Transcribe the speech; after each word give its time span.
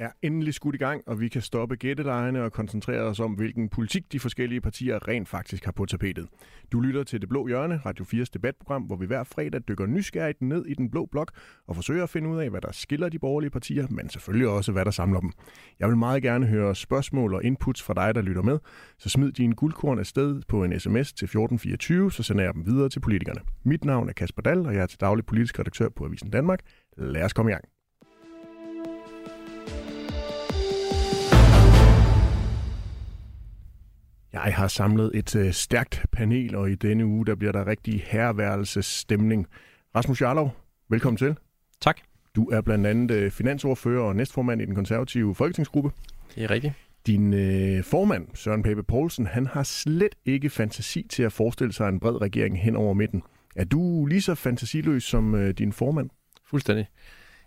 Er 0.00 0.10
endelig 0.22 0.54
skudt 0.54 0.74
i 0.74 0.78
gang, 0.78 1.02
og 1.06 1.20
vi 1.20 1.28
kan 1.28 1.42
stoppe 1.42 1.76
gættelejene 1.76 2.42
og 2.42 2.52
koncentrere 2.52 3.00
os 3.00 3.20
om, 3.20 3.32
hvilken 3.32 3.68
politik 3.68 4.12
de 4.12 4.20
forskellige 4.20 4.60
partier 4.60 5.08
rent 5.08 5.28
faktisk 5.28 5.64
har 5.64 5.72
på 5.72 5.86
tapetet. 5.86 6.28
Du 6.72 6.80
lytter 6.80 7.04
til 7.04 7.20
Det 7.20 7.28
Blå 7.28 7.46
Hjørne, 7.46 7.80
Radio 7.86 8.04
4's 8.04 8.30
debatprogram, 8.34 8.82
hvor 8.82 8.96
vi 8.96 9.06
hver 9.06 9.24
fredag 9.24 9.60
dykker 9.68 9.86
nysgerrigt 9.86 10.42
ned 10.42 10.66
i 10.66 10.74
den 10.74 10.90
blå 10.90 11.06
blok 11.06 11.32
og 11.68 11.74
forsøger 11.74 12.02
at 12.02 12.10
finde 12.10 12.28
ud 12.28 12.38
af, 12.38 12.50
hvad 12.50 12.60
der 12.60 12.72
skiller 12.72 13.08
de 13.08 13.18
borgerlige 13.18 13.50
partier, 13.50 13.86
men 13.90 14.08
selvfølgelig 14.08 14.48
også, 14.48 14.72
hvad 14.72 14.84
der 14.84 14.90
samler 14.90 15.20
dem. 15.20 15.32
Jeg 15.80 15.88
vil 15.88 15.96
meget 15.96 16.22
gerne 16.22 16.46
høre 16.46 16.74
spørgsmål 16.74 17.34
og 17.34 17.44
inputs 17.44 17.82
fra 17.82 17.94
dig, 17.94 18.14
der 18.14 18.22
lytter 18.22 18.42
med, 18.42 18.58
så 18.98 19.08
smid 19.08 19.32
dine 19.32 19.54
guldkorn 19.54 19.98
afsted 19.98 20.42
på 20.48 20.64
en 20.64 20.80
sms 20.80 21.12
til 21.12 21.24
1424, 21.24 22.12
så 22.12 22.22
sender 22.22 22.44
jeg 22.44 22.54
dem 22.54 22.66
videre 22.66 22.88
til 22.88 23.00
politikerne. 23.00 23.40
Mit 23.64 23.84
navn 23.84 24.08
er 24.08 24.12
Kasper 24.12 24.42
Dahl, 24.42 24.66
og 24.66 24.74
jeg 24.74 24.82
er 24.82 24.86
til 24.86 25.00
daglig 25.00 25.26
politisk 25.26 25.58
redaktør 25.58 25.88
på 25.88 26.04
Avisen 26.04 26.30
Danmark. 26.30 26.60
Lad 26.96 27.22
os 27.22 27.32
komme 27.32 27.50
i 27.50 27.54
gang. 27.54 27.64
Jeg 34.32 34.54
har 34.54 34.68
samlet 34.68 35.10
et 35.14 35.36
øh, 35.36 35.52
stærkt 35.52 36.06
panel, 36.12 36.56
og 36.56 36.70
i 36.70 36.74
denne 36.74 37.06
uge 37.06 37.26
der 37.26 37.34
bliver 37.34 37.52
der 37.52 37.66
rigtig 37.66 38.04
herværelsesstemning. 38.06 39.46
Rasmus 39.94 40.22
Jarlov, 40.22 40.56
velkommen 40.88 41.16
til. 41.16 41.36
Tak. 41.80 42.00
Du 42.36 42.44
er 42.44 42.60
blandt 42.60 42.86
andet 42.86 43.10
øh, 43.10 43.30
finansordfører 43.30 44.02
og 44.02 44.16
næstformand 44.16 44.62
i 44.62 44.64
den 44.66 44.74
konservative 44.74 45.34
folketingsgruppe. 45.34 45.90
Det 46.34 46.44
er 46.44 46.50
rigtigt. 46.50 46.74
Din 47.06 47.34
øh, 47.34 47.84
formand, 47.84 48.26
Søren 48.34 48.62
Pape 48.62 48.82
Poulsen, 48.82 49.26
han 49.26 49.46
har 49.46 49.62
slet 49.62 50.14
ikke 50.24 50.50
fantasi 50.50 51.06
til 51.10 51.22
at 51.22 51.32
forestille 51.32 51.72
sig 51.72 51.88
en 51.88 52.00
bred 52.00 52.20
regering 52.20 52.62
hen 52.62 52.76
over 52.76 52.94
midten. 52.94 53.22
Er 53.56 53.64
du 53.64 54.06
lige 54.06 54.22
så 54.22 54.34
fantasiløs 54.34 55.04
som 55.04 55.34
øh, 55.34 55.54
din 55.54 55.72
formand? 55.72 56.10
Fuldstændig. 56.46 56.86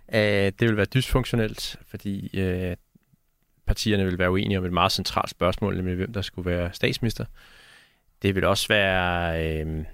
Uh, 0.08 0.20
det 0.20 0.62
vil 0.62 0.78
være 0.78 0.86
dysfunktionelt, 0.86 1.80
fordi 1.88 2.40
uh, 2.42 2.74
partierne 3.68 4.06
vil 4.06 4.18
være 4.18 4.32
uenige 4.32 4.58
om 4.58 4.66
et 4.66 4.74
meget 4.74 4.92
centralt 4.92 5.30
spørgsmål, 5.30 5.76
nemlig 5.76 5.96
hvem 5.96 6.14
der 6.14 6.22
skulle 6.22 6.52
være 6.52 6.74
statsminister. 6.74 7.26
Det 8.22 8.36
vil 8.36 8.44
også 8.44 8.68
være 8.68 9.44
øh, 9.46 9.86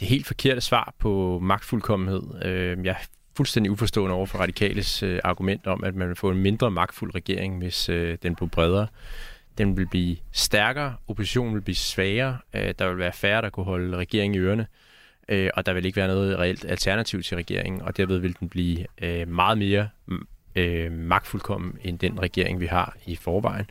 det 0.00 0.08
helt 0.08 0.26
forkerte 0.26 0.60
svar 0.60 0.94
på 0.98 1.38
magtfuldkommenhed. 1.42 2.44
Øh, 2.44 2.84
jeg 2.84 2.90
er 2.90 3.06
fuldstændig 3.36 3.72
uforstående 3.72 4.14
over 4.14 4.26
for 4.26 4.38
radikales 4.38 5.02
øh, 5.02 5.20
argument 5.24 5.66
om, 5.66 5.84
at 5.84 5.94
man 5.94 6.08
vil 6.08 6.16
få 6.16 6.30
en 6.30 6.38
mindre 6.38 6.70
magtfuld 6.70 7.14
regering, 7.14 7.58
hvis 7.58 7.88
øh, 7.88 8.18
den 8.22 8.34
bliver 8.34 8.48
bredere. 8.48 8.86
Den 9.58 9.76
vil 9.76 9.86
blive 9.86 10.16
stærkere, 10.32 10.96
oppositionen 11.08 11.54
vil 11.54 11.60
blive 11.60 11.74
svagere, 11.74 12.38
øh, 12.54 12.74
der 12.78 12.88
vil 12.88 12.98
være 12.98 13.12
færre, 13.12 13.42
der 13.42 13.50
kunne 13.50 13.66
holde 13.66 13.96
regeringen 13.96 14.34
i 14.34 14.38
ørerne, 14.38 14.66
øh, 15.28 15.50
og 15.54 15.66
der 15.66 15.72
vil 15.72 15.86
ikke 15.86 15.96
være 15.96 16.08
noget 16.08 16.38
reelt 16.38 16.64
alternativ 16.64 17.22
til 17.22 17.36
regeringen, 17.36 17.82
og 17.82 17.96
derved 17.96 18.18
vil 18.18 18.36
den 18.40 18.48
blive 18.48 18.86
øh, 19.02 19.28
meget 19.28 19.58
mere 19.58 19.88
øh, 20.56 20.92
magtfuldkommen 20.92 21.72
end 21.84 21.98
den 21.98 22.22
regering, 22.22 22.60
vi 22.60 22.66
har 22.66 22.96
i 23.06 23.16
forvejen. 23.16 23.66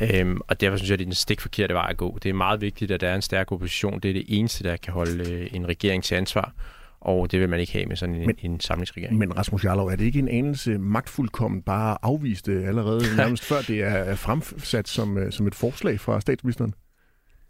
Øhm, 0.00 0.40
og 0.48 0.60
derfor 0.60 0.76
synes 0.76 0.90
jeg, 0.90 0.98
det 0.98 1.04
er 1.04 1.06
den 1.06 1.14
stik 1.14 1.40
forkerte 1.40 1.74
vej 1.74 1.86
at 1.90 1.96
gå. 1.96 2.18
Det 2.22 2.28
er 2.28 2.34
meget 2.34 2.60
vigtigt, 2.60 2.90
at 2.90 3.00
der 3.00 3.08
er 3.08 3.14
en 3.14 3.22
stærk 3.22 3.52
opposition. 3.52 4.00
Det 4.00 4.08
er 4.08 4.12
det 4.12 4.24
eneste, 4.28 4.64
der 4.64 4.76
kan 4.76 4.92
holde 4.92 5.32
øh, 5.32 5.48
en 5.52 5.68
regering 5.68 6.04
til 6.04 6.14
ansvar. 6.14 6.52
Og 7.00 7.32
det 7.32 7.40
vil 7.40 7.48
man 7.48 7.60
ikke 7.60 7.72
have 7.72 7.86
med 7.86 7.96
sådan 7.96 8.14
en, 8.14 8.26
men, 8.26 8.36
en 8.38 8.60
samlingsregering. 8.60 9.18
Men 9.18 9.36
Rasmus 9.36 9.64
Jarlov, 9.64 9.88
er 9.88 9.96
det 9.96 10.04
ikke 10.04 10.18
en 10.18 10.28
anelse 10.28 10.78
magtfuldkommen 10.78 11.62
bare 11.62 11.96
afviste 12.02 12.52
allerede 12.66 13.02
nærmest 13.16 13.44
før 13.44 13.60
det 13.60 13.82
er 13.82 14.14
fremsat 14.14 14.88
som, 14.88 15.18
øh, 15.18 15.32
som 15.32 15.46
et 15.46 15.54
forslag 15.54 16.00
fra 16.00 16.20
statsministeren? 16.20 16.74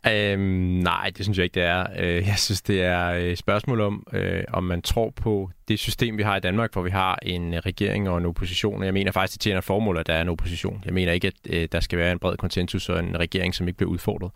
Øhm, 0.09 0.41
nej, 0.83 1.11
det 1.17 1.25
synes 1.25 1.39
jeg 1.39 1.45
ikke, 1.45 1.55
det 1.55 1.63
er. 1.63 1.87
Øh, 1.99 2.27
jeg 2.27 2.39
synes, 2.39 2.63
det 2.63 2.83
er 2.83 3.11
øh, 3.11 3.23
et 3.23 3.39
spørgsmål 3.39 3.81
om, 3.81 4.07
øh, 4.13 4.45
om 4.49 4.65
man 4.65 4.83
tror 4.83 5.11
på 5.11 5.51
det 5.69 5.79
system, 5.79 6.19
vi 6.19 6.23
har 6.23 6.37
i 6.37 6.41
Danmark, 6.41 6.73
hvor 6.73 6.83
vi 6.83 6.91
har 6.91 7.19
en 7.23 7.67
regering 7.67 8.09
og 8.09 8.19
en 8.19 8.27
opposition. 8.27 8.85
Jeg 8.85 8.95
mener 8.95 9.13
faktisk, 9.13 9.33
det 9.33 9.41
tjener 9.41 9.61
formål, 9.61 9.99
at 9.99 10.07
der 10.07 10.15
er 10.15 10.23
en 10.23 10.29
opposition. 10.29 10.83
Jeg 10.85 10.95
mener 10.95 11.13
ikke, 11.13 11.27
at 11.27 11.35
øh, 11.51 11.69
der 11.73 11.81
skal 11.81 11.99
være 11.99 12.13
en 12.13 12.19
bred 12.19 12.37
konsensus 12.37 12.89
og 12.89 12.99
en 12.99 13.21
regering, 13.21 13.55
som 13.55 13.69
ikke 13.69 13.77
bliver 13.77 13.91
udfordret. 13.91 14.31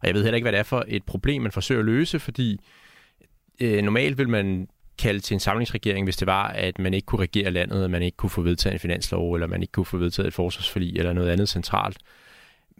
Og 0.00 0.06
jeg 0.06 0.14
ved 0.14 0.22
heller 0.22 0.36
ikke, 0.36 0.44
hvad 0.44 0.52
det 0.52 0.58
er 0.58 0.62
for 0.62 0.84
et 0.88 1.04
problem, 1.04 1.42
man 1.42 1.52
forsøger 1.52 1.78
at 1.78 1.84
løse, 1.84 2.18
fordi 2.18 2.60
øh, 3.60 3.82
normalt 3.82 4.18
vil 4.18 4.28
man 4.28 4.68
kalde 4.98 5.20
til 5.20 5.34
en 5.34 5.40
samlingsregering, 5.40 6.06
hvis 6.06 6.16
det 6.16 6.26
var, 6.26 6.48
at 6.48 6.78
man 6.78 6.94
ikke 6.94 7.06
kunne 7.06 7.22
regere 7.22 7.50
landet, 7.50 7.84
at 7.84 7.90
man 7.90 8.02
ikke 8.02 8.16
kunne 8.16 8.30
få 8.30 8.42
vedtaget 8.42 8.74
en 8.74 8.80
finanslov, 8.80 9.34
eller 9.34 9.46
man 9.46 9.62
ikke 9.62 9.72
kunne 9.72 9.86
få 9.86 9.96
vedtaget 9.96 10.26
et 10.26 10.34
forsvarsforlig, 10.34 10.96
eller 10.96 11.12
noget 11.12 11.30
andet 11.30 11.48
centralt. 11.48 11.98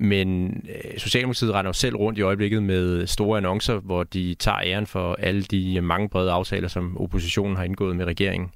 Men 0.03 0.57
øh, 0.69 0.99
Socialdemokratiet 0.99 1.55
render 1.55 1.69
jo 1.69 1.73
selv 1.73 1.97
rundt 1.97 2.19
i 2.19 2.23
øjeblikket 2.23 2.63
med 2.63 3.07
store 3.07 3.37
annoncer, 3.37 3.75
hvor 3.75 4.03
de 4.03 4.35
tager 4.35 4.59
æren 4.65 4.87
for 4.87 5.15
alle 5.15 5.43
de 5.43 5.81
mange 5.81 6.09
brede 6.09 6.31
aftaler, 6.31 6.69
som 6.69 6.99
oppositionen 6.99 7.57
har 7.57 7.65
indgået 7.65 7.97
med 7.97 8.05
regeringen. 8.05 8.51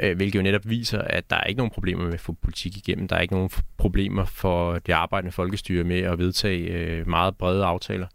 Øh, 0.00 0.16
hvilket 0.16 0.38
jo 0.38 0.42
netop 0.42 0.60
viser, 0.64 0.98
at 0.98 1.30
der 1.30 1.36
er 1.36 1.44
ikke 1.44 1.58
nogen 1.58 1.70
problemer 1.70 2.04
med 2.04 2.14
at 2.14 2.20
få 2.20 2.32
politik 2.42 2.76
igennem. 2.76 3.08
Der 3.08 3.16
er 3.16 3.20
ikke 3.20 3.34
nogen 3.34 3.50
problemer 3.76 4.24
for 4.24 4.78
det 4.78 4.92
arbejdende 4.92 5.32
folkestyre 5.32 5.84
med 5.84 6.00
at 6.00 6.18
vedtage 6.18 6.58
øh, 6.58 7.08
meget 7.08 7.36
brede 7.36 7.64
aftaler. 7.64 8.06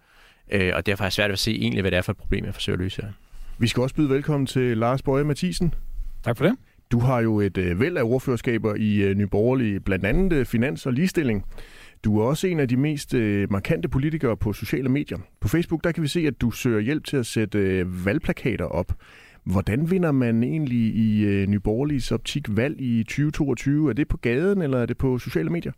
Øh, 0.51 0.71
og 0.75 0.85
derfor 0.85 1.03
er 1.03 1.07
det 1.07 1.13
svært 1.13 1.31
at 1.31 1.39
se 1.39 1.51
egentlig, 1.51 1.81
hvad 1.81 1.91
det 1.91 1.97
er 1.97 2.01
for 2.01 2.11
et 2.11 2.17
problem, 2.17 2.45
jeg 2.45 2.53
forsøger 2.53 2.77
at 2.77 2.83
løse 2.83 3.01
her. 3.01 3.09
Vi 3.57 3.67
skal 3.67 3.83
også 3.83 3.95
byde 3.95 4.09
velkommen 4.09 4.47
til 4.47 4.77
Lars 4.77 5.01
Bøje 5.01 5.23
Mathisen. 5.23 5.73
Tak 6.23 6.38
for 6.38 6.45
det. 6.45 6.55
Du 6.91 6.99
har 6.99 7.19
jo 7.19 7.39
et 7.39 7.57
øh, 7.57 7.79
væld 7.79 7.97
af 7.97 8.03
ordførerskaber 8.03 8.75
i 8.75 8.95
øh, 8.95 9.15
Nyborgerlige, 9.15 9.79
blandt 9.79 10.05
andet 10.05 10.33
øh, 10.33 10.45
finans 10.45 10.85
og 10.85 10.93
ligestilling. 10.93 11.45
Du 12.06 12.19
er 12.19 12.25
også 12.25 12.47
en 12.47 12.59
af 12.59 12.67
de 12.67 12.78
mest 12.78 13.13
øh, 13.13 13.51
markante 13.51 13.89
politikere 13.89 14.38
på 14.38 14.53
sociale 14.53 14.89
medier. 14.89 15.17
På 15.39 15.47
Facebook 15.47 15.84
der 15.84 15.91
kan 15.91 16.03
vi 16.03 16.07
se, 16.07 16.28
at 16.28 16.41
du 16.41 16.51
søger 16.51 16.79
hjælp 16.79 17.03
til 17.06 17.17
at 17.17 17.25
sætte 17.25 17.59
øh, 17.59 18.06
valgplakater 18.06 18.66
op. 18.66 18.94
Hvordan 19.44 19.91
vinder 19.91 20.12
man 20.12 20.44
egentlig 20.44 20.95
i 20.95 21.22
øh, 21.22 21.47
Nyborgerligs 21.47 22.12
optik 22.12 22.57
valg 22.57 22.81
i 22.81 23.03
2022? 23.03 23.89
Er 23.89 23.94
det 23.94 24.07
på 24.07 24.17
gaden, 24.17 24.62
eller 24.62 24.78
er 24.78 24.85
det 24.85 24.97
på 24.97 25.17
sociale 25.17 25.50
medier? 25.50 25.72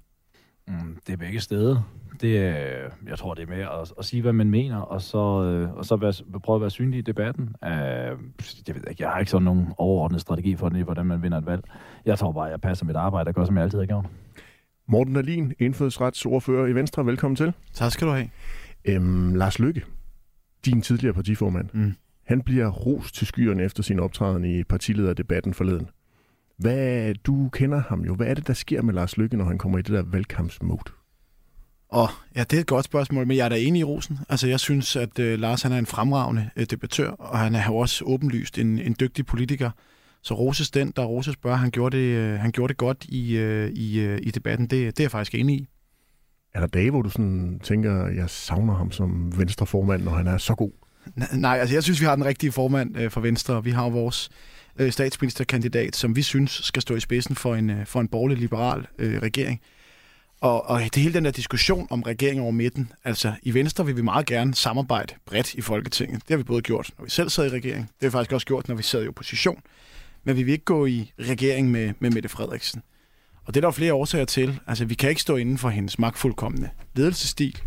Mm, 0.67 0.97
det 1.07 1.13
er 1.13 1.17
begge 1.17 1.39
steder. 1.39 1.89
Det 2.21 2.27
øh, 2.27 2.89
jeg 3.07 3.17
tror, 3.17 3.33
det 3.33 3.43
er 3.43 3.47
med 3.47 3.59
at, 3.59 3.93
at 3.99 4.05
sige, 4.05 4.21
hvad 4.21 4.33
man 4.33 4.49
mener, 4.49 4.77
og 4.77 5.01
så, 5.01 5.43
øh, 5.43 5.73
og 5.73 5.85
så 5.85 5.95
være, 5.95 6.39
prøve 6.39 6.55
at 6.55 6.61
være 6.61 6.69
synlig 6.69 6.97
i 6.97 7.01
debatten. 7.01 7.55
Øh, 7.63 7.71
jeg 8.67 8.75
ved 8.75 8.83
ikke, 8.89 9.03
jeg 9.03 9.09
har 9.09 9.19
ikke 9.19 9.31
sådan 9.31 9.45
nogen 9.45 9.67
overordnet 9.77 10.21
strategi 10.21 10.55
for 10.55 10.69
det, 10.69 10.83
hvordan 10.83 11.05
man 11.05 11.23
vinder 11.23 11.37
et 11.37 11.45
valg. 11.45 11.63
Jeg 12.05 12.17
tror 12.17 12.31
bare, 12.31 12.43
jeg 12.43 12.61
passer 12.61 12.85
mit 12.85 12.95
arbejde 12.95 13.27
og 13.27 13.35
gør, 13.35 13.45
som 13.45 13.55
jeg 13.55 13.63
altid 13.63 13.79
har 13.79 13.85
gjort. 13.85 14.05
Morten 14.87 15.13
Dahlin, 15.13 15.53
indfødsretsordfører 15.59 16.67
i 16.67 16.75
Venstre. 16.75 17.05
Velkommen 17.05 17.35
til. 17.35 17.53
Tak 17.73 17.91
skal 17.91 18.07
du 18.07 18.11
have. 18.13 18.29
Øhm, 18.85 19.35
Lars 19.35 19.59
Lykke, 19.59 19.81
din 20.65 20.81
tidligere 20.81 21.13
partiformand, 21.13 21.69
mm. 21.73 21.93
han 22.25 22.41
bliver 22.41 22.69
ros 22.69 23.11
til 23.11 23.27
skyerne 23.27 23.63
efter 23.63 23.83
sin 23.83 23.99
optræden 23.99 24.45
i 24.45 24.63
partilederdebatten 24.63 25.53
forleden. 25.53 25.87
Hvad, 26.57 27.13
du 27.13 27.49
kender 27.49 27.81
ham 27.89 28.01
jo. 28.01 28.15
Hvad 28.15 28.27
er 28.27 28.33
det, 28.33 28.47
der 28.47 28.53
sker 28.53 28.81
med 28.81 28.93
Lars 28.93 29.17
Lykke, 29.17 29.37
når 29.37 29.45
han 29.45 29.57
kommer 29.57 29.77
i 29.77 29.81
det 29.81 29.91
der 29.91 30.03
valgkampsmode? 30.03 30.91
Oh, 31.89 32.09
ja, 32.35 32.43
det 32.43 32.57
er 32.57 32.61
et 32.61 32.67
godt 32.67 32.85
spørgsmål, 32.85 33.27
men 33.27 33.37
jeg 33.37 33.45
er 33.45 33.49
da 33.49 33.59
enig 33.59 33.79
i 33.79 33.83
rosen. 33.83 34.19
Altså, 34.29 34.47
jeg 34.47 34.59
synes, 34.59 34.95
at 34.95 35.19
uh, 35.19 35.25
Lars 35.25 35.61
han 35.61 35.71
er 35.71 35.77
en 35.77 35.85
fremragende 35.85 36.49
uh, 36.57 36.63
debattør, 36.63 37.09
og 37.09 37.39
han 37.39 37.55
er 37.55 37.65
jo 37.65 37.75
også 37.75 38.05
åbenlyst 38.05 38.59
en, 38.59 38.79
en 38.79 38.95
dygtig 38.99 39.25
politiker. 39.25 39.71
Så 40.23 40.33
roses 40.33 40.71
den, 40.71 40.93
der 40.95 41.03
roses 41.03 41.37
bør. 41.37 41.55
Han 41.55 41.71
gjorde 41.71 41.97
det, 41.97 42.03
øh, 42.03 42.39
han 42.39 42.51
gjorde 42.51 42.71
det 42.71 42.77
godt 42.77 43.05
i, 43.05 43.35
øh, 43.35 43.71
i, 43.71 43.99
øh, 43.99 44.19
i 44.23 44.31
debatten. 44.31 44.67
Det, 44.67 44.97
det 44.97 44.99
er 44.99 45.03
jeg 45.03 45.11
faktisk 45.11 45.35
enig 45.35 45.55
i. 45.55 45.69
Er 46.53 46.59
der 46.59 46.67
dage, 46.67 46.91
hvor 46.91 47.01
du 47.01 47.09
sådan 47.09 47.59
tænker, 47.63 48.07
jeg 48.07 48.29
savner 48.29 48.73
ham 48.73 48.91
som 48.91 49.37
venstreformand, 49.37 50.03
når 50.03 50.11
han 50.11 50.27
er 50.27 50.37
så 50.37 50.55
god? 50.55 50.71
Nej, 51.33 51.57
altså 51.57 51.75
jeg 51.75 51.83
synes, 51.83 52.01
vi 52.01 52.05
har 52.05 52.15
den 52.15 52.25
rigtige 52.25 52.51
formand 52.51 52.97
øh, 52.97 53.11
for 53.11 53.21
Venstre. 53.21 53.63
Vi 53.63 53.71
har 53.71 53.89
vores 53.89 54.29
øh, 54.79 54.91
statsministerkandidat, 54.91 55.95
som 55.95 56.15
vi 56.15 56.21
synes 56.21 56.51
skal 56.51 56.81
stå 56.81 56.95
i 56.95 56.99
spidsen 56.99 57.35
for 57.35 57.55
en, 57.55 57.69
øh, 57.69 57.85
for 57.85 58.01
en 58.01 58.07
borgerlig-liberal 58.07 58.87
øh, 58.99 59.21
regering. 59.21 59.61
Og, 60.41 60.69
og 60.69 60.81
det 60.81 60.95
hele 60.95 61.13
den 61.13 61.25
der 61.25 61.31
diskussion 61.31 61.87
om 61.89 62.01
regering 62.01 62.41
over 62.41 62.51
midten, 62.51 62.91
altså 63.03 63.33
i 63.43 63.53
Venstre 63.53 63.85
vil 63.85 63.97
vi 63.97 64.01
meget 64.01 64.25
gerne 64.25 64.55
samarbejde 64.55 65.13
bredt 65.25 65.53
i 65.53 65.61
Folketinget. 65.61 66.21
Det 66.21 66.29
har 66.29 66.37
vi 66.37 66.43
både 66.43 66.61
gjort, 66.61 66.91
når 66.97 67.05
vi 67.05 67.11
selv 67.11 67.29
sad 67.29 67.45
i 67.45 67.49
regering. 67.49 67.81
Det 67.83 68.01
har 68.01 68.07
vi 68.07 68.11
faktisk 68.11 68.33
også 68.33 68.47
gjort, 68.47 68.67
når 68.67 68.75
vi 68.75 68.83
sad 68.83 69.03
i 69.03 69.07
opposition 69.07 69.61
men 70.23 70.37
vi 70.37 70.43
vil 70.43 70.51
ikke 70.51 70.65
gå 70.65 70.85
i 70.85 71.11
regering 71.19 71.71
med, 71.71 71.93
med 71.99 72.11
Mette 72.11 72.29
Frederiksen. 72.29 72.81
Og 73.45 73.53
det 73.53 73.63
er 73.63 73.67
der 73.67 73.71
flere 73.71 73.93
årsager 73.93 74.25
til. 74.25 74.59
Altså, 74.67 74.85
vi 74.85 74.93
kan 74.93 75.09
ikke 75.09 75.21
stå 75.21 75.35
inden 75.35 75.57
for 75.57 75.69
hendes 75.69 75.99
magtfuldkommende 75.99 76.69
ledelsesstil. 76.95 77.61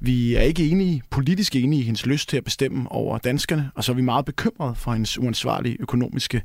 Vi 0.00 0.34
er 0.34 0.40
ikke 0.40 0.68
enige, 0.68 1.02
politisk 1.10 1.56
enige 1.56 1.80
i 1.80 1.84
hendes 1.84 2.06
lyst 2.06 2.28
til 2.28 2.36
at 2.36 2.44
bestemme 2.44 2.92
over 2.92 3.18
danskerne, 3.18 3.70
og 3.74 3.84
så 3.84 3.92
er 3.92 3.96
vi 3.96 4.02
meget 4.02 4.24
bekymrede 4.24 4.74
for 4.74 4.92
hendes 4.92 5.18
uansvarlige 5.18 5.76
økonomiske 5.80 6.42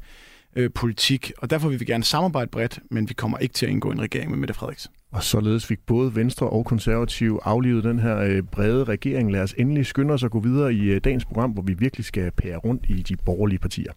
øh, 0.56 0.70
politik. 0.76 1.32
Og 1.38 1.50
derfor 1.50 1.70
vil 1.70 1.80
vi 1.80 1.86
gerne 1.86 2.04
samarbejde 2.04 2.52
bredt, 2.52 2.80
men 2.92 3.10
vi 3.10 3.14
kommer 3.14 3.38
ikke 3.38 3.54
til 3.54 3.66
at 3.66 3.72
indgå 3.72 3.92
en 3.92 4.02
regering 4.02 4.30
med 4.30 4.38
Mette 4.38 4.54
Frederiksen. 4.54 4.92
Og 5.12 5.24
således 5.24 5.66
fik 5.66 5.80
både 5.86 6.16
Venstre 6.16 6.50
og 6.50 6.66
Konservative 6.66 7.40
aflivet 7.44 7.84
den 7.84 8.00
her 8.00 8.18
øh, 8.18 8.44
brede 8.44 8.84
regering. 8.84 9.32
Lad 9.32 9.42
os 9.42 9.56
endelig 9.58 9.86
skynde 9.86 10.14
os 10.14 10.24
at 10.24 10.32
gå 10.32 10.40
videre 10.40 10.74
i 10.74 10.82
øh, 10.82 11.02
dagens 11.04 11.26
program, 11.26 11.52
hvor 11.52 11.62
vi 11.62 11.74
virkelig 11.74 12.06
skal 12.06 12.32
pære 12.32 12.58
rundt 12.58 12.86
i 12.90 13.02
de 13.02 13.16
borgerlige 13.16 13.60
partier. 13.60 13.92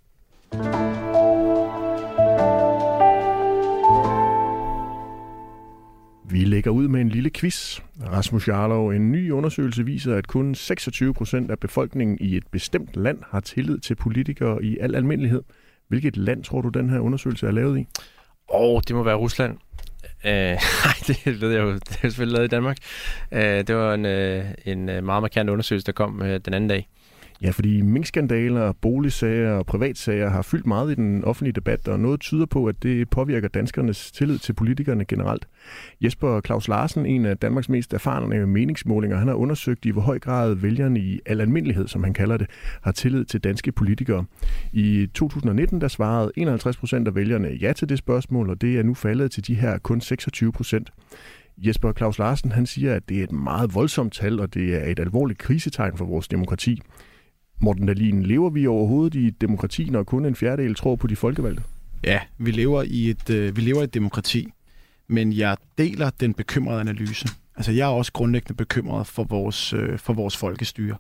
Vi 6.30 6.44
lægger 6.44 6.70
ud 6.70 6.88
med 6.88 7.00
en 7.00 7.08
lille 7.08 7.30
quiz. 7.30 7.80
Rasmus 8.12 8.48
Jarlov, 8.48 8.88
en 8.88 9.12
ny 9.12 9.30
undersøgelse 9.30 9.84
viser, 9.84 10.16
at 10.16 10.26
kun 10.26 10.54
26 10.54 11.14
procent 11.14 11.50
af 11.50 11.58
befolkningen 11.58 12.18
i 12.20 12.36
et 12.36 12.46
bestemt 12.50 12.96
land 12.96 13.18
har 13.30 13.40
tillid 13.40 13.78
til 13.78 13.94
politikere 13.94 14.64
i 14.64 14.78
al 14.78 14.94
almindelighed. 14.94 15.42
Hvilket 15.88 16.16
land 16.16 16.44
tror 16.44 16.60
du, 16.60 16.68
den 16.68 16.90
her 16.90 16.98
undersøgelse 16.98 17.46
er 17.46 17.50
lavet 17.50 17.78
i? 17.78 17.86
Åh, 18.52 18.74
oh, 18.74 18.82
det 18.88 18.96
må 18.96 19.02
være 19.02 19.14
Rusland. 19.14 19.58
Øh, 20.24 20.30
nej, 20.84 20.94
det 21.06 21.40
ved 21.40 21.50
jeg 21.50 21.62
jo. 21.62 21.72
Det 21.72 21.90
er 21.90 22.08
selvfølgelig 22.08 22.36
lavet 22.36 22.48
i 22.48 22.54
Danmark. 22.54 22.76
Øh, 23.32 23.42
det 23.42 23.76
var 23.76 23.94
en, 23.94 24.06
øh, 24.06 24.44
en 24.64 24.88
øh, 24.88 25.04
meget 25.04 25.22
markant 25.22 25.50
undersøgelse, 25.50 25.86
der 25.86 25.92
kom 25.92 26.22
øh, 26.22 26.40
den 26.44 26.54
anden 26.54 26.68
dag. 26.68 26.88
Ja, 27.42 27.50
fordi 27.50 27.82
minkskandaler, 27.82 28.72
boligsager 28.72 29.52
og 29.52 29.66
privatsager 29.66 30.30
har 30.30 30.42
fyldt 30.42 30.66
meget 30.66 30.90
i 30.90 30.94
den 30.94 31.24
offentlige 31.24 31.52
debat, 31.52 31.88
og 31.88 32.00
noget 32.00 32.20
tyder 32.20 32.46
på, 32.46 32.66
at 32.66 32.82
det 32.82 33.10
påvirker 33.10 33.48
danskernes 33.48 34.12
tillid 34.12 34.38
til 34.38 34.52
politikerne 34.52 35.04
generelt. 35.04 35.48
Jesper 36.00 36.40
Claus 36.40 36.68
Larsen, 36.68 37.06
en 37.06 37.26
af 37.26 37.36
Danmarks 37.36 37.68
mest 37.68 37.94
erfarne 37.94 38.46
meningsmålinger, 38.46 39.18
han 39.18 39.28
har 39.28 39.34
undersøgt 39.34 39.84
i 39.84 39.90
hvor 39.90 40.00
høj 40.00 40.18
grad 40.18 40.54
vælgerne 40.54 41.00
i 41.00 41.20
al 41.26 41.40
almindelighed, 41.40 41.88
som 41.88 42.04
han 42.04 42.14
kalder 42.14 42.36
det, 42.36 42.46
har 42.82 42.92
tillid 42.92 43.24
til 43.24 43.40
danske 43.40 43.72
politikere. 43.72 44.24
I 44.72 45.08
2019 45.14 45.80
der 45.80 45.88
svarede 45.88 46.32
51 46.36 46.76
procent 46.76 47.08
af 47.08 47.14
vælgerne 47.14 47.48
ja 47.48 47.72
til 47.72 47.88
det 47.88 47.98
spørgsmål, 47.98 48.50
og 48.50 48.60
det 48.60 48.78
er 48.78 48.82
nu 48.82 48.94
faldet 48.94 49.32
til 49.32 49.46
de 49.46 49.54
her 49.54 49.78
kun 49.78 50.00
26 50.00 50.52
procent. 50.52 50.92
Jesper 51.58 51.92
Claus 51.92 52.18
Larsen 52.18 52.52
han 52.52 52.66
siger, 52.66 52.94
at 52.94 53.08
det 53.08 53.18
er 53.18 53.24
et 53.24 53.32
meget 53.32 53.74
voldsomt 53.74 54.12
tal, 54.12 54.40
og 54.40 54.54
det 54.54 54.74
er 54.74 54.90
et 54.90 55.00
alvorligt 55.00 55.38
krisetegn 55.38 55.96
for 55.96 56.04
vores 56.04 56.28
demokrati. 56.28 56.80
Morten 57.62 57.86
Dahlin, 57.86 58.22
lever 58.22 58.50
vi 58.50 58.66
overhovedet 58.66 59.14
i 59.14 59.26
et 59.26 59.40
demokrati, 59.40 59.90
når 59.90 60.02
kun 60.02 60.24
en 60.24 60.34
fjerdedel 60.34 60.74
tror 60.74 60.96
på 60.96 61.06
de 61.06 61.16
folkevalgte? 61.16 61.62
Ja, 62.04 62.20
vi 62.38 62.50
lever 62.50 62.82
i 62.82 63.10
et, 63.10 63.30
øh, 63.30 63.56
vi 63.56 63.60
lever 63.60 63.80
i 63.80 63.84
et 63.84 63.94
demokrati, 63.94 64.48
men 65.08 65.32
jeg 65.32 65.56
deler 65.78 66.10
den 66.10 66.34
bekymrede 66.34 66.80
analyse. 66.80 67.28
Altså, 67.56 67.72
jeg 67.72 67.84
er 67.84 67.92
også 67.92 68.12
grundlæggende 68.12 68.54
bekymret 68.54 69.06
for 69.06 69.24
vores, 69.24 69.72
øh, 69.72 69.98
for 69.98 70.12
vores 70.12 70.36
folkestyre. 70.36 70.96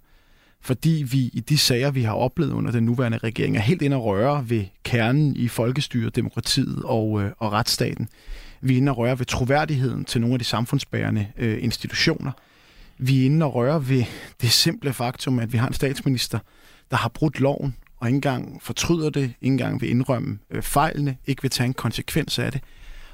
Fordi 0.60 1.06
vi 1.10 1.18
i 1.18 1.40
de 1.48 1.58
sager, 1.58 1.90
vi 1.90 2.02
har 2.02 2.14
oplevet 2.14 2.52
under 2.52 2.70
den 2.70 2.84
nuværende 2.84 3.18
regering, 3.18 3.56
er 3.56 3.60
helt 3.60 3.82
inde 3.82 3.96
og 3.96 4.04
røre 4.04 4.50
ved 4.50 4.64
kernen 4.84 5.36
i 5.36 5.48
folkestyret, 5.48 6.16
demokratiet 6.16 6.82
og, 6.84 7.22
øh, 7.22 7.30
og 7.38 7.52
retsstaten. 7.52 8.08
Vi 8.60 8.72
er 8.72 8.76
inde 8.76 8.92
og 8.92 8.98
røre 8.98 9.18
ved 9.18 9.26
troværdigheden 9.26 10.04
til 10.04 10.20
nogle 10.20 10.34
af 10.34 10.38
de 10.38 10.44
samfundsbærende 10.44 11.26
øh, 11.38 11.64
institutioner– 11.64 12.32
vi 13.02 13.20
er 13.20 13.26
inde 13.26 13.46
og 13.46 13.54
røre 13.54 13.88
ved 13.88 14.04
det 14.40 14.50
simple 14.50 14.92
faktum, 14.92 15.38
at 15.38 15.52
vi 15.52 15.58
har 15.58 15.66
en 15.66 15.74
statsminister, 15.74 16.38
der 16.90 16.96
har 16.96 17.08
brudt 17.08 17.40
loven, 17.40 17.76
og 17.96 18.08
ikke 18.08 18.14
engang 18.14 18.62
fortryder 18.62 19.10
det, 19.10 19.22
ikke 19.22 19.36
engang 19.40 19.80
vil 19.80 19.90
indrømme 19.90 20.38
øh, 20.50 20.62
fejlene, 20.62 21.16
ikke 21.26 21.42
vil 21.42 21.50
tage 21.50 21.66
en 21.66 21.74
konsekvens 21.74 22.38
af 22.38 22.52
det. 22.52 22.60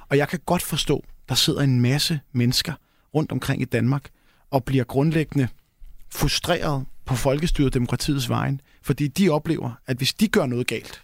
Og 0.08 0.16
jeg 0.16 0.28
kan 0.28 0.38
godt 0.46 0.62
forstå, 0.62 1.04
der 1.28 1.34
sidder 1.34 1.60
en 1.60 1.80
masse 1.80 2.20
mennesker 2.32 2.72
rundt 3.14 3.32
omkring 3.32 3.62
i 3.62 3.64
Danmark, 3.64 4.10
og 4.50 4.64
bliver 4.64 4.84
grundlæggende 4.84 5.48
frustreret 6.14 6.84
på 7.04 7.14
folkestyret 7.14 7.74
demokratiets 7.74 8.28
vejen, 8.28 8.60
fordi 8.82 9.08
de 9.08 9.28
oplever, 9.28 9.70
at 9.86 9.96
hvis 9.96 10.14
de 10.14 10.28
gør 10.28 10.46
noget 10.46 10.66
galt, 10.66 11.02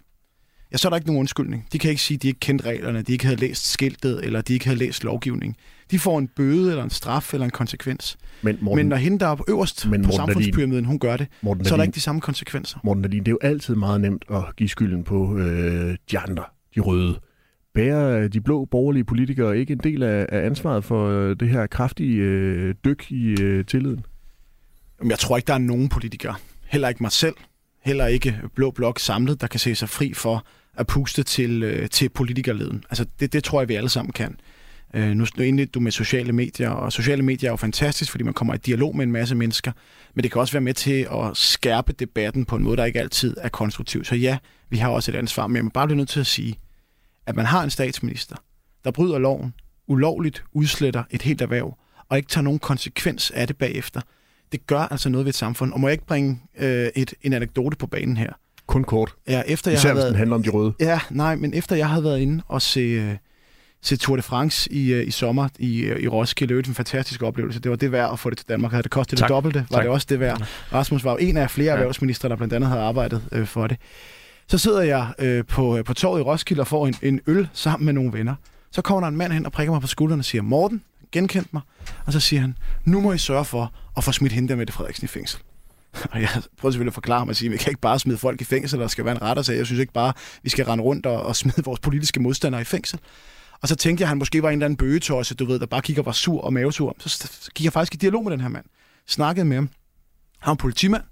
ja, 0.71 0.77
så 0.77 0.87
er 0.87 0.89
der 0.89 0.97
ikke 0.97 1.07
nogen 1.07 1.19
undskyldning. 1.19 1.67
De 1.73 1.79
kan 1.79 1.89
ikke 1.89 2.01
sige, 2.01 2.15
at 2.15 2.21
de 2.21 2.27
ikke 2.27 2.39
kendte 2.39 2.65
reglerne, 2.65 3.01
de 3.01 3.11
ikke 3.11 3.25
havde 3.25 3.39
læst 3.39 3.71
skiltet, 3.71 4.25
eller 4.25 4.41
de 4.41 4.53
ikke 4.53 4.65
havde 4.65 4.79
læst 4.79 5.03
lovgivning. 5.03 5.57
De 5.93 5.99
får 5.99 6.19
en 6.19 6.27
bøde, 6.27 6.69
eller 6.69 6.83
en 6.83 6.89
straf, 6.89 7.33
eller 7.33 7.45
en 7.45 7.51
konsekvens. 7.51 8.17
Men, 8.41 8.57
Morten, 8.61 8.75
men 8.75 8.85
når 8.85 8.95
hende, 8.95 9.19
der 9.19 9.27
er 9.27 9.35
på 9.35 9.45
øverst 9.47 9.87
men 9.89 10.03
på 10.03 10.11
samfundspyramiden, 10.11 10.85
hun 10.85 10.99
gør 10.99 11.17
det, 11.17 11.27
Morten 11.41 11.65
så 11.65 11.73
er 11.73 11.77
der 11.77 11.83
ikke 11.83 11.95
de 11.95 12.01
samme 12.01 12.21
konsekvenser. 12.21 12.79
Morten 12.83 13.03
Dahlin, 13.03 13.19
det 13.19 13.27
er 13.27 13.31
jo 13.31 13.39
altid 13.41 13.75
meget 13.75 14.01
nemt 14.01 14.25
at 14.31 14.55
give 14.57 14.69
skylden 14.69 15.03
på 15.03 15.37
øh, 15.37 15.95
de 16.11 16.19
andre, 16.19 16.43
de 16.75 16.79
røde. 16.79 17.19
Bærer 17.73 18.27
de 18.27 18.41
blå 18.41 18.65
borgerlige 18.65 19.03
politikere 19.03 19.57
ikke 19.57 19.73
en 19.73 19.79
del 19.83 20.03
af, 20.03 20.25
af 20.29 20.45
ansvaret 20.45 20.83
for 20.83 21.09
øh, 21.09 21.35
det 21.39 21.49
her 21.49 21.67
kraftige 21.67 22.17
øh, 22.17 22.75
dyk 22.85 23.11
i 23.11 23.41
øh, 23.41 23.65
tilliden? 23.65 24.05
Jeg 25.09 25.19
tror 25.19 25.37
ikke, 25.37 25.47
der 25.47 25.53
er 25.53 25.57
nogen 25.57 25.89
politikere, 25.89 26.35
heller 26.65 26.89
ikke 26.89 27.03
mig 27.03 27.11
selv, 27.11 27.35
heller 27.81 28.07
ikke 28.07 28.39
Blå 28.55 28.71
Blok 28.71 28.99
samlet, 28.99 29.41
der 29.41 29.47
kan 29.47 29.59
se 29.59 29.75
sig 29.75 29.89
fri 29.89 30.13
for 30.13 30.45
at 30.75 30.87
puste 30.87 31.23
til, 31.23 31.63
øh, 31.63 31.89
til 31.89 32.09
politikerleden. 32.09 32.83
Altså 32.89 33.05
det, 33.19 33.33
det 33.33 33.43
tror 33.43 33.61
jeg, 33.61 33.69
vi 33.69 33.75
alle 33.75 33.89
sammen 33.89 34.13
kan. 34.13 34.35
Øh, 34.93 35.09
nu, 35.09 35.25
nu 35.37 35.43
indledte 35.43 35.71
du 35.71 35.79
med 35.79 35.91
sociale 35.91 36.33
medier, 36.33 36.69
og 36.69 36.91
sociale 36.91 37.23
medier 37.23 37.49
er 37.49 37.51
jo 37.51 37.57
fantastisk, 37.57 38.11
fordi 38.11 38.23
man 38.23 38.33
kommer 38.33 38.53
i 38.53 38.57
dialog 38.57 38.95
med 38.95 39.05
en 39.05 39.11
masse 39.11 39.35
mennesker, 39.35 39.71
men 40.13 40.23
det 40.23 40.31
kan 40.31 40.41
også 40.41 40.53
være 40.53 40.61
med 40.61 40.73
til 40.73 41.07
at 41.11 41.37
skærpe 41.37 41.93
debatten 41.93 42.45
på 42.45 42.55
en 42.55 42.63
måde, 42.63 42.77
der 42.77 42.85
ikke 42.85 42.99
altid 42.99 43.37
er 43.41 43.49
konstruktiv. 43.49 44.03
Så 44.03 44.15
ja, 44.15 44.37
vi 44.69 44.77
har 44.77 44.89
også 44.89 45.11
et 45.11 45.15
ansvar, 45.15 45.47
men 45.47 45.55
jeg 45.55 45.63
må 45.63 45.69
bare 45.69 45.87
blive 45.87 45.97
nødt 45.97 46.09
til 46.09 46.19
at 46.19 46.27
sige, 46.27 46.59
at 47.27 47.35
man 47.35 47.45
har 47.45 47.63
en 47.63 47.69
statsminister, 47.69 48.35
der 48.83 48.91
bryder 48.91 49.19
loven, 49.19 49.53
ulovligt 49.87 50.43
udsletter 50.51 51.03
et 51.11 51.21
helt 51.21 51.41
erhverv, 51.41 51.77
og 52.09 52.17
ikke 52.17 52.29
tager 52.29 52.43
nogen 52.43 52.59
konsekvens 52.59 53.31
af 53.31 53.47
det 53.47 53.57
bagefter. 53.57 54.01
Det 54.51 54.67
gør 54.67 54.79
altså 54.79 55.09
noget 55.09 55.25
ved 55.25 55.29
et 55.29 55.35
samfund. 55.35 55.73
Og 55.73 55.79
må 55.79 55.87
jeg 55.87 55.93
ikke 55.93 56.05
bringe 56.05 56.41
øh, 56.59 56.87
et, 56.95 57.13
en 57.21 57.33
anekdote 57.33 57.77
på 57.77 57.87
banen 57.87 58.17
her? 58.17 58.33
Kun 58.67 58.83
kort. 58.83 59.15
Ja, 59.27 59.41
efter 59.47 59.71
jeg 59.71 59.77
Især 59.77 59.93
havde 59.93 60.07
den 60.07 60.15
handler 60.15 60.35
om 60.35 60.43
de 60.43 60.49
røde. 60.49 60.73
Ja, 60.79 60.99
nej, 61.09 61.35
men 61.35 61.53
efter 61.53 61.75
jeg 61.75 61.89
havde 61.89 62.03
været 62.03 62.19
inde 62.19 62.43
og 62.47 62.61
se, 62.61 62.79
øh, 62.79 63.15
se 63.83 63.97
Tour 63.97 64.15
de 64.15 64.21
France 64.21 64.73
i, 64.73 64.93
øh, 64.93 65.07
i 65.07 65.11
sommer 65.11 65.49
i, 65.59 65.79
øh, 65.79 65.99
i 65.99 66.07
Roskilde, 66.07 66.53
det 66.53 66.65
var 66.65 66.71
en 66.71 66.75
fantastisk 66.75 67.23
oplevelse. 67.23 67.59
Det 67.59 67.71
var 67.71 67.77
det 67.77 67.91
værd 67.91 68.11
at 68.13 68.19
få 68.19 68.29
det 68.29 68.37
til 68.37 68.47
Danmark. 68.49 68.71
Havde 68.71 68.83
det 68.83 68.91
kostet 68.91 69.19
tak. 69.19 69.27
det 69.27 69.33
dobbelte, 69.33 69.65
var 69.69 69.77
tak. 69.77 69.83
det 69.83 69.91
også 69.91 70.07
det 70.09 70.19
værd. 70.19 70.47
Rasmus 70.73 71.03
var 71.03 71.11
jo 71.11 71.17
en 71.17 71.37
af 71.37 71.51
flere 71.51 71.71
ja. 71.71 71.73
erhvervsminister, 71.73 72.27
der 72.27 72.35
blandt 72.35 72.53
andet 72.53 72.69
havde 72.69 72.81
arbejdet 72.81 73.23
øh, 73.31 73.45
for 73.45 73.67
det. 73.67 73.77
Så 74.47 74.57
sidder 74.57 74.81
jeg 74.81 75.07
øh, 75.19 75.45
på, 75.45 75.77
øh, 75.77 75.83
på 75.83 75.93
torvet 75.93 76.19
i 76.19 76.23
Roskilde 76.23 76.61
og 76.61 76.67
får 76.67 76.87
en, 76.87 76.95
en 77.01 77.21
øl 77.27 77.47
sammen 77.53 77.85
med 77.85 77.93
nogle 77.93 78.13
venner. 78.13 78.35
Så 78.71 78.81
kommer 78.81 79.01
der 79.01 79.07
en 79.07 79.17
mand 79.17 79.33
hen 79.33 79.45
og 79.45 79.51
prikker 79.51 79.73
mig 79.73 79.81
på 79.81 79.87
skulderen 79.87 80.19
og 80.19 80.25
siger, 80.25 80.41
Morten, 80.41 80.81
genkendt 81.11 81.53
mig. 81.53 81.61
Og 82.05 82.13
så 82.13 82.19
siger 82.19 82.41
han, 82.41 82.57
nu 82.85 83.01
må 83.01 83.13
I 83.13 83.17
sørge 83.17 83.45
for 83.45 83.73
at 83.97 84.03
få 84.03 84.11
smidt 84.11 84.33
hende 84.33 84.49
der 84.49 84.55
med 84.55 84.65
det 84.65 84.75
Frederiksen 84.75 85.05
i 85.05 85.07
fængsel. 85.07 85.39
Og 86.11 86.21
jeg 86.21 86.29
prøver 86.57 86.71
selvfølgelig 86.71 86.89
at 86.89 86.93
forklare 86.93 87.25
mig 87.25 87.29
og 87.29 87.35
sige, 87.35 87.47
at 87.47 87.51
vi 87.51 87.57
kan 87.57 87.71
ikke 87.71 87.81
bare 87.81 87.99
smide 87.99 88.17
folk 88.17 88.41
i 88.41 88.43
fængsel, 88.43 88.79
der 88.79 88.87
skal 88.87 89.05
være 89.05 89.15
en 89.15 89.21
retter, 89.21 89.43
så 89.43 89.53
jeg 89.53 89.65
synes 89.65 89.79
ikke 89.79 89.93
bare, 89.93 90.13
vi 90.43 90.49
skal 90.49 90.65
rende 90.65 90.83
rundt 90.83 91.05
og, 91.05 91.23
og 91.23 91.35
smide 91.35 91.63
vores 91.63 91.79
politiske 91.79 92.19
modstandere 92.19 92.61
i 92.61 92.65
fængsel. 92.65 92.99
Og 93.63 93.69
så 93.69 93.75
tænkte 93.75 94.01
jeg, 94.01 94.05
at 94.05 94.09
han 94.09 94.17
måske 94.17 94.43
var 94.43 94.49
en 94.49 94.53
eller 94.53 94.65
anden 94.65 94.77
bøgetosse, 94.77 95.35
du 95.35 95.45
ved, 95.45 95.59
der 95.59 95.65
bare 95.65 95.81
kigger 95.81 96.03
var 96.03 96.11
sur 96.11 96.41
og 96.41 96.53
mavesur. 96.53 96.95
Så 96.99 97.51
gik 97.55 97.65
jeg 97.65 97.73
faktisk 97.73 97.93
i 97.93 97.97
dialog 97.97 98.23
med 98.23 98.31
den 98.31 98.41
her 98.41 98.47
mand. 98.47 98.65
Snakkede 99.07 99.45
med 99.45 99.57
ham. 99.57 99.69
Han 100.39 100.49
var 100.49 100.55
politimand 100.55 101.03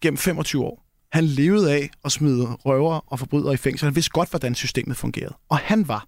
gennem 0.00 0.18
25 0.18 0.64
år. 0.64 0.84
Han 1.12 1.24
levede 1.24 1.72
af 1.72 1.90
at 2.04 2.12
smide 2.12 2.44
røver 2.44 3.12
og 3.12 3.18
forbrydere 3.18 3.54
i 3.54 3.56
fængsel. 3.56 3.86
Han 3.86 3.94
vidste 3.94 4.10
godt, 4.10 4.30
hvordan 4.30 4.54
systemet 4.54 4.96
fungerede. 4.96 5.34
Og 5.48 5.58
han 5.58 5.88
var 5.88 6.06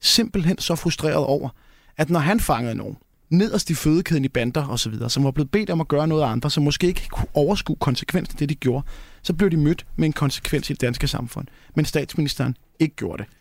simpelthen 0.00 0.58
så 0.58 0.74
frustreret 0.74 1.24
over, 1.24 1.48
at 1.96 2.10
når 2.10 2.20
han 2.20 2.40
fangede 2.40 2.74
nogen, 2.74 2.96
nederst 3.30 3.70
i 3.70 3.74
fødekæden 3.74 4.24
i 4.24 4.28
bander 4.28 4.66
og 4.66 4.78
så 4.78 4.90
videre, 4.90 5.10
som 5.10 5.24
var 5.24 5.30
blevet 5.30 5.50
bedt 5.50 5.70
om 5.70 5.80
at 5.80 5.88
gøre 5.88 6.08
noget 6.08 6.22
af 6.22 6.26
andre, 6.26 6.50
som 6.50 6.62
måske 6.62 6.86
ikke 6.86 7.08
kunne 7.08 7.28
overskue 7.34 7.76
konsekvensen 7.76 8.34
af 8.34 8.38
det, 8.38 8.48
de 8.48 8.54
gjorde, 8.54 8.86
så 9.22 9.34
blev 9.34 9.50
de 9.50 9.56
mødt 9.56 9.86
med 9.96 10.06
en 10.06 10.12
konsekvens 10.12 10.70
i 10.70 10.72
det 10.72 10.80
danske 10.80 11.08
samfund. 11.08 11.46
Men 11.76 11.84
statsministeren 11.84 12.56
ikke 12.78 12.96
gjorde 12.96 13.22
det. 13.22 13.32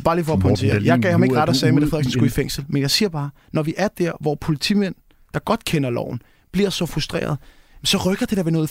Og 0.00 0.04
bare 0.04 0.16
lige 0.16 0.24
for 0.24 0.32
at 0.32 0.40
pointere, 0.40 0.80
jeg 0.84 0.98
gav 0.98 1.10
ham 1.10 1.22
ikke 1.22 1.36
ret 1.36 1.48
at 1.48 1.56
sige, 1.56 1.68
at 1.68 1.74
Frederiksen 1.74 2.12
skulle 2.12 2.26
i 2.26 2.30
fængsel, 2.30 2.64
men 2.68 2.82
jeg 2.82 2.90
siger 2.90 3.08
bare, 3.08 3.30
når 3.52 3.62
vi 3.62 3.74
er 3.76 3.88
der, 3.88 4.12
hvor 4.20 4.34
politimænd, 4.34 4.94
der 5.34 5.40
godt 5.40 5.64
kender 5.64 5.90
loven, 5.90 6.22
bliver 6.52 6.70
så 6.70 6.86
frustreret, 6.86 7.38
så 7.84 8.10
rykker 8.10 8.26
det 8.26 8.36
der 8.36 8.42
ved 8.42 8.52
noget 8.52 8.70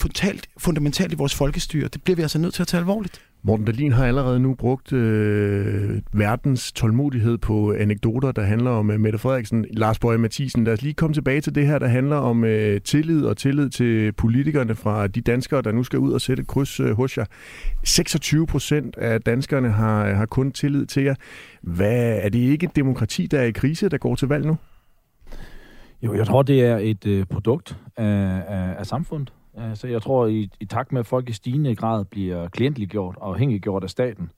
fundamentalt 0.57 1.13
i 1.13 1.15
vores 1.15 1.35
folkestyre. 1.35 1.87
Det 1.87 2.03
bliver 2.03 2.15
vi 2.15 2.21
altså 2.21 2.39
nødt 2.39 2.53
til 2.53 2.61
at 2.61 2.67
tage 2.67 2.79
alvorligt. 2.79 3.21
Morten 3.43 3.65
Dahlin 3.65 3.91
har 3.91 4.05
allerede 4.05 4.39
nu 4.39 4.53
brugt 4.53 4.93
øh, 4.93 6.01
verdens 6.13 6.71
tålmodighed 6.71 7.37
på 7.37 7.73
anekdoter, 7.73 8.31
der 8.31 8.41
handler 8.41 8.71
om 8.71 8.91
øh, 8.91 8.99
Mette 8.99 9.19
Frederiksen. 9.19 9.65
Lars 9.71 9.99
Bøge 9.99 10.17
Mathisen, 10.17 10.63
lad 10.63 10.73
os 10.73 10.81
lige 10.81 10.93
komme 10.93 11.13
tilbage 11.13 11.41
til 11.41 11.55
det 11.55 11.67
her, 11.67 11.79
der 11.79 11.87
handler 11.87 12.15
om 12.15 12.43
øh, 12.43 12.81
tillid 12.81 13.25
og 13.25 13.37
tillid 13.37 13.69
til 13.69 14.11
politikerne 14.11 14.75
fra 14.75 15.07
de 15.07 15.21
danskere, 15.21 15.61
der 15.61 15.71
nu 15.71 15.83
skal 15.83 15.99
ud 15.99 16.13
og 16.13 16.21
sætte 16.21 16.43
kryds 16.43 16.79
øh, 16.79 16.95
hos 16.95 17.17
jer. 17.17 17.25
26 17.83 18.47
procent 18.47 18.97
af 18.97 19.21
danskerne 19.21 19.71
har, 19.71 20.13
har 20.13 20.25
kun 20.25 20.51
tillid 20.51 20.85
til 20.85 21.03
jer. 21.03 21.15
Hvad, 21.61 22.19
er 22.21 22.29
det 22.29 22.39
ikke 22.39 22.65
et 22.65 22.75
demokrati, 22.75 23.27
der 23.27 23.39
er 23.39 23.45
i 23.45 23.51
krise, 23.51 23.89
der 23.89 23.97
går 23.97 24.15
til 24.15 24.27
valg 24.27 24.45
nu? 24.45 24.57
Jo, 26.01 26.13
jeg 26.13 26.27
tror, 26.27 26.41
det 26.41 26.61
er 26.65 26.77
et 26.77 27.05
øh, 27.05 27.25
produkt 27.25 27.77
af, 27.97 28.43
af, 28.47 28.75
af 28.79 28.85
samfundet. 28.85 29.33
Så 29.73 29.87
jeg 29.87 30.01
tror, 30.01 30.27
i, 30.27 30.49
i 30.59 30.65
takt 30.65 30.91
med, 30.91 30.99
at 30.99 31.05
folk 31.05 31.29
i 31.29 31.33
stigende 31.33 31.75
grad 31.75 32.05
bliver 32.05 32.47
klientliggjort 32.47 33.15
og 33.17 33.29
afhængiggjort 33.29 33.83
af 33.83 33.89
staten, 33.89 34.31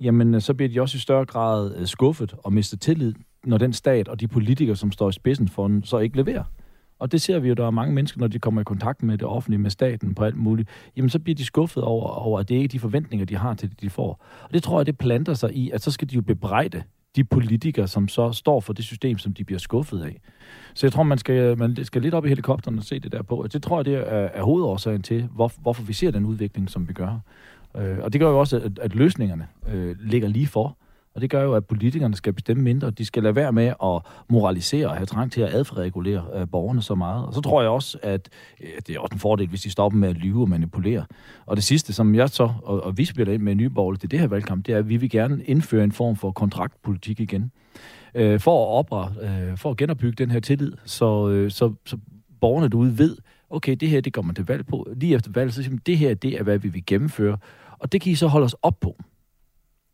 jamen 0.00 0.34
øh, 0.34 0.40
så 0.40 0.54
bliver 0.54 0.68
de 0.68 0.80
også 0.80 0.96
i 0.96 1.00
større 1.00 1.24
grad 1.24 1.74
øh, 1.76 1.86
skuffet 1.86 2.34
og 2.38 2.52
mister 2.52 2.76
tillid, 2.76 3.14
når 3.44 3.58
den 3.58 3.72
stat 3.72 4.08
og 4.08 4.20
de 4.20 4.28
politikere, 4.28 4.76
som 4.76 4.92
står 4.92 5.08
i 5.08 5.12
spidsen 5.12 5.48
for 5.48 5.68
den, 5.68 5.84
så 5.84 5.98
ikke 5.98 6.16
leverer. 6.16 6.44
Og 6.98 7.12
det 7.12 7.22
ser 7.22 7.38
vi 7.38 7.48
jo, 7.48 7.54
der 7.54 7.66
er 7.66 7.70
mange 7.70 7.94
mennesker, 7.94 8.20
når 8.20 8.26
de 8.26 8.38
kommer 8.38 8.60
i 8.60 8.64
kontakt 8.64 9.02
med 9.02 9.18
det 9.18 9.28
offentlige, 9.28 9.60
med 9.60 9.70
staten 9.70 10.14
på 10.14 10.24
alt 10.24 10.36
muligt, 10.36 10.68
jamen 10.96 11.10
så 11.10 11.18
bliver 11.18 11.36
de 11.36 11.44
skuffet 11.44 11.82
over, 11.82 12.08
over 12.08 12.40
at 12.40 12.48
det 12.48 12.54
ikke 12.54 12.64
er 12.64 12.68
de 12.68 12.78
forventninger, 12.78 13.26
de 13.26 13.36
har 13.36 13.54
til 13.54 13.70
det, 13.70 13.80
de 13.80 13.90
får. 13.90 14.24
Og 14.42 14.54
det 14.54 14.62
tror 14.62 14.78
jeg, 14.78 14.86
det 14.86 14.98
planter 14.98 15.34
sig 15.34 15.52
i, 15.56 15.70
at 15.70 15.82
så 15.82 15.90
skal 15.90 16.10
de 16.10 16.14
jo 16.14 16.22
bebrejde 16.22 16.82
de 17.16 17.24
politikere, 17.24 17.88
som 17.88 18.08
så 18.08 18.32
står 18.32 18.60
for 18.60 18.72
det 18.72 18.84
system, 18.84 19.18
som 19.18 19.34
de 19.34 19.44
bliver 19.44 19.58
skuffet 19.58 20.02
af. 20.02 20.20
Så 20.74 20.86
jeg 20.86 20.92
tror, 20.92 21.02
man 21.02 21.18
skal, 21.18 21.58
man 21.58 21.84
skal 21.84 22.02
lidt 22.02 22.14
op 22.14 22.24
i 22.24 22.28
helikopteren 22.28 22.78
og 22.78 22.84
se 22.84 22.98
det 23.00 23.12
der 23.12 23.22
på. 23.22 23.46
Det 23.52 23.62
tror 23.62 23.78
jeg, 23.78 23.84
det 23.84 23.94
er, 23.94 24.00
er 24.00 24.42
hovedårsagen 24.42 25.02
til, 25.02 25.28
hvor, 25.34 25.52
hvorfor 25.60 25.82
vi 25.82 25.92
ser 25.92 26.10
den 26.10 26.24
udvikling, 26.24 26.70
som 26.70 26.88
vi 26.88 26.92
gør. 26.92 27.20
Øh, 27.76 27.98
og 27.98 28.12
det 28.12 28.20
gør 28.20 28.28
jo 28.28 28.38
også, 28.40 28.56
at, 28.56 28.78
at 28.78 28.94
løsningerne 28.94 29.46
øh, 29.68 29.96
ligger 30.00 30.28
lige 30.28 30.46
for. 30.46 30.76
Og 31.14 31.20
det 31.20 31.30
gør 31.30 31.42
jo, 31.42 31.54
at 31.54 31.66
politikerne 31.66 32.16
skal 32.16 32.32
bestemme 32.32 32.62
mindre. 32.62 32.90
De 32.90 33.04
skal 33.04 33.22
lade 33.22 33.36
være 33.36 33.52
med 33.52 33.66
at 33.66 34.00
moralisere 34.28 34.86
og 34.86 34.96
have 34.96 35.06
trang 35.06 35.32
til 35.32 35.40
at 35.40 35.54
adfærregulere 35.54 36.24
øh, 36.34 36.48
borgerne 36.48 36.82
så 36.82 36.94
meget. 36.94 37.26
Og 37.26 37.34
så 37.34 37.40
tror 37.40 37.62
jeg 37.62 37.70
også, 37.70 37.98
at 38.02 38.28
øh, 38.60 38.68
det 38.86 38.96
er 38.96 39.00
også 39.00 39.14
en 39.14 39.18
fordel, 39.18 39.48
hvis 39.48 39.60
de 39.60 39.70
stopper 39.70 39.98
med 39.98 40.08
at 40.08 40.16
lyve 40.16 40.42
og 40.42 40.48
manipulere. 40.48 41.04
Og 41.46 41.56
det 41.56 41.64
sidste, 41.64 41.92
som 41.92 42.14
jeg 42.14 42.28
så, 42.28 42.52
og, 42.62 42.82
og 42.82 42.98
vi 42.98 43.04
spiller 43.04 43.34
ind 43.34 43.42
med 43.42 43.54
Nyborg 43.54 44.00
til 44.00 44.10
det 44.10 44.20
her 44.20 44.26
valgkamp, 44.26 44.66
det 44.66 44.74
er, 44.74 44.78
at 44.78 44.88
vi 44.88 44.96
vil 44.96 45.10
gerne 45.10 45.44
indføre 45.44 45.84
en 45.84 45.92
form 45.92 46.16
for 46.16 46.30
kontraktpolitik 46.30 47.20
igen. 47.20 47.50
Øh, 48.14 48.40
for 48.40 48.64
at 48.64 48.78
opre, 48.78 49.12
øh, 49.22 49.58
for 49.58 49.70
at 49.70 49.76
genopbygge 49.76 50.24
den 50.24 50.30
her 50.30 50.40
tillid, 50.40 50.72
så, 50.84 51.28
øh, 51.28 51.50
så, 51.50 51.72
så 51.86 51.96
borgerne 52.40 52.68
derude 52.68 52.98
ved, 52.98 53.16
okay, 53.50 53.76
det 53.80 53.88
her, 53.88 54.00
det 54.00 54.12
går 54.12 54.22
man 54.22 54.34
til 54.34 54.46
valg 54.46 54.66
på. 54.66 54.88
Lige 54.96 55.14
efter 55.14 55.30
valget, 55.34 55.54
så 55.54 55.62
siger 55.62 55.70
man, 55.70 55.80
det 55.86 55.98
her, 55.98 56.14
det 56.14 56.40
er, 56.40 56.42
hvad 56.42 56.58
vi 56.58 56.68
vil 56.68 56.86
gennemføre. 56.86 57.38
Og 57.78 57.92
det 57.92 58.00
kan 58.00 58.12
I 58.12 58.14
så 58.14 58.26
holde 58.26 58.44
os 58.44 58.56
op 58.62 58.80
på. 58.80 58.96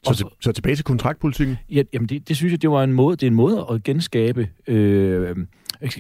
Så, 0.05 0.15
til, 0.15 0.27
så 0.41 0.53
tilbage 0.53 0.77
til 0.77 0.85
kontraktpolitikken? 0.85 1.57
Ja, 1.71 1.83
jamen 1.93 2.09
det, 2.09 2.29
det 2.29 2.37
synes 2.37 2.51
jeg, 2.51 2.63
det 2.63 2.71
var 2.71 2.85
en 2.85 2.93
måde, 2.93 3.17
det 3.17 3.23
er 3.23 3.27
en 3.31 3.35
måde 3.35 3.67
at 3.71 3.83
genskabe, 3.83 4.49
øh, 4.67 5.37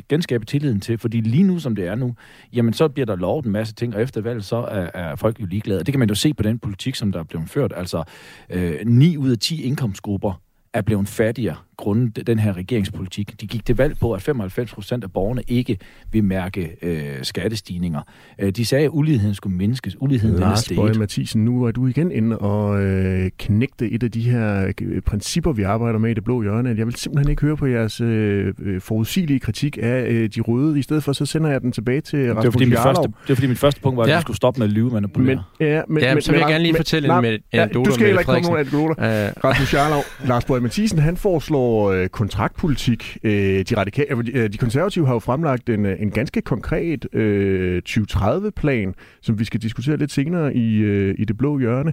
genskabe 0.08 0.44
tilliden 0.44 0.80
til, 0.80 0.98
fordi 0.98 1.20
lige 1.20 1.42
nu, 1.42 1.58
som 1.58 1.76
det 1.76 1.86
er 1.86 1.94
nu, 1.94 2.14
jamen 2.52 2.72
så 2.72 2.88
bliver 2.88 3.06
der 3.06 3.16
lovet 3.16 3.44
en 3.44 3.52
masse 3.52 3.74
ting, 3.74 3.94
og 3.94 4.02
efter 4.02 4.20
valget, 4.20 4.44
så 4.44 4.56
er, 4.56 4.90
er 4.94 5.16
folk 5.16 5.40
jo 5.40 5.46
ligeglade. 5.46 5.84
Det 5.84 5.92
kan 5.92 5.98
man 5.98 6.08
jo 6.08 6.14
se 6.14 6.34
på 6.34 6.42
den 6.42 6.58
politik, 6.58 6.94
som 6.94 7.12
der 7.12 7.18
er 7.18 7.24
blevet 7.24 7.48
ført. 7.48 7.72
Altså, 7.76 8.04
øh, 8.50 8.86
9 8.86 9.16
ud 9.16 9.30
af 9.30 9.38
10 9.38 9.62
indkomstgrupper 9.62 10.40
er 10.72 10.82
blevet 10.82 11.08
fattigere 11.08 11.56
grundet 11.78 12.26
den 12.26 12.38
her 12.38 12.56
regeringspolitik. 12.56 13.40
De 13.40 13.46
gik 13.46 13.66
til 13.66 13.76
valg 13.76 13.98
på, 13.98 14.12
at 14.12 14.22
95 14.22 14.74
procent 14.74 15.04
af 15.04 15.12
borgerne 15.12 15.42
ikke 15.48 15.78
vil 16.12 16.24
mærke 16.24 16.76
øh, 16.82 17.02
skattestigninger. 17.22 18.00
Øh, 18.38 18.50
de 18.50 18.66
sagde, 18.66 18.84
at 18.84 18.90
uligheden 18.92 19.34
skulle 19.34 19.56
mindskes. 19.56 19.96
Uligheden 20.00 20.40
Lars 20.40 20.68
Bøge 20.68 20.98
Mathisen, 20.98 21.44
nu 21.44 21.64
er 21.64 21.70
du 21.70 21.86
igen 21.86 22.12
inde 22.12 22.38
og 22.38 22.82
øh, 22.82 23.30
knægte 23.38 23.90
et 23.90 24.02
af 24.02 24.10
de 24.10 24.20
her 24.20 24.72
øh, 24.80 25.00
principper, 25.00 25.52
vi 25.52 25.62
arbejder 25.62 25.98
med 25.98 26.10
i 26.10 26.14
det 26.14 26.24
blå 26.24 26.42
hjørne. 26.42 26.74
Jeg 26.78 26.86
vil 26.86 26.94
simpelthen 26.94 27.30
ikke 27.30 27.42
høre 27.42 27.56
på 27.56 27.66
jeres 27.66 28.00
øh, 28.00 28.54
øh 28.62 28.80
forudsigelige 28.80 29.40
kritik 29.40 29.78
af 29.82 30.06
øh, 30.08 30.28
de 30.28 30.40
røde. 30.40 30.78
I 30.78 30.82
stedet 30.82 31.04
for, 31.04 31.12
så 31.12 31.26
sender 31.26 31.50
jeg 31.50 31.60
den 31.60 31.72
tilbage 31.72 32.00
til 32.00 32.18
Rasmus 32.18 32.42
det 32.42 32.44
var, 32.44 32.50
fordi 32.50 32.64
mit 32.64 32.78
første, 32.78 33.02
det 33.02 33.28
var 33.28 33.34
fordi 33.34 33.46
mit 33.46 33.58
første 33.58 33.80
punkt 33.80 33.96
var, 33.96 34.02
at 34.02 34.10
ja. 34.10 34.16
du 34.16 34.20
skulle 34.20 34.36
stoppe 34.36 34.58
med 34.58 34.66
at 34.66 34.72
lyve 34.72 34.90
manipulere. 34.90 35.42
Men, 35.60 35.68
ja, 35.68 35.82
men, 35.88 36.02
ja, 36.02 36.14
men, 36.14 36.22
så 36.22 36.32
vil 36.32 36.38
jeg 36.38 36.48
gerne 36.48 36.62
lige 36.62 36.76
fortælle 36.76 37.16
en 37.16 37.22
med 37.22 37.38
ja, 37.52 37.66
Du 37.66 37.84
skal 37.90 38.06
heller 38.06 38.20
ikke 38.20 38.32
komme 38.32 38.42
nogen 38.42 38.58
anekdoter. 38.58 38.94
Uh, 38.94 39.44
Rasmus 39.44 39.74
Jarlov, 39.74 40.02
Lars 40.26 40.44
Bøge 40.44 40.60
Mathisen, 40.60 40.98
han 40.98 41.16
foreslår 41.16 41.67
øh, 41.76 42.08
kontraktpolitik. 42.08 43.18
Øh, 43.22 43.64
de, 43.68 43.76
radikale, 43.76 44.08
øh, 44.32 44.52
de 44.52 44.58
konservative 44.58 45.06
har 45.06 45.12
jo 45.12 45.18
fremlagt 45.18 45.68
en, 45.68 45.86
øh, 45.86 46.02
en 46.02 46.10
ganske 46.10 46.42
konkret 46.42 47.14
øh, 47.14 47.82
2030-plan, 47.88 48.94
som 49.22 49.38
vi 49.38 49.44
skal 49.44 49.62
diskutere 49.62 49.96
lidt 49.96 50.12
senere 50.12 50.54
i, 50.54 50.76
øh, 50.76 51.14
i 51.18 51.24
det 51.24 51.38
blå 51.38 51.58
hjørne. 51.58 51.92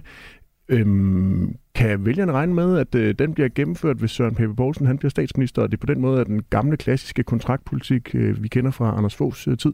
Øhm, 0.68 1.56
kan 1.74 2.06
vælgerne 2.06 2.32
regne 2.32 2.54
med, 2.54 2.78
at 2.78 2.94
øh, 2.94 3.14
den 3.18 3.34
bliver 3.34 3.48
gennemført, 3.54 3.96
hvis 3.96 4.10
Søren 4.10 4.34
Pape 4.34 4.54
Poulsen 4.54 4.86
han 4.86 4.98
bliver 4.98 5.10
statsminister, 5.10 5.62
og 5.62 5.70
det 5.70 5.80
på 5.80 5.86
den 5.86 6.00
måde 6.00 6.20
er 6.20 6.24
den 6.24 6.42
gamle 6.50 6.76
klassiske 6.76 7.22
kontraktpolitik, 7.22 8.14
øh, 8.14 8.42
vi 8.42 8.48
kender 8.48 8.70
fra 8.70 8.94
Anders 8.98 9.14
Foghs 9.14 9.48
øh, 9.48 9.58
tid? 9.58 9.72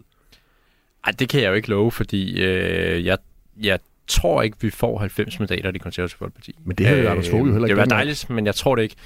Ej, 1.05 1.13
det 1.19 1.29
kan 1.29 1.43
jeg 1.43 1.49
jo 1.49 1.55
ikke 1.55 1.69
love, 1.69 1.91
fordi 1.91 2.43
øh, 2.43 3.05
jeg, 3.05 3.19
jeg 3.63 3.79
tror 4.07 4.43
ikke, 4.43 4.57
vi 4.61 4.71
får 4.71 4.99
90 4.99 5.39
mandater 5.39 5.69
i 5.69 5.73
det 5.73 5.81
konservative 5.81 6.19
folkeparti. 6.19 6.55
Men 6.65 6.77
det 6.77 6.87
har 6.87 6.97
øh, 6.97 7.11
Anders 7.11 7.31
Fogh 7.31 7.49
jo 7.49 7.53
heller 7.53 7.69
ikke. 7.69 7.69
Det 7.69 7.77
være 7.77 7.99
dejligt, 7.99 8.31
men 8.31 8.47
jeg 8.47 8.55
tror 8.55 8.77
det 8.77 8.83
ikke. 8.83 8.97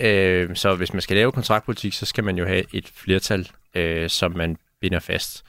Øh, 0.00 0.56
så 0.56 0.74
hvis 0.74 0.92
man 0.92 1.02
skal 1.02 1.16
lave 1.16 1.32
kontraktpolitik, 1.32 1.92
så 1.92 2.06
skal 2.06 2.24
man 2.24 2.38
jo 2.38 2.46
have 2.46 2.64
et 2.72 2.92
flertal, 2.94 3.48
øh, 3.74 4.08
som 4.08 4.36
man 4.36 4.56
binder 4.80 4.98
fast. 4.98 5.44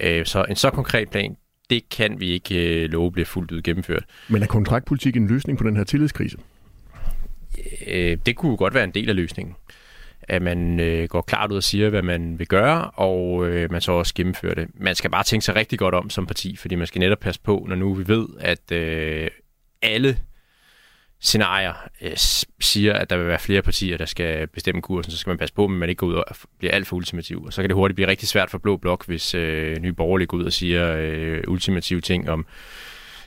Øh, 0.00 0.26
så 0.26 0.44
en 0.48 0.56
så 0.56 0.70
konkret 0.70 1.10
plan, 1.10 1.36
det 1.70 1.88
kan 1.88 2.20
vi 2.20 2.30
ikke 2.30 2.82
øh, 2.82 2.90
love 2.90 3.12
bliver 3.12 3.26
fuldt 3.26 3.52
ud 3.52 3.62
gennemført. 3.62 4.04
Men 4.28 4.42
er 4.42 4.46
kontraktpolitik 4.46 5.16
en 5.16 5.26
løsning 5.26 5.58
på 5.58 5.64
den 5.64 5.76
her 5.76 5.84
tillidskrise? 5.84 6.38
Øh, 7.86 8.18
det 8.26 8.36
kunne 8.36 8.56
godt 8.56 8.74
være 8.74 8.84
en 8.84 8.90
del 8.90 9.08
af 9.08 9.16
løsningen. 9.16 9.54
At 10.22 10.42
man 10.42 10.80
øh, 10.80 11.08
går 11.08 11.20
klart 11.20 11.50
ud 11.50 11.56
og 11.56 11.62
siger, 11.62 11.90
hvad 11.90 12.02
man 12.02 12.38
vil 12.38 12.46
gøre, 12.46 12.90
og 12.90 13.48
øh, 13.48 13.72
man 13.72 13.80
så 13.80 13.92
også 13.92 14.14
gennemfører 14.14 14.54
det. 14.54 14.68
Man 14.74 14.94
skal 14.94 15.10
bare 15.10 15.24
tænke 15.24 15.44
sig 15.44 15.54
rigtig 15.54 15.78
godt 15.78 15.94
om 15.94 16.10
som 16.10 16.26
parti, 16.26 16.56
fordi 16.56 16.74
man 16.74 16.86
skal 16.86 16.98
netop 16.98 17.18
passe 17.18 17.40
på, 17.40 17.66
når 17.68 17.76
nu 17.76 17.94
vi 17.94 18.08
ved, 18.08 18.26
at 18.40 18.72
øh, 18.72 19.28
alle 19.82 20.18
scenarier 21.20 21.72
øh, 22.02 22.16
siger, 22.60 22.94
at 22.94 23.10
der 23.10 23.16
vil 23.16 23.26
være 23.26 23.38
flere 23.38 23.62
partier, 23.62 23.96
der 23.96 24.04
skal 24.06 24.46
bestemme 24.46 24.82
kursen, 24.82 25.12
så 25.12 25.18
skal 25.18 25.30
man 25.30 25.38
passe 25.38 25.54
på, 25.54 25.64
at 25.64 25.70
man 25.70 25.88
ikke 25.88 25.98
går 25.98 26.06
ud 26.06 26.14
og 26.14 26.24
bliver 26.58 26.74
alt 26.74 26.86
for 26.86 26.96
ultimativ. 26.96 27.44
Og 27.44 27.52
så 27.52 27.62
kan 27.62 27.68
det 27.68 27.74
hurtigt 27.74 27.94
blive 27.94 28.08
rigtig 28.08 28.28
svært 28.28 28.50
for 28.50 28.58
Blå 28.58 28.76
Blok, 28.76 29.06
hvis 29.06 29.34
øh, 29.34 29.76
nye 29.80 29.92
borgerlige 29.92 30.26
går 30.26 30.38
ud 30.38 30.44
og 30.44 30.52
siger 30.52 30.96
øh, 30.98 31.44
ultimative 31.48 32.00
ting 32.00 32.30
om 32.30 32.46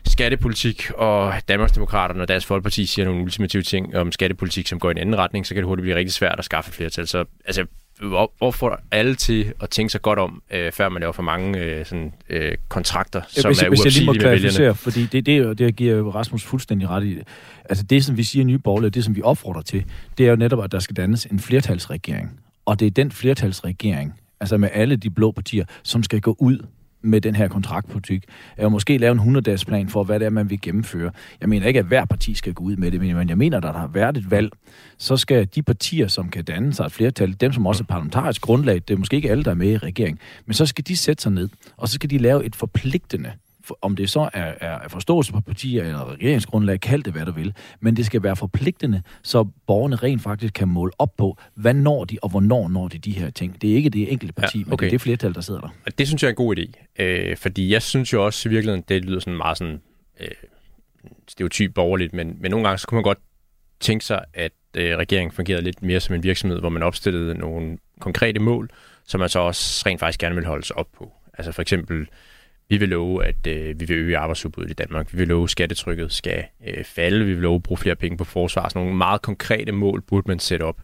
skattepolitik, 0.08 0.92
og 0.96 1.34
Danmarksdemokraterne 1.48 2.22
og 2.22 2.28
Dansk 2.28 2.48
Folkeparti 2.48 2.86
siger 2.86 3.06
nogle 3.06 3.22
ultimative 3.22 3.64
ting 3.64 3.96
om 3.98 4.12
skattepolitik, 4.12 4.68
som 4.68 4.80
går 4.80 4.90
i 4.90 4.92
en 4.92 4.98
anden 4.98 5.18
retning, 5.18 5.48
så 5.48 5.54
kan 5.54 5.62
det 5.62 5.68
hurtigt 5.68 5.84
blive 5.84 5.96
rigtig 5.96 6.14
svært 6.14 6.40
at 6.40 6.46
skaffe 6.46 6.72
flertal. 6.72 7.08
Så 7.08 7.26
altså, 7.46 7.66
får 8.52 8.80
alle 8.92 9.16
til 9.16 9.54
at 9.62 9.70
tænke 9.70 9.90
sig 9.92 10.02
godt 10.02 10.20
om, 10.20 10.42
øh, 10.52 10.72
før 10.72 10.90
man 10.90 11.00
laver 11.00 11.14
for 11.14 11.24
mange 11.24 11.60
øh, 11.60 11.86
sådan, 11.86 12.14
øh, 12.30 12.52
kontrakter, 12.68 13.22
som 13.28 13.50
hvis, 13.50 13.62
er 13.62 13.70
hvis 13.70 13.86
jeg 13.86 13.94
lige 13.94 14.06
må 14.06 14.14
klarificere, 14.14 14.76
fordi 14.76 15.06
det, 15.06 15.26
det, 15.26 15.58
det 15.58 15.76
giver 15.76 16.12
Rasmus 16.16 16.44
fuldstændig 16.44 16.90
ret 16.90 17.04
i. 17.04 17.18
Altså 17.70 17.84
det, 17.84 18.06
som 18.06 18.18
vi 18.18 18.24
siger 18.24 18.46
nye 18.46 18.58
borgerlige, 18.58 18.90
det 18.90 19.04
som 19.04 19.16
vi 19.16 19.22
opfordrer 19.22 19.62
til, 19.62 19.86
det 20.18 20.26
er 20.26 20.30
jo 20.30 20.36
netop, 20.36 20.64
at 20.64 20.72
der 20.72 20.80
skal 20.80 20.96
dannes 20.96 21.26
en 21.26 21.40
flertalsregering. 21.40 22.40
Og 22.66 22.80
det 22.80 22.86
er 22.86 22.92
den 22.92 23.12
flertalsregering, 23.12 24.14
altså 24.40 24.58
med 24.58 24.70
alle 24.74 24.96
de 24.96 25.10
blå 25.10 25.32
partier, 25.32 25.66
som 25.84 26.04
skal 26.04 26.22
gå 26.22 26.36
ud 26.40 26.58
med 27.02 27.22
den 27.22 27.36
her 27.36 27.48
kontraktpolitik, 27.48 28.24
er 28.58 28.64
jo 28.64 28.70
måske 28.70 28.98
lave 28.98 29.12
en 29.12 29.38
100-dages 29.38 29.66
plan 29.66 29.90
for, 29.90 30.04
hvad 30.04 30.20
det 30.20 30.26
er, 30.26 30.30
man 30.30 30.50
vil 30.50 30.62
gennemføre. 30.62 31.12
Jeg 31.42 31.50
mener 31.50 31.68
ikke, 31.68 31.80
at 31.80 31.86
hver 31.86 32.06
parti 32.06 32.34
skal 32.34 32.54
gå 32.54 32.64
ud 32.64 32.76
med 32.76 32.92
det, 32.92 33.00
men 33.00 33.30
jeg 33.30 33.38
mener, 33.38 33.58
at 33.58 33.64
der 33.64 33.74
har 33.74 33.88
været 33.88 34.18
et 34.18 34.32
valg, 34.32 34.52
så 34.98 35.18
skal 35.18 35.48
de 35.56 35.64
partier, 35.64 36.08
som 36.08 36.30
kan 36.30 36.44
danne 36.44 36.74
sig 36.74 36.86
et 36.86 36.92
flertal, 36.92 37.34
dem 37.42 37.54
som 37.54 37.68
også 37.68 37.84
er 37.84 37.86
parlamentarisk 37.86 38.42
grundlag, 38.42 38.76
det 38.76 38.94
er 38.94 38.98
måske 38.98 39.16
ikke 39.16 39.32
alle, 39.32 39.44
der 39.44 39.52
er 39.52 39.56
med 39.56 39.72
i 39.72 39.78
regeringen, 39.78 40.20
men 40.46 40.54
så 40.54 40.66
skal 40.66 40.88
de 40.88 40.98
sætte 40.98 41.24
sig 41.24 41.32
ned, 41.32 41.50
og 41.78 41.88
så 41.88 41.94
skal 41.94 42.10
de 42.10 42.18
lave 42.18 42.46
et 42.46 42.56
forpligtende 42.56 43.32
om 43.82 43.96
det 43.96 44.10
så 44.10 44.30
er, 44.34 44.54
er 44.62 44.88
forståelse 44.88 45.32
på 45.34 45.42
partier 45.42 45.84
eller 45.84 46.12
regeringsgrundlag, 46.12 46.80
kald 46.80 47.04
det 47.04 47.14
hvad 47.14 47.26
du 47.26 47.32
vil, 47.32 47.54
men 47.80 47.98
det 47.98 48.06
skal 48.06 48.24
være 48.24 48.36
forpligtende, 48.36 49.02
så 49.24 49.44
borgerne 49.68 49.96
rent 49.96 50.22
faktisk 50.22 50.54
kan 50.54 50.68
måle 50.68 50.92
op 51.00 51.18
på, 51.18 51.38
hvad 51.56 51.74
når 51.74 52.06
de, 52.06 52.18
og 52.22 52.30
hvornår 52.30 52.70
når 52.70 52.88
de 52.88 52.98
de 52.98 53.12
her 53.12 53.30
ting. 53.30 53.62
Det 53.62 53.72
er 53.72 53.76
ikke 53.76 53.90
det 53.90 54.12
enkelte 54.12 54.34
parti, 54.34 54.58
ja, 54.58 54.64
okay. 54.64 54.72
men 54.72 54.80
det 54.80 54.86
er 54.86 54.90
det 54.90 55.02
flertal, 55.02 55.34
der 55.34 55.42
sidder 55.42 55.60
der. 55.60 55.70
Og 55.86 55.98
det 55.98 56.08
synes 56.08 56.24
jeg 56.24 56.28
er 56.28 56.32
en 56.32 56.36
god 56.36 56.58
idé, 56.58 56.86
øh, 57.04 57.38
fordi 57.38 57.74
jeg 57.74 57.82
synes 57.82 58.14
jo 58.14 58.26
også 58.26 58.50
i 58.50 58.52
virkeligheden, 58.52 58.84
det 58.90 59.06
lyder 59.06 59.20
sådan 59.20 59.38
meget 59.38 59.58
sådan 59.58 59.82
øh, 60.20 60.28
stereotyp 61.28 61.74
borgerligt, 61.74 62.14
men, 62.14 62.38
men 62.40 62.52
nogle 62.52 62.68
gange 62.68 62.78
så 62.78 62.88
kunne 62.88 62.96
man 62.96 63.04
godt 63.04 63.20
tænke 63.80 64.06
sig, 64.06 64.24
at 64.34 64.52
øh, 64.78 64.98
regeringen 64.98 65.32
fungerede 65.32 65.64
lidt 65.64 65.82
mere 65.82 66.00
som 66.00 66.16
en 66.16 66.24
virksomhed, 66.24 66.60
hvor 66.60 66.70
man 66.70 66.84
opstillede 66.84 67.36
nogle 67.36 67.78
konkrete 68.00 68.40
mål, 68.40 68.70
som 69.08 69.20
man 69.20 69.30
så 69.30 69.40
også 69.40 69.84
rent 69.86 70.00
faktisk 70.00 70.20
gerne 70.20 70.36
vil 70.36 70.46
holde 70.46 70.66
sig 70.66 70.78
op 70.78 70.88
på. 70.98 71.12
Altså 71.34 71.52
for 71.52 71.62
eksempel 71.62 72.08
vi 72.72 72.78
vil 72.78 72.90
love, 72.90 73.26
at 73.26 73.48
øh, 73.48 73.80
vi 73.80 73.86
vil 73.86 73.98
øge 73.98 74.18
arbejdsudbuddet 74.18 74.72
i 74.72 74.74
Danmark. 74.74 75.14
Vi 75.14 75.18
vil 75.18 75.28
love, 75.28 75.44
at 75.44 75.50
skattetrykket 75.50 76.12
skal 76.12 76.44
øh, 76.68 76.84
falde. 76.84 77.26
Vi 77.26 77.34
vil 77.34 77.42
love 77.42 77.56
at 77.56 77.64
bruge 77.64 77.78
flere 77.78 77.96
penge 77.96 78.18
på 78.18 78.24
forsvar. 78.24 78.70
Så 78.70 78.78
nogle 78.78 78.96
meget 78.96 79.22
konkrete 79.22 79.72
mål 79.72 80.02
burde 80.02 80.28
man 80.28 80.40
sætte 80.40 80.64
op. 80.64 80.82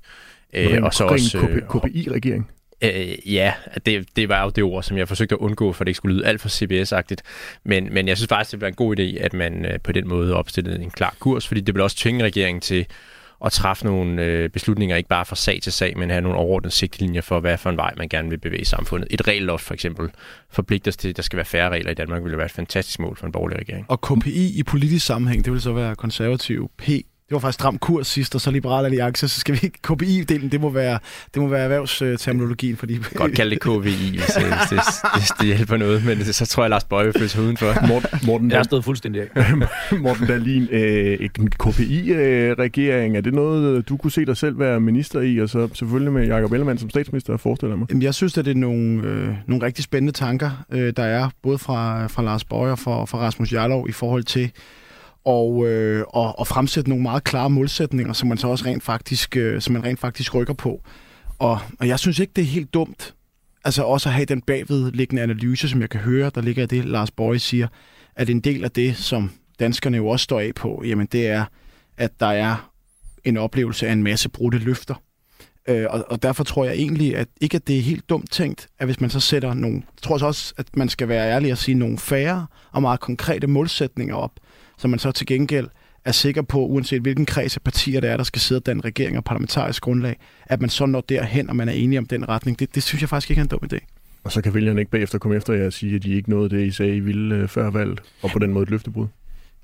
Øh, 0.54 0.84
og 0.84 0.94
så 0.94 1.06
også 1.06 1.38
øh, 1.38 1.62
KPI-regering. 1.62 2.52
Øh, 2.82 3.34
ja, 3.34 3.54
det, 3.86 4.08
det 4.16 4.30
var 4.30 4.44
jo 4.44 4.50
det 4.50 4.64
ord, 4.64 4.84
som 4.84 4.98
jeg 4.98 5.08
forsøgte 5.08 5.36
at 5.36 5.40
undgå, 5.40 5.74
for 5.74 5.84
det 5.84 5.90
ikke 5.90 5.98
skulle 5.98 6.16
lyde 6.16 6.26
alt 6.26 6.42
for 6.42 6.50
CBS-agtigt. 6.50 7.22
Men, 7.64 7.94
men 7.94 8.08
jeg 8.08 8.18
synes 8.18 8.28
faktisk, 8.28 8.52
det 8.52 8.62
var 8.62 8.68
en 8.68 8.74
god 8.74 9.00
idé, 9.00 9.24
at 9.24 9.34
man 9.34 9.66
øh, 9.66 9.80
på 9.80 9.92
den 9.92 10.08
måde 10.08 10.36
opstillede 10.36 10.82
en 10.82 10.92
klar 10.92 11.16
kurs, 11.20 11.48
fordi 11.48 11.62
det 11.62 11.76
vil 11.76 11.84
også 11.84 11.98
tvinge 11.98 12.24
regeringen 12.24 12.62
til 12.62 12.86
at 13.46 13.52
træffe 13.52 13.86
nogle 13.86 14.24
øh, 14.24 14.50
beslutninger, 14.50 14.96
ikke 14.96 15.10
bare 15.10 15.26
fra 15.26 15.36
sag 15.36 15.60
til 15.64 15.72
sag, 15.72 15.98
men 15.98 16.10
have 16.10 16.22
nogle 16.22 16.38
overordnede 16.38 16.74
sigtelinjer 16.74 17.22
for, 17.22 17.40
hvad 17.40 17.58
for 17.58 17.70
en 17.70 17.78
vej 17.78 17.94
man 17.98 18.10
gerne 18.10 18.30
vil 18.30 18.38
bevæge 18.38 18.66
samfundet. 18.66 19.08
Et 19.12 19.28
regelloft 19.28 19.64
for 19.64 19.74
eksempel 19.74 20.10
forpligter 20.50 20.92
os 20.92 20.98
til, 20.98 21.10
at 21.10 21.18
der 21.18 21.24
skal 21.24 21.38
være 21.38 21.46
færre 21.46 21.70
regler 21.70 21.92
i 21.92 21.94
Danmark, 21.94 22.24
ville 22.24 22.38
være 22.38 22.46
et 22.46 22.52
fantastisk 22.52 23.00
mål 23.00 23.18
for 23.18 23.26
en 23.26 23.32
borgerlig 23.32 23.60
regering. 23.60 23.86
Og 23.90 24.02
KPI 24.02 24.60
i 24.60 24.64
politisk 24.64 25.06
sammenhæng, 25.06 25.46
det 25.46 25.54
vil 25.54 25.62
så 25.62 25.74
være 25.74 25.96
konservativ 25.96 26.72
P 26.78 26.90
det 27.28 27.34
var 27.34 27.40
faktisk 27.40 27.54
stram 27.54 27.78
kurs 27.78 28.08
sidst, 28.08 28.36
og 28.36 28.42
så 28.42 28.52
Liberal 28.52 28.86
Alliance, 28.86 29.28
så 29.28 29.40
skal 29.40 29.56
vi 29.56 29.60
ikke 29.64 29.80
KPI-delen, 29.88 30.50
det 30.50 30.62
må 30.62 30.70
være, 30.70 31.00
det 31.34 31.42
må 31.42 31.48
være 31.48 31.64
erhvervsterminologien. 31.64 32.78
Fordi... 32.78 32.98
Godt 33.16 33.36
kalde 33.36 33.52
det 33.52 33.62
KVI, 33.62 34.18
hvis, 34.18 34.26
det, 34.26 34.44
hvis, 34.70 35.02
hvis 35.16 35.30
det 35.40 35.48
hjælper 35.56 35.78
noget, 35.78 36.06
men 36.06 36.26
så 36.26 36.46
tror 36.46 36.64
jeg, 36.64 36.70
Lars 36.70 36.84
Bøje 36.84 37.06
vil 37.06 37.14
føle 37.14 37.30
sig 37.30 37.42
udenfor. 37.42 37.66
Morten, 37.88 38.10
Morten 38.26 38.52
jeg 38.52 38.58
har 38.58 38.64
stået 38.64 38.84
fuldstændig 38.84 39.22
af. 39.36 39.58
Morten 40.00 40.28
Dahlin, 40.28 40.68
øh, 40.72 41.30
en 41.40 41.50
KPI-regering, 41.50 43.18
er 43.18 43.22
det 43.22 43.34
noget, 43.34 43.90
du 43.90 43.98
kunne 43.98 44.12
se 44.12 44.26
dig 44.26 44.38
selv 44.38 44.60
være 44.60 44.80
minister 44.80 45.22
i, 45.22 45.38
og 45.38 45.50
så 45.50 45.70
selvfølgelig 45.74 46.14
med 46.14 46.28
Jacob 46.28 46.52
Ellemann 46.52 46.80
som 46.80 46.90
statsminister, 46.90 47.38
forestiller 47.38 47.76
mig? 47.76 47.88
Jamen, 47.90 48.02
jeg 48.02 48.14
synes, 48.14 48.38
at 48.38 48.46
det 48.46 48.52
er 48.52 48.56
nogle, 48.56 49.08
øh, 49.08 49.30
nogle 49.48 49.66
rigtig 49.66 49.84
spændende 49.84 50.14
tanker, 50.14 50.66
øh, 50.72 50.94
der 50.98 51.04
er, 51.04 51.30
både 51.44 51.58
fra, 51.58 52.08
fra 52.08 52.24
Lars 52.24 52.44
Bøje 52.44 52.72
og 52.72 52.80
fra, 52.80 53.06
fra 53.06 53.18
Rasmus 53.18 53.54
Jarlov 53.54 53.90
i 53.90 53.92
forhold 53.92 54.24
til, 54.24 54.52
og, 55.28 55.68
øh, 55.68 56.04
og, 56.08 56.40
og 56.40 56.48
fremsætte 56.48 56.90
nogle 56.90 57.04
meget 57.04 57.24
klare 57.24 57.50
målsætninger, 57.50 58.14
som 58.14 58.30
man 58.30 58.38
så 58.38 58.48
også 58.48 58.66
rent 58.66 58.84
faktisk, 58.84 59.38
øh, 59.38 59.62
som 59.62 59.74
man 59.74 59.84
rent 59.84 60.00
faktisk 60.00 60.36
rykker 60.36 60.54
på. 60.54 60.82
Og, 61.40 61.60
og 61.80 61.88
jeg 61.88 62.00
synes 62.00 62.20
ikke, 62.20 62.34
det 62.36 62.42
er 62.42 62.46
helt 62.46 62.74
dumt, 62.74 63.14
altså 63.66 63.84
også 63.84 64.10
at 64.10 64.14
have 64.14 64.26
den 64.26 64.42
bagvedliggende 64.42 65.22
analyse, 65.22 65.70
som 65.70 65.82
jeg 65.82 65.90
kan 65.90 66.00
høre, 66.00 66.32
der 66.36 66.42
ligger 66.42 66.64
i 66.64 66.66
det, 66.66 66.86
Lars 66.86 67.12
Borg 67.12 67.42
siger, 67.42 67.68
at 68.16 68.30
en 68.30 68.40
del 68.40 68.64
af 68.64 68.72
det, 68.72 68.98
som 68.98 69.32
danskerne 69.60 69.98
jo 69.98 70.08
også 70.08 70.24
står 70.24 70.40
af 70.40 70.52
på, 70.56 70.84
jamen 70.86 71.08
det 71.12 71.28
er, 71.28 71.46
at 71.98 72.20
der 72.20 72.28
er 72.28 72.72
en 73.24 73.38
oplevelse 73.38 73.88
af 73.88 73.92
en 73.92 74.04
masse 74.04 74.30
brudte 74.30 74.58
løfter. 74.58 74.96
Øh, 75.68 75.86
og, 75.90 76.06
og 76.10 76.24
derfor 76.24 76.44
tror 76.44 76.66
jeg 76.66 76.74
egentlig, 76.74 77.16
at 77.16 77.28
ikke 77.42 77.56
at 77.56 77.68
det 77.68 77.78
er 77.78 77.82
helt 77.82 78.10
dumt 78.10 78.32
tænkt, 78.32 78.68
at 78.80 78.88
hvis 78.88 79.02
man 79.02 79.10
så 79.10 79.20
sætter 79.20 79.54
nogle, 79.54 79.76
jeg 79.76 80.02
tror 80.02 80.28
også, 80.28 80.54
at 80.58 80.78
man 80.78 80.90
skal 80.90 81.08
være 81.08 81.32
ærlig 81.32 81.52
og 81.52 81.58
sige 81.58 81.76
nogle 81.76 81.98
færre 81.98 82.48
og 82.72 82.82
meget 82.82 83.00
konkrete 83.00 83.48
målsætninger 83.48 84.16
op, 84.16 84.32
så 84.78 84.88
man 84.88 85.00
så 85.00 85.12
til 85.12 85.28
gengæld 85.28 85.68
er 86.06 86.12
sikker 86.12 86.42
på, 86.42 86.66
uanset 86.66 87.02
hvilken 87.02 87.26
kreds 87.26 87.56
af 87.56 87.62
partier 87.62 88.02
der 88.02 88.10
er, 88.10 88.18
der 88.18 88.24
skal 88.24 88.42
sidde 88.42 88.62
den 88.66 88.86
regering 88.86 89.18
og 89.18 89.24
parlamentarisk 89.24 89.84
grundlag, 89.84 90.20
at 90.46 90.62
man 90.62 90.70
så 90.70 90.86
når 90.86 91.02
derhen, 91.02 91.50
og 91.50 91.56
man 91.56 91.70
er 91.70 91.74
enige 91.74 92.00
om 92.00 92.06
den 92.06 92.30
retning. 92.30 92.60
Det, 92.60 92.76
det 92.76 92.84
synes 92.84 93.02
jeg 93.02 93.10
faktisk 93.10 93.30
ikke 93.30 93.40
er 93.40 93.44
en 93.44 93.50
dum 93.50 93.60
idé. 93.74 93.80
Og 94.24 94.32
så 94.32 94.42
kan 94.42 94.54
vælgerne 94.54 94.82
ikke 94.82 94.92
bagefter 94.92 95.18
komme 95.18 95.38
efter 95.38 95.54
jer 95.54 95.66
og 95.66 95.74
sige, 95.74 95.96
at 95.96 96.04
de 96.04 96.14
ikke 96.14 96.30
nåede 96.30 96.50
det, 96.50 96.66
I 96.66 96.72
sagde, 96.72 96.96
I 96.96 97.00
ville 97.00 97.36
øh, 97.36 97.48
før 97.48 97.70
valget, 97.70 98.02
og 98.22 98.30
på 98.30 98.40
den 98.40 98.54
måde 98.54 98.64
et 98.64 98.70
løftebrud. 98.70 99.08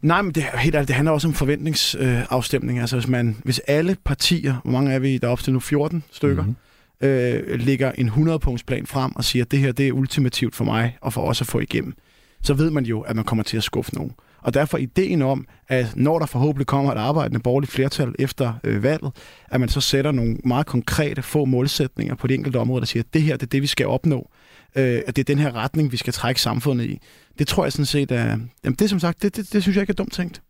Nej, 0.02 0.22
men 0.22 0.32
det, 0.32 0.44
helt 0.44 0.76
ærligt, 0.76 0.88
det 0.88 0.96
handler 0.96 1.12
også 1.12 1.28
om 1.28 1.34
forventningsafstemning. 1.34 2.78
Øh, 2.78 2.84
altså 2.84 2.96
hvis, 2.96 3.08
man, 3.08 3.38
hvis 3.44 3.60
alle 3.60 3.98
partier, 4.06 4.56
hvor 4.64 4.72
mange 4.72 4.92
er 4.92 5.00
vi, 5.00 5.18
der 5.18 5.28
er 5.28 5.32
op 5.32 5.40
til 5.40 5.54
nu 5.54 5.60
14 5.60 6.04
stykker, 6.12 6.44
mm-hmm. 6.44 7.08
øh, 7.08 7.60
lægger 7.60 7.92
en 7.92 8.10
100-punktsplan 8.10 8.86
frem 8.86 9.16
og 9.16 9.24
siger, 9.24 9.46
at 9.46 9.52
det 9.52 9.60
her 9.60 9.72
det 9.72 9.88
er 9.88 9.92
ultimativt 9.92 10.56
for 10.56 10.66
mig 10.66 10.98
og 11.02 11.14
for 11.14 11.22
os 11.22 11.42
at 11.42 11.48
få 11.48 11.60
igennem, 11.60 11.94
så 12.42 12.54
ved 12.54 12.70
man 12.70 12.86
jo, 12.86 13.02
at 13.02 13.16
man 13.16 13.26
kommer 13.26 13.44
til 13.44 13.58
at 13.58 13.64
skuffe 13.64 13.96
nogen. 13.96 14.12
Og 14.44 14.54
derfor 14.54 14.78
ideen 14.78 15.22
om, 15.22 15.48
at 15.68 15.94
når 15.96 16.20
der 16.20 16.26
forhåbentlig 16.26 16.68
kommer 16.68 16.92
et 16.92 16.98
arbejdende 16.98 17.40
borgerligt 17.40 17.72
flertal 17.72 18.16
efter 18.20 18.54
øh, 18.64 18.84
valget, 18.84 19.12
at 19.52 19.60
man 19.60 19.70
så 19.70 19.82
sætter 19.82 20.12
nogle 20.12 20.38
meget 20.46 20.66
konkrete 20.66 21.22
få 21.22 21.46
målsætninger 21.46 22.16
på 22.16 22.28
de 22.28 22.34
enkelte 22.34 22.58
områder, 22.58 22.80
der 22.80 22.86
siger, 22.86 23.04
at 23.04 23.14
det 23.14 23.22
her 23.22 23.34
det 23.38 23.44
er 23.44 23.50
det, 23.50 23.62
vi 23.62 23.68
skal 23.68 23.88
opnå. 23.88 24.30
Øh, 24.76 25.02
at 25.08 25.16
det 25.16 25.20
er 25.20 25.36
den 25.36 25.40
her 25.40 25.56
retning, 25.56 25.92
vi 25.92 25.98
skal 25.98 26.14
trække 26.14 26.42
samfundet 26.42 26.86
i. 26.86 27.00
Det 27.40 27.48
tror 27.48 27.66
jeg 27.66 27.72
sådan 27.72 27.86
set 27.86 28.12
er... 28.12 28.38
Jamen 28.64 28.76
det 28.80 28.90
som 28.90 29.00
sagt, 29.00 29.22
det, 29.22 29.36
det, 29.36 29.54
det 29.54 29.62
synes 29.62 29.76
jeg 29.76 29.84
ikke 29.84 29.92
er 29.92 29.96
dumt 29.96 30.14
tænkt. 30.14 30.42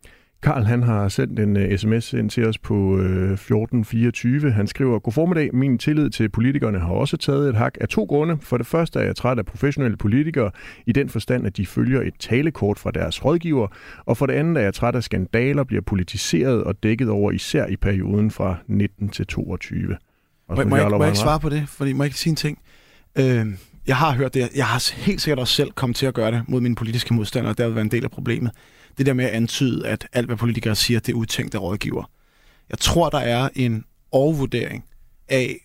Karl 0.44 0.64
han 0.64 0.84
har 0.84 1.10
sendt 1.10 1.40
en 1.40 1.58
uh, 1.58 1.78
sms 1.78 2.14
ind 2.14 2.30
til 2.30 2.48
os 2.48 2.58
på 2.58 2.74
uh, 2.74 3.00
øh, 3.00 3.32
1424. 3.34 4.52
Han 4.52 4.68
skriver, 4.68 5.00
God 5.00 5.14
formiddag, 5.14 5.56
min 5.56 5.78
tillid 5.78 6.10
til 6.10 6.30
politikerne 6.30 6.80
har 6.80 6.90
også 6.94 7.18
taget 7.18 7.50
et 7.50 7.56
hak 7.56 7.78
af 7.82 7.88
to 7.88 8.04
grunde. 8.04 8.38
For 8.42 8.58
det 8.58 8.68
første 8.68 9.00
er 9.00 9.04
jeg 9.04 9.16
træt 9.16 9.40
af 9.40 9.46
professionelle 9.46 9.98
politikere 9.98 10.52
i 10.86 10.92
den 10.92 11.10
forstand, 11.10 11.48
at 11.48 11.58
de 11.58 11.66
følger 11.66 12.02
et 12.02 12.14
talekort 12.20 12.80
fra 12.80 12.92
deres 12.92 13.26
rådgiver. 13.26 13.68
Og 14.06 14.18
for 14.18 14.26
det 14.26 14.34
andet 14.34 14.58
er 14.58 14.62
jeg 14.62 14.74
træt 14.74 14.96
af 14.96 15.04
skandaler, 15.04 15.64
bliver 15.64 15.82
politiseret 15.82 16.64
og 16.64 16.84
dækket 16.84 17.10
over 17.10 17.32
især 17.32 17.68
i 17.68 17.76
perioden 17.76 18.32
fra 18.32 18.56
19 18.68 19.10
til 19.10 19.28
22. 19.28 19.98
Og 20.48 20.58
må, 20.58 20.64
må, 20.64 20.76
jeg, 20.76 20.90
må 20.90 20.98
jeg 20.98 21.08
ikke 21.08 21.20
svare 21.20 21.40
på 21.40 21.50
det? 21.50 21.64
Fordi 21.68 21.94
må 21.94 22.04
jeg 22.04 22.08
ikke 22.08 22.20
sige 22.20 22.32
en 22.32 22.36
ting? 22.36 22.60
Øh, 23.18 23.46
jeg 23.88 23.96
har 23.96 24.12
hørt 24.14 24.34
det. 24.34 24.50
Jeg 24.56 24.66
har 24.66 24.94
helt 24.96 25.22
sikkert 25.22 25.40
også 25.40 25.54
selv 25.54 25.72
kommet 25.72 25.96
til 25.96 26.06
at 26.06 26.14
gøre 26.14 26.32
det 26.32 26.44
mod 26.48 26.62
mine 26.62 26.76
politiske 26.76 27.14
modstandere, 27.14 27.52
og 27.52 27.58
det 27.58 27.66
har 27.66 27.72
været 27.72 27.86
en 27.86 27.92
del 27.92 28.04
af 28.04 28.12
problemet 28.12 28.52
det 28.98 29.06
der 29.06 29.14
med 29.14 29.26
at 29.26 29.32
antyde, 29.32 29.88
at 29.88 30.08
alt, 30.14 30.26
hvad 30.26 30.38
politikere 30.38 30.76
siger, 30.76 31.00
det 31.00 31.12
er 31.12 31.16
udtænkt 31.16 31.56
af 31.56 31.62
rådgiver. 31.62 32.10
Jeg 32.70 32.80
tror, 32.80 33.10
der 33.10 33.20
er 33.20 33.50
en 33.56 33.84
overvurdering 34.12 34.84
af, 35.30 35.58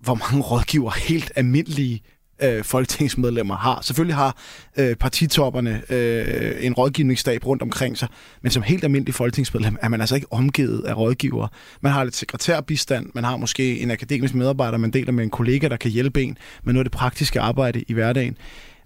hvor 0.00 0.14
mange 0.14 0.42
rådgiver 0.42 0.90
helt 0.90 1.32
almindelige 1.36 2.02
øh, 2.42 2.64
folketingsmedlemmer 2.64 3.56
har. 3.56 3.80
Selvfølgelig 3.82 4.16
har 4.16 4.36
øh, 4.76 4.96
partitopperne 4.96 5.82
øh, 5.90 6.54
en 6.60 6.72
rådgivningsstab 6.72 7.46
rundt 7.46 7.62
omkring 7.62 7.98
sig, 7.98 8.08
men 8.42 8.52
som 8.52 8.62
helt 8.62 8.84
almindelig 8.84 9.14
folketingsmedlem 9.14 9.76
er 9.82 9.88
man 9.88 10.00
altså 10.00 10.14
ikke 10.14 10.32
omgivet 10.32 10.84
af 10.84 10.96
rådgivere. 10.96 11.48
Man 11.80 11.92
har 11.92 12.04
lidt 12.04 12.16
sekretærbistand, 12.16 13.10
man 13.14 13.24
har 13.24 13.36
måske 13.36 13.80
en 13.80 13.90
akademisk 13.90 14.34
medarbejder, 14.34 14.78
man 14.78 14.90
deler 14.90 15.12
med 15.12 15.24
en 15.24 15.30
kollega, 15.30 15.68
der 15.68 15.76
kan 15.76 15.90
hjælpe 15.90 16.22
en 16.22 16.38
med 16.64 16.72
noget 16.72 16.84
af 16.84 16.90
det 16.90 16.98
praktiske 16.98 17.40
arbejde 17.40 17.84
i 17.88 17.92
hverdagen. 17.92 18.36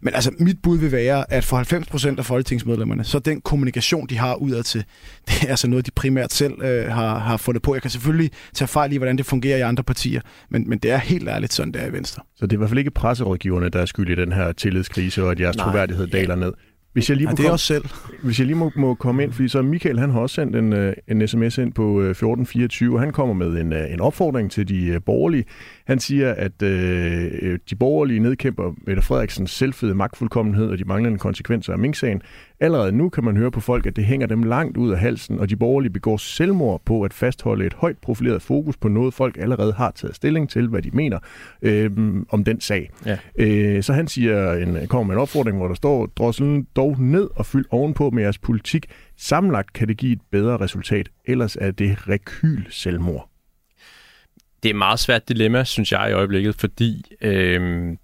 Men 0.02 0.14
altså, 0.14 0.30
mit 0.38 0.62
bud 0.62 0.78
vil 0.78 0.92
være, 0.92 1.32
at 1.32 1.44
for 1.44 1.56
90 1.56 1.86
procent 1.86 2.18
af 2.18 2.24
folketingsmedlemmerne, 2.24 3.04
så 3.04 3.18
den 3.18 3.40
kommunikation, 3.40 4.06
de 4.06 4.18
har 4.18 4.34
udad 4.34 4.62
til, 4.62 4.84
det 5.28 5.42
er 5.42 5.48
altså 5.48 5.68
noget, 5.68 5.86
de 5.86 5.90
primært 5.90 6.32
selv 6.32 6.62
øh, 6.62 6.92
har, 6.92 7.18
har 7.18 7.36
fundet 7.36 7.62
på. 7.62 7.74
Jeg 7.74 7.82
kan 7.82 7.90
selvfølgelig 7.90 8.30
tage 8.54 8.68
fejl 8.68 8.92
i, 8.92 8.96
hvordan 8.96 9.18
det 9.18 9.26
fungerer 9.26 9.58
i 9.58 9.60
andre 9.60 9.84
partier, 9.84 10.20
men, 10.50 10.68
men 10.68 10.78
det 10.78 10.90
er 10.90 10.98
helt 10.98 11.28
ærligt 11.28 11.52
sådan, 11.52 11.72
det 11.72 11.82
er 11.82 11.86
i 11.86 11.92
Venstre. 11.92 12.22
Så 12.36 12.46
det 12.46 12.52
er 12.52 12.56
i 12.56 12.58
hvert 12.58 12.70
fald 12.70 12.78
ikke 12.78 12.90
presserådgiverne, 12.90 13.68
der 13.68 13.80
er 13.80 13.86
skyld 13.86 14.10
i 14.10 14.14
den 14.14 14.32
her 14.32 14.52
tillidskrise, 14.52 15.24
og 15.24 15.30
at 15.30 15.40
jeres 15.40 15.56
Nej, 15.56 15.66
troværdighed 15.66 16.06
daler 16.06 16.34
ned? 16.34 16.52
Hvis 16.92 17.08
jeg 17.08 17.16
lige 17.16 17.26
må 17.26 17.30
ja, 17.30 17.36
det 17.36 17.46
er 17.46 17.52
også 17.52 17.66
selv. 17.66 17.84
Hvis 18.22 18.38
jeg 18.38 18.46
lige 18.46 18.56
må, 18.56 18.72
må 18.76 18.94
komme 18.94 19.22
ind, 19.22 19.32
fordi 19.32 19.48
så 19.48 19.62
Michael 19.62 19.98
han 19.98 20.10
har 20.10 20.20
også 20.20 20.34
sendt 20.34 20.56
en, 20.56 20.72
øh, 20.72 20.92
en 21.08 21.28
sms 21.28 21.58
ind 21.58 21.72
på 21.72 22.00
1424, 22.00 22.94
øh, 22.94 23.00
han 23.00 23.12
kommer 23.12 23.34
med 23.34 23.60
en, 23.60 23.72
øh, 23.72 23.92
en 23.92 24.00
opfordring 24.00 24.50
til 24.50 24.68
de 24.68 25.00
borgerlige. 25.00 25.44
Han 25.86 26.00
siger, 26.00 26.34
at 26.34 26.62
øh, 26.62 27.58
de 27.70 27.76
borgerlige 27.76 28.20
nedkæmper 28.20 28.74
Mette 28.86 29.02
Frederiksens 29.02 29.50
selvfede 29.50 29.94
magtfuldkommenhed 29.94 30.70
og 30.70 30.78
de 30.78 30.84
manglende 30.84 31.18
konsekvenser 31.18 31.72
af 31.72 31.78
Mink-sagen. 31.78 32.22
Allerede 32.62 32.92
nu 32.92 33.08
kan 33.08 33.24
man 33.24 33.36
høre 33.36 33.50
på 33.50 33.60
folk, 33.60 33.86
at 33.86 33.96
det 33.96 34.04
hænger 34.04 34.26
dem 34.26 34.42
langt 34.42 34.76
ud 34.76 34.90
af 34.92 34.98
halsen, 34.98 35.38
og 35.38 35.50
de 35.50 35.56
borgerlige 35.56 35.92
begår 35.92 36.16
selvmord 36.16 36.82
på 36.84 37.02
at 37.02 37.12
fastholde 37.12 37.66
et 37.66 37.74
højt 37.74 37.98
profileret 37.98 38.42
fokus 38.42 38.76
på 38.76 38.88
noget, 38.88 39.14
folk 39.14 39.38
allerede 39.38 39.72
har 39.72 39.90
taget 39.90 40.16
stilling 40.16 40.50
til, 40.50 40.68
hvad 40.68 40.82
de 40.82 40.90
mener 40.90 41.18
øh, 41.62 41.90
om 42.28 42.44
den 42.44 42.60
sag. 42.60 42.90
Ja. 43.06 43.18
Øh, 43.38 43.82
så 43.82 43.92
han 43.92 44.08
siger 44.08 44.52
en, 44.52 44.86
kommer 44.88 45.06
med 45.06 45.14
en 45.14 45.20
opfordring, 45.20 45.56
hvor 45.56 45.68
der 45.68 45.74
står, 45.74 46.06
drosselen 46.06 46.66
dog 46.76 46.96
ned 47.00 47.28
og 47.36 47.46
fyld 47.46 47.64
ovenpå 47.70 48.10
med 48.10 48.22
jeres 48.22 48.38
politik. 48.38 48.86
Sammenlagt 49.16 49.72
kan 49.72 49.88
det 49.88 49.96
give 49.96 50.12
et 50.12 50.20
bedre 50.30 50.56
resultat, 50.56 51.08
ellers 51.24 51.56
er 51.56 51.70
det 51.70 52.08
rekyl 52.08 52.62
selvmord 52.70 53.30
det 54.62 54.68
er 54.68 54.72
et 54.72 54.78
meget 54.78 54.98
svært 54.98 55.28
dilemma, 55.28 55.64
synes 55.64 55.92
jeg 55.92 56.10
i 56.10 56.12
øjeblikket, 56.12 56.54
fordi 56.54 57.04
øh, 57.22 57.96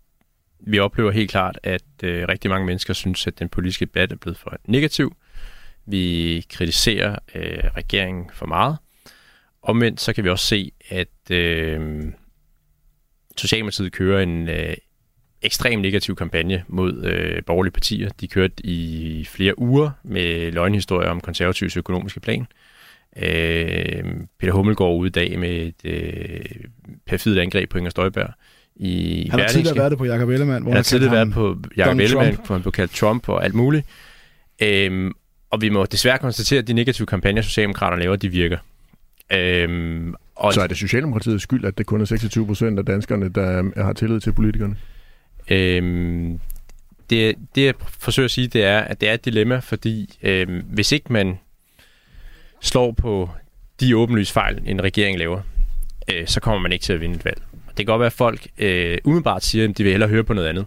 vi 0.67 0.79
oplever 0.79 1.11
helt 1.11 1.31
klart, 1.31 1.59
at 1.63 1.83
øh, 2.03 2.29
rigtig 2.29 2.51
mange 2.51 2.67
mennesker 2.67 2.95
synes, 2.95 3.27
at 3.27 3.39
den 3.39 3.49
politiske 3.49 3.85
debat 3.85 4.13
er 4.13 4.17
blevet 4.17 4.39
for 4.39 4.57
negativ. 4.65 5.17
Vi 5.87 6.47
kritiserer 6.51 7.19
øh, 7.35 7.65
regeringen 7.77 8.31
for 8.33 8.47
meget. 8.47 8.77
Omvendt 9.63 10.01
så 10.01 10.13
kan 10.13 10.25
vi 10.25 10.29
også 10.29 10.47
se, 10.47 10.73
at 10.89 11.31
øh, 11.31 12.05
Socialdemokratiet 13.37 13.93
kører 13.93 14.23
en 14.23 14.49
øh, 14.49 14.75
ekstrem 15.43 15.81
negativ 15.81 16.17
kampagne 16.17 16.65
mod 16.69 17.05
øh, 17.05 17.43
borgerlige 17.47 17.73
partier. 17.73 18.11
De 18.21 18.29
kørte 18.29 18.67
i 18.67 19.25
flere 19.25 19.59
uger 19.59 19.91
med 20.03 20.53
løgnhistorier 20.53 21.11
om 21.11 21.21
konservativs 21.21 21.77
økonomiske 21.77 22.21
plan. 22.21 22.47
Øh, 23.17 24.05
Peter 24.39 24.53
Hummelgaard 24.53 24.97
ude 24.97 25.09
i 25.09 25.11
dag 25.11 25.39
med 25.39 25.51
et 25.51 25.85
øh, 25.85 26.45
perfidt 27.07 27.39
angreb 27.39 27.71
på 27.71 27.79
Inger 27.79 27.91
Støjberg 27.91 28.33
i 28.77 29.29
Han 29.31 29.41
har 29.41 29.49
tidligere 29.49 29.77
været 29.77 29.91
det 29.91 29.99
på 29.99 30.05
Jacob 30.05 30.29
Ellemann. 30.29 30.63
Hvor 30.63 30.71
han 30.71 30.77
har 30.77 30.83
tidligere 30.83 31.13
været 31.13 31.33
på 31.33 31.57
Jacob 31.77 31.99
Ellemann, 31.99 32.39
hvor 32.47 32.55
han 32.55 32.63
blev 32.63 32.73
kaldt 32.73 32.95
Trump 32.95 33.29
og 33.29 33.45
alt 33.45 33.55
muligt. 33.55 33.87
Øhm, 34.63 35.13
og 35.51 35.61
vi 35.63 35.69
må 35.69 35.85
desværre 35.85 36.19
konstatere, 36.19 36.59
at 36.59 36.69
de 36.69 36.73
negative 36.73 37.07
kampagner, 37.07 37.43
Socialdemokraterne 37.43 38.03
laver, 38.03 38.17
de 38.17 38.29
virker. 38.29 38.59
Øhm, 39.33 40.15
og 40.37 40.55
så 40.55 40.61
er 40.61 40.67
det 40.67 40.77
Socialdemokratiets 40.77 41.43
skyld, 41.43 41.65
at 41.65 41.79
det 41.79 41.87
kun 41.87 42.01
er 42.01 42.05
26 42.05 42.47
procent 42.47 42.79
af 42.79 42.85
danskerne, 42.85 43.29
der 43.29 43.83
har 43.83 43.93
tillid 43.93 44.21
til 44.21 44.33
politikerne? 44.33 44.77
Øhm, 45.51 46.41
det, 47.11 47.35
det, 47.55 47.65
jeg 47.65 47.75
forsøger 47.99 48.25
at 48.25 48.31
sige, 48.31 48.49
det 48.49 48.65
er, 48.65 48.79
at 48.79 49.01
det 49.01 49.09
er 49.09 49.15
et 49.15 49.25
dilemma, 49.25 49.59
fordi 49.59 50.19
øhm, 50.23 50.63
hvis 50.67 50.93
ikke 50.93 51.13
man 51.13 51.39
slår 52.61 52.93
på 52.93 53.31
de 53.81 53.97
åbenlyse 53.97 54.33
fejl, 54.33 54.63
en 54.67 54.83
regering 54.83 55.19
laver, 55.19 55.41
øh, 56.13 56.27
så 56.27 56.41
kommer 56.41 56.63
man 56.63 56.73
ikke 56.73 56.83
til 56.83 56.93
at 56.93 57.01
vinde 57.01 57.15
et 57.15 57.25
valg. 57.25 57.43
Det 57.77 57.87
kan 57.87 57.87
godt 57.87 58.01
være, 58.01 58.07
at 58.07 58.13
folk 58.13 58.47
øh, 58.59 58.99
umiddelbart 59.05 59.45
siger, 59.45 59.69
at 59.69 59.79
de 59.79 59.83
vil 59.83 59.93
hellere 59.93 60.11
høre 60.11 60.25
på 60.25 60.35
noget 60.35 60.49
andet. 60.49 60.67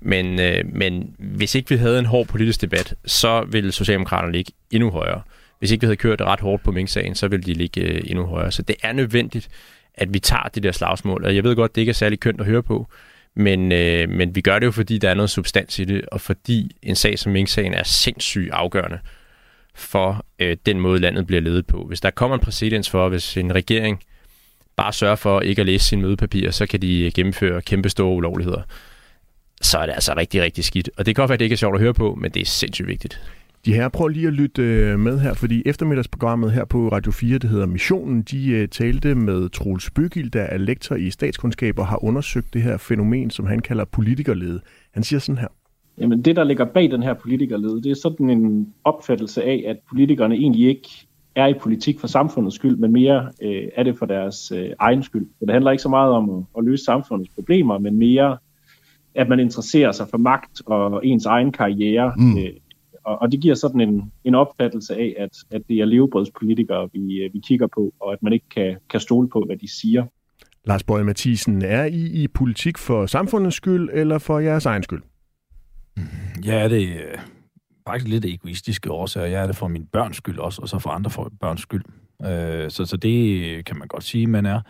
Men, 0.00 0.40
øh, 0.40 0.64
men 0.72 1.14
hvis 1.18 1.54
ikke 1.54 1.68
vi 1.68 1.76
havde 1.76 1.98
en 1.98 2.06
hård 2.06 2.26
politisk 2.26 2.60
debat, 2.60 2.94
så 3.04 3.44
ville 3.48 3.72
Socialdemokraterne 3.72 4.32
ligge 4.32 4.52
endnu 4.70 4.90
højere. 4.90 5.22
Hvis 5.58 5.70
ikke 5.70 5.80
vi 5.80 5.86
havde 5.86 5.96
kørt 5.96 6.20
ret 6.20 6.40
hårdt 6.40 6.62
på 6.62 6.72
Mink-sagen, 6.72 7.14
så 7.14 7.28
ville 7.28 7.42
de 7.42 7.52
ligge 7.52 7.80
øh, 7.80 8.00
endnu 8.04 8.26
højere. 8.26 8.52
Så 8.52 8.62
det 8.62 8.76
er 8.82 8.92
nødvendigt, 8.92 9.48
at 9.94 10.14
vi 10.14 10.18
tager 10.18 10.48
de 10.54 10.60
der 10.60 10.72
slagsmål. 10.72 11.24
Og 11.24 11.36
jeg 11.36 11.44
ved 11.44 11.56
godt, 11.56 11.74
det 11.74 11.82
ikke 11.82 11.90
er 11.90 11.94
særlig 11.94 12.20
kønt 12.20 12.40
at 12.40 12.46
høre 12.46 12.62
på, 12.62 12.86
men, 13.36 13.72
øh, 13.72 14.08
men 14.08 14.34
vi 14.34 14.40
gør 14.40 14.58
det 14.58 14.66
jo, 14.66 14.70
fordi 14.70 14.98
der 14.98 15.10
er 15.10 15.14
noget 15.14 15.30
substans 15.30 15.78
i 15.78 15.84
det, 15.84 16.04
og 16.12 16.20
fordi 16.20 16.76
en 16.82 16.94
sag 16.94 17.18
som 17.18 17.32
Mink-sagen 17.32 17.74
er 17.74 17.82
sindssygt 17.82 18.50
afgørende 18.52 18.98
for 19.74 20.24
øh, 20.38 20.56
den 20.66 20.80
måde, 20.80 21.00
landet 21.00 21.26
bliver 21.26 21.42
ledet 21.42 21.66
på. 21.66 21.84
Hvis 21.88 22.00
der 22.00 22.10
kommer 22.10 22.36
en 22.36 22.40
præcedens 22.40 22.90
for, 22.90 23.08
hvis 23.08 23.36
en 23.36 23.54
regering 23.54 24.02
bare 24.78 24.92
sørger 24.92 25.16
for 25.16 25.40
ikke 25.40 25.60
at 25.60 25.66
læse 25.66 25.84
sine 25.84 26.02
mødepapirer, 26.02 26.50
så 26.50 26.66
kan 26.66 26.82
de 26.82 27.12
gennemføre 27.14 27.62
kæmpe 27.62 27.88
store 27.88 28.16
ulovligheder. 28.16 28.62
Så 29.62 29.78
er 29.78 29.86
det 29.86 29.92
altså 29.92 30.14
rigtig, 30.16 30.42
rigtig 30.42 30.64
skidt. 30.64 30.90
Og 30.96 31.06
det 31.06 31.14
kan 31.14 31.22
godt 31.22 31.28
være, 31.28 31.34
at 31.34 31.40
det 31.40 31.44
ikke 31.44 31.54
er 31.54 31.56
sjovt 31.64 31.74
at 31.74 31.80
høre 31.80 31.94
på, 31.94 32.14
men 32.14 32.30
det 32.30 32.40
er 32.40 32.46
sindssygt 32.46 32.88
vigtigt. 32.88 33.20
De 33.64 33.74
her, 33.74 33.88
prøv 33.88 34.08
lige 34.08 34.26
at 34.26 34.32
lytte 34.32 34.62
øh, 34.62 34.98
med 34.98 35.20
her, 35.20 35.34
fordi 35.34 35.62
eftermiddagsprogrammet 35.66 36.52
her 36.52 36.64
på 36.64 36.88
Radio 36.88 37.12
4, 37.12 37.38
det 37.38 37.50
hedder 37.50 37.66
Missionen, 37.66 38.22
de 38.22 38.62
uh, 38.62 38.68
talte 38.68 39.14
med 39.14 39.48
Troels 39.48 39.90
Bøgild, 39.90 40.30
der 40.30 40.42
er 40.42 40.58
lektor 40.58 40.96
i 40.96 41.10
statskundskab 41.10 41.78
og 41.78 41.86
har 41.86 42.04
undersøgt 42.04 42.54
det 42.54 42.62
her 42.62 42.76
fænomen, 42.76 43.30
som 43.30 43.46
han 43.46 43.58
kalder 43.58 43.84
politikerlede. 43.84 44.60
Han 44.94 45.02
siger 45.02 45.20
sådan 45.20 45.38
her. 45.38 45.48
Jamen 45.98 46.22
det, 46.22 46.36
der 46.36 46.44
ligger 46.44 46.64
bag 46.64 46.90
den 46.90 47.02
her 47.02 47.14
politikerlede, 47.14 47.82
det 47.82 47.90
er 47.90 47.94
sådan 48.02 48.30
en 48.30 48.74
opfattelse 48.84 49.44
af, 49.44 49.64
at 49.66 49.76
politikerne 49.88 50.34
egentlig 50.34 50.68
ikke 50.68 51.07
er 51.38 51.46
i 51.46 51.54
politik 51.54 52.00
for 52.00 52.06
samfundets 52.06 52.56
skyld, 52.56 52.76
men 52.76 52.92
mere 52.92 53.32
øh, 53.42 53.68
er 53.76 53.82
det 53.82 53.98
for 53.98 54.06
deres 54.06 54.52
øh, 54.52 54.70
egen 54.78 55.02
skyld. 55.02 55.26
Så 55.38 55.44
det 55.44 55.50
handler 55.50 55.70
ikke 55.70 55.82
så 55.82 55.88
meget 55.88 56.12
om 56.12 56.30
at, 56.30 56.44
at 56.58 56.64
løse 56.64 56.84
samfundets 56.84 57.30
problemer, 57.34 57.78
men 57.78 57.96
mere, 57.96 58.38
at 59.14 59.28
man 59.28 59.40
interesserer 59.40 59.92
sig 59.92 60.08
for 60.10 60.18
magt 60.18 60.62
og 60.66 61.06
ens 61.06 61.26
egen 61.26 61.52
karriere, 61.52 62.12
mm. 62.16 62.38
øh, 62.38 62.50
og, 63.04 63.22
og 63.22 63.32
det 63.32 63.40
giver 63.40 63.54
sådan 63.54 63.80
en, 63.80 64.12
en 64.24 64.34
opfattelse 64.34 64.96
af, 64.96 65.14
at, 65.18 65.30
at 65.50 65.62
det 65.68 65.76
er 65.76 65.84
levebrødspolitikere, 65.84 66.88
vi, 66.92 67.22
øh, 67.22 67.34
vi 67.34 67.38
kigger 67.38 67.66
på, 67.66 67.94
og 68.00 68.12
at 68.12 68.22
man 68.22 68.32
ikke 68.32 68.48
kan, 68.48 68.76
kan 68.90 69.00
stole 69.00 69.28
på, 69.28 69.42
hvad 69.46 69.56
de 69.56 69.80
siger. 69.80 70.06
Lars 70.64 70.84
Bøje 70.84 71.04
Mathisen, 71.04 71.62
er 71.64 71.84
I 71.84 72.22
i 72.22 72.28
politik 72.28 72.78
for 72.78 73.06
samfundets 73.06 73.56
skyld 73.56 73.88
eller 73.92 74.18
for 74.18 74.38
jeres 74.38 74.66
egen 74.66 74.82
skyld? 74.82 75.02
Ja, 76.44 76.68
det 76.68 76.82
er 76.82 77.20
faktisk 77.88 78.08
lidt 78.08 78.24
egoistiske 78.24 78.90
årsager. 78.90 79.26
Jeg 79.26 79.42
er 79.42 79.46
det 79.46 79.56
for 79.56 79.68
min 79.68 79.86
børns 79.92 80.16
skyld 80.16 80.38
også, 80.38 80.62
og 80.62 80.68
så 80.68 80.78
for 80.78 80.90
andre 80.90 81.10
for 81.10 81.32
børns 81.40 81.60
skyld. 81.60 81.84
Øh, 82.24 82.70
så, 82.70 82.84
så 82.84 82.96
det 82.96 83.64
kan 83.64 83.78
man 83.78 83.88
godt 83.88 84.04
sige, 84.04 84.26
man 84.26 84.46
er. 84.46 84.60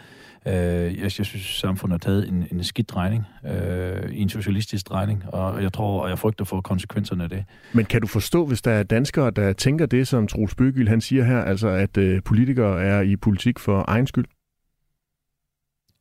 Øh, 0.47 0.55
jeg, 0.55 1.03
jeg 1.03 1.11
synes, 1.11 1.43
samfundet 1.43 1.95
har 1.95 1.99
taget 1.99 2.29
en, 2.29 2.47
en 2.53 2.65
skidt 2.65 2.91
drejning, 2.91 3.25
øh, 3.47 4.21
en 4.21 4.29
socialistisk 4.29 4.89
drejning, 4.89 5.25
og 5.29 5.63
jeg 5.63 5.73
tror, 5.73 6.03
og 6.03 6.09
jeg 6.09 6.19
frygter 6.19 6.45
for 6.45 6.61
konsekvenserne 6.61 7.25
af 7.25 7.31
det. 7.31 7.45
Men 7.73 7.85
kan 7.85 8.01
du 8.01 8.07
forstå, 8.07 8.47
hvis 8.47 8.63
der 8.63 8.71
er 8.71 8.83
danskere, 8.83 9.31
der 9.31 9.53
tænker 9.53 9.87
det, 9.87 10.09
som 10.09 10.27
Troels 10.27 10.55
Bøgyld 10.55 10.89
han 10.89 11.01
siger 11.01 11.25
her, 11.25 11.39
altså 11.39 11.69
at 11.69 11.97
øh, 11.97 12.23
politikere 12.23 12.83
er 12.83 13.01
i 13.01 13.17
politik 13.17 13.59
for 13.59 13.85
egen 13.89 14.07
skyld? 14.07 14.25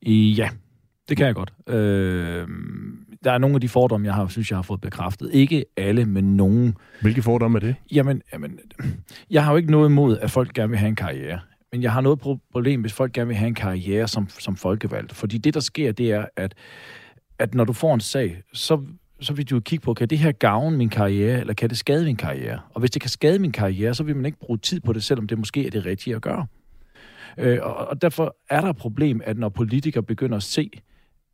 Ja, 0.06 0.48
det 1.08 1.16
kan 1.16 1.26
jeg 1.26 1.34
godt. 1.34 1.52
Øh, 1.66 2.48
der 3.24 3.32
er 3.32 3.38
nogle 3.38 3.54
af 3.54 3.60
de 3.60 3.68
fordomme, 3.68 4.06
jeg 4.06 4.14
har, 4.14 4.28
synes, 4.28 4.50
jeg 4.50 4.56
har 4.56 4.62
fået 4.62 4.80
bekræftet. 4.80 5.30
Ikke 5.32 5.64
alle, 5.76 6.04
men 6.04 6.36
nogen. 6.36 6.76
Hvilke 7.00 7.22
fordomme 7.22 7.58
er 7.58 7.60
det? 7.60 7.74
Jamen, 7.92 8.22
jamen, 8.32 8.58
jeg 9.30 9.44
har 9.44 9.52
jo 9.52 9.56
ikke 9.56 9.70
noget 9.70 9.88
imod, 9.88 10.18
at 10.18 10.30
folk 10.30 10.52
gerne 10.52 10.68
vil 10.68 10.78
have 10.78 10.88
en 10.88 10.96
karriere. 10.96 11.40
Men 11.72 11.82
jeg 11.82 11.92
har 11.92 12.00
noget 12.00 12.20
problem, 12.52 12.80
hvis 12.80 12.92
folk 12.92 13.12
gerne 13.12 13.28
vil 13.28 13.36
have 13.36 13.48
en 13.48 13.54
karriere 13.54 14.08
som, 14.08 14.28
som 14.28 14.56
folkevalgt. 14.56 15.14
Fordi 15.14 15.38
det, 15.38 15.54
der 15.54 15.60
sker, 15.60 15.92
det 15.92 16.12
er, 16.12 16.24
at, 16.36 16.54
at 17.38 17.54
når 17.54 17.64
du 17.64 17.72
får 17.72 17.94
en 17.94 18.00
sag, 18.00 18.42
så, 18.52 18.80
så 19.20 19.34
vil 19.34 19.50
du 19.50 19.60
kigge 19.60 19.84
på, 19.84 19.94
kan 19.94 20.08
det 20.08 20.18
her 20.18 20.32
gavne 20.32 20.76
min 20.76 20.88
karriere, 20.88 21.40
eller 21.40 21.54
kan 21.54 21.68
det 21.70 21.78
skade 21.78 22.04
min 22.04 22.16
karriere? 22.16 22.60
Og 22.74 22.80
hvis 22.80 22.90
det 22.90 23.02
kan 23.02 23.10
skade 23.10 23.38
min 23.38 23.52
karriere, 23.52 23.94
så 23.94 24.02
vil 24.02 24.16
man 24.16 24.26
ikke 24.26 24.38
bruge 24.38 24.58
tid 24.58 24.80
på 24.80 24.92
det, 24.92 25.02
selvom 25.02 25.26
det 25.26 25.38
måske 25.38 25.66
er 25.66 25.70
det 25.70 25.86
rigtige 25.86 26.16
at 26.16 26.22
gøre. 26.22 26.46
Øh, 27.38 27.58
og, 27.62 27.74
og 27.74 28.02
derfor 28.02 28.36
er 28.50 28.60
der 28.60 28.70
et 28.70 28.76
problem, 28.76 29.20
at 29.24 29.38
når 29.38 29.48
politikere 29.48 30.02
begynder 30.02 30.36
at 30.36 30.42
se, 30.42 30.70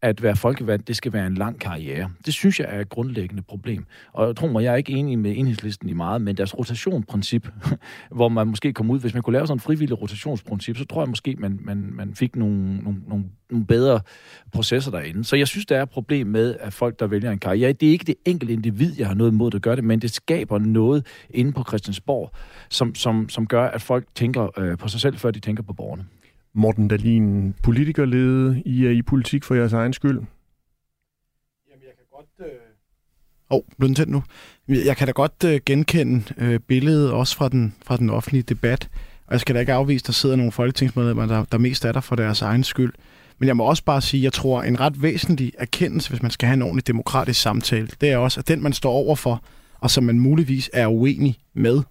at 0.05 0.23
være 0.23 0.37
folkevalgt, 0.37 0.88
det 0.88 0.97
skal 0.97 1.12
være 1.12 1.27
en 1.27 1.35
lang 1.35 1.61
karriere. 1.61 2.11
Det 2.27 2.35
synes 2.35 2.61
jeg 2.61 2.67
er 2.71 2.81
et 2.81 2.88
grundlæggende 2.88 3.43
problem. 3.43 3.87
Og 4.12 4.27
jeg 4.27 4.37
tror 4.37 4.49
mig, 4.49 4.64
jeg 4.64 4.73
er 4.73 4.77
ikke 4.77 4.93
enig 4.93 5.19
med 5.19 5.35
enhedslisten 5.37 5.88
i 5.88 5.93
meget, 5.93 6.23
men 6.23 6.37
deres 6.37 6.59
rotationsprincip, 6.59 7.49
hvor 8.17 8.29
man 8.29 8.47
måske 8.47 8.73
kom 8.73 8.90
ud, 8.90 9.01
hvis 9.01 9.14
man 9.14 9.23
kunne 9.23 9.33
lave 9.33 9.47
sådan 9.47 9.57
en 9.57 9.61
frivillig 9.61 10.03
rotationsprincip, 10.03 10.77
så 10.77 10.85
tror 10.85 11.03
jeg 11.03 11.09
måske, 11.09 11.37
man, 11.38 11.59
man, 11.62 11.90
man 11.93 12.14
fik 12.14 12.37
nogle, 12.37 12.77
nogle, 12.77 13.01
nogle, 13.09 13.25
nogle 13.51 13.67
bedre 13.67 14.01
processer 14.53 14.90
derinde. 14.90 15.25
Så 15.25 15.37
jeg 15.37 15.49
synes, 15.49 15.67
der 15.67 15.77
er 15.77 15.83
et 15.83 15.90
problem 15.90 16.27
med, 16.27 16.57
at 16.61 16.73
folk, 16.73 17.01
der 17.01 17.07
vælger 17.07 17.31
en 17.31 17.38
karriere, 17.38 17.73
det 17.73 17.88
er 17.88 17.93
ikke 17.93 18.05
det 18.05 18.14
enkelte 18.25 18.53
individ, 18.53 18.95
jeg 18.99 19.07
har 19.07 19.14
noget 19.14 19.31
imod 19.33 19.55
at 19.55 19.62
gøre 19.62 19.77
det, 19.77 19.85
men 19.85 19.99
det 19.99 20.11
skaber 20.11 20.59
noget 20.59 21.07
inde 21.31 21.53
på 21.53 21.64
Christiansborg, 21.69 22.31
som, 22.71 22.95
som, 22.95 23.29
som 23.29 23.47
gør, 23.47 23.67
at 23.67 23.83
folk 23.83 24.07
tænker 24.14 24.59
øh, 24.59 24.79
på 24.79 24.88
sig 24.88 25.01
selv, 25.01 25.17
før 25.17 25.31
de 25.31 25.40
tænker 25.40 25.62
på 25.62 25.73
borgerne. 25.73 26.05
Morten 26.55 26.88
Dahlin, 26.88 27.55
politikerlede, 27.62 28.62
I 28.67 28.87
er 28.87 28.90
i 28.90 29.03
politik 29.03 29.45
for 29.45 29.55
jeres 29.55 29.73
egen 29.73 29.93
skyld? 29.93 30.19
Jamen, 31.71 31.83
jeg 31.83 31.93
kan 31.97 32.07
godt... 32.11 32.27
Øh... 32.40 32.47
Åh, 33.51 33.57
oh, 33.57 33.62
blev 33.79 33.88
den 33.88 33.95
tændt 33.95 34.12
nu? 34.12 34.23
Jeg 34.69 34.97
kan 34.97 35.07
da 35.07 35.12
godt 35.12 35.45
øh, 35.47 35.61
genkende 35.67 36.23
øh, 36.38 36.61
billedet 36.61 37.12
også 37.12 37.37
fra 37.37 37.49
den, 37.49 37.75
fra 37.85 37.97
den 37.97 38.11
offentlige 38.11 38.43
debat. 38.43 38.88
Og 39.27 39.33
jeg 39.33 39.40
skal 39.40 39.55
da 39.55 39.61
ikke 39.61 39.73
afvise, 39.73 40.03
at 40.03 40.07
der 40.07 40.12
sidder 40.12 40.37
nogle 40.37 40.53
folketingsmedlemmer, 40.53 41.27
der, 41.27 41.45
der 41.45 41.59
mest 41.59 41.85
er 41.85 41.93
der 41.93 42.01
for 42.01 42.17
deres 42.17 42.43
egen 42.43 42.64
skyld. 42.64 42.93
Men 43.38 43.47
jeg 43.47 43.57
må 43.57 43.64
også 43.64 43.85
bare 43.85 44.01
sige, 44.01 44.21
at 44.21 44.25
jeg 44.25 44.33
tror, 44.33 44.62
en 44.62 44.81
ret 44.81 45.03
væsentlig 45.03 45.53
erkendelse, 45.59 46.11
hvis 46.11 46.23
man 46.23 46.31
skal 46.31 46.47
have 46.47 46.55
en 46.55 46.62
ordentlig 46.62 46.87
demokratisk 46.87 47.40
samtale, 47.40 47.88
det 48.01 48.11
er 48.11 48.17
også, 48.17 48.40
at 48.40 48.49
den, 48.49 48.62
man 48.62 48.73
står 48.73 48.93
overfor, 48.93 49.45
og 49.81 49.90
som 49.90 50.05
man 50.05 50.21
muligvis 50.21 50.71
er 50.73 50.87
uenig 50.87 51.38
med, 51.55 51.83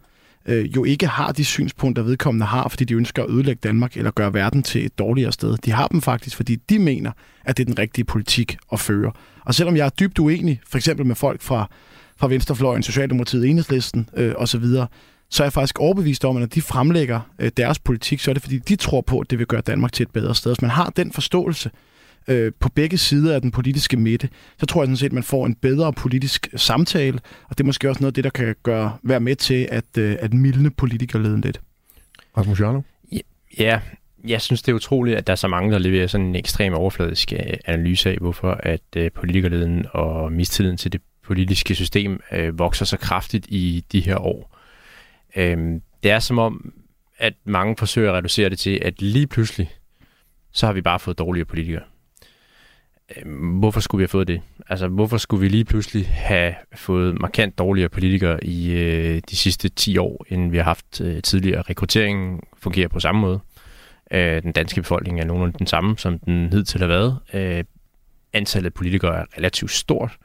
øh, 0.45 0.75
jo 0.75 0.83
ikke 0.83 1.07
har 1.07 1.31
de 1.31 1.45
synspunkter, 1.45 2.03
vedkommende 2.03 2.45
har, 2.45 2.67
fordi 2.67 2.83
de 2.83 2.93
ønsker 2.93 3.23
at 3.23 3.29
ødelægge 3.29 3.59
Danmark 3.63 3.97
eller 3.97 4.11
gøre 4.11 4.33
verden 4.33 4.63
til 4.63 4.85
et 4.85 4.99
dårligere 4.99 5.31
sted. 5.31 5.57
De 5.57 5.71
har 5.71 5.87
dem 5.87 6.01
faktisk, 6.01 6.35
fordi 6.35 6.55
de 6.55 6.79
mener, 6.79 7.11
at 7.45 7.57
det 7.57 7.63
er 7.63 7.65
den 7.65 7.79
rigtige 7.79 8.05
politik 8.05 8.57
at 8.71 8.79
føre. 8.79 9.11
Og 9.45 9.55
selvom 9.55 9.75
jeg 9.75 9.85
er 9.85 9.89
dybt 9.89 10.19
uenig, 10.19 10.61
for 10.67 10.77
eksempel 10.77 11.05
med 11.05 11.15
folk 11.15 11.41
fra, 11.41 11.69
fra 12.17 12.27
Venstrefløjen, 12.27 12.83
Socialdemokratiet, 12.83 13.49
Enhedslisten 13.49 14.09
øh, 14.17 14.33
osv., 14.37 14.65
så 15.29 15.43
er 15.43 15.45
jeg 15.45 15.53
faktisk 15.53 15.79
overbevist 15.79 16.25
om, 16.25 16.35
at 16.35 16.39
når 16.39 16.47
de 16.47 16.61
fremlægger 16.61 17.19
øh, 17.39 17.51
deres 17.57 17.79
politik, 17.79 18.19
så 18.19 18.31
er 18.31 18.33
det 18.33 18.43
fordi, 18.43 18.57
de 18.57 18.75
tror 18.75 19.01
på, 19.01 19.19
at 19.19 19.31
det 19.31 19.39
vil 19.39 19.47
gøre 19.47 19.61
Danmark 19.61 19.93
til 19.93 20.03
et 20.03 20.11
bedre 20.11 20.35
sted. 20.35 20.51
Hvis 20.51 20.61
man 20.61 20.71
har 20.71 20.89
den 20.95 21.11
forståelse, 21.11 21.69
øh, 22.27 22.51
på 22.59 22.69
begge 22.69 22.97
sider 22.97 23.35
af 23.35 23.41
den 23.41 23.51
politiske 23.51 23.97
midte, 23.97 24.29
så 24.59 24.65
tror 24.65 24.81
jeg 24.81 24.87
sådan 24.87 24.97
set, 24.97 25.05
at 25.05 25.13
man 25.13 25.23
får 25.23 25.45
en 25.45 25.55
bedre 25.55 25.93
politisk 25.93 26.47
samtale, 26.55 27.19
og 27.43 27.57
det 27.57 27.59
er 27.59 27.65
måske 27.65 27.89
også 27.89 28.01
noget 28.01 28.11
af 28.11 28.13
det, 28.13 28.23
der 28.23 28.29
kan 28.29 28.55
gøre, 28.63 28.97
være 29.03 29.19
med 29.19 29.35
til 29.35 29.67
at, 29.71 29.97
øh, 29.97 30.15
at 30.19 30.33
mildne 30.33 30.69
politikerleden 30.69 31.41
lidt. 31.41 31.61
Rasmus 32.37 32.59
Jarno? 32.59 32.81
Ja, 33.59 33.79
jeg 34.27 34.41
synes, 34.41 34.61
det 34.61 34.71
er 34.71 34.75
utroligt, 34.75 35.17
at 35.17 35.27
der 35.27 35.33
er 35.33 35.37
så 35.37 35.47
mange, 35.47 35.71
der 35.71 35.79
leverer 35.79 36.07
sådan 36.07 36.27
en 36.27 36.35
ekstrem 36.35 36.73
overfladisk 36.73 37.33
øh, 37.33 37.39
analyse 37.65 38.09
af, 38.09 38.17
hvorfor 38.17 38.51
at 38.51 38.81
øh, 38.97 39.11
politikerleden 39.11 39.85
og 39.91 40.31
mistilliden 40.31 40.77
til 40.77 40.91
det 40.93 41.01
politiske 41.23 41.75
system 41.75 42.19
øh, 42.31 42.59
vokser 42.59 42.85
så 42.85 42.97
kraftigt 42.97 43.45
i 43.49 43.85
de 43.91 43.99
her 43.99 44.17
år. 44.17 44.57
Øh, 45.35 45.57
det 46.03 46.11
er 46.11 46.19
som 46.19 46.39
om, 46.39 46.73
at 47.17 47.33
mange 47.45 47.75
forsøger 47.77 48.11
at 48.11 48.17
reducere 48.17 48.49
det 48.49 48.59
til, 48.59 48.79
at 48.81 49.01
lige 49.01 49.27
pludselig, 49.27 49.71
så 50.51 50.65
har 50.65 50.73
vi 50.73 50.81
bare 50.81 50.99
fået 50.99 51.17
dårligere 51.17 51.45
politikere. 51.45 51.83
Øh, 53.17 53.59
hvorfor 53.59 53.79
skulle 53.79 53.99
vi 53.99 54.03
have 54.03 54.07
fået 54.07 54.27
det? 54.27 54.41
Altså, 54.69 54.87
hvorfor 54.87 55.17
skulle 55.17 55.41
vi 55.41 55.47
lige 55.47 55.65
pludselig 55.65 56.07
have 56.07 56.55
fået 56.75 57.21
markant 57.21 57.57
dårligere 57.57 57.89
politikere 57.89 58.43
i 58.43 58.71
øh, 58.71 59.21
de 59.29 59.35
sidste 59.35 59.69
10 59.69 59.97
år, 59.97 60.25
end 60.29 60.51
vi 60.51 60.57
har 60.57 60.63
haft 60.63 61.01
øh, 61.01 61.21
tidligere? 61.21 61.61
Rekrutteringen 61.61 62.39
fungerer 62.57 62.87
på 62.87 62.99
samme 62.99 63.21
måde. 63.21 63.39
Øh, 64.11 64.43
den 64.43 64.51
danske 64.51 64.81
befolkning 64.81 65.19
er 65.19 65.25
nogenlunde 65.25 65.57
den 65.57 65.67
samme, 65.67 65.97
som 65.97 66.19
den 66.19 66.49
hidtil 66.53 66.79
har 66.79 66.87
været. 66.87 67.19
Øh, 67.33 67.63
antallet 68.33 68.65
af 68.65 68.73
politikere 68.73 69.15
er 69.15 69.25
relativt 69.37 69.71
stort, 69.71 70.17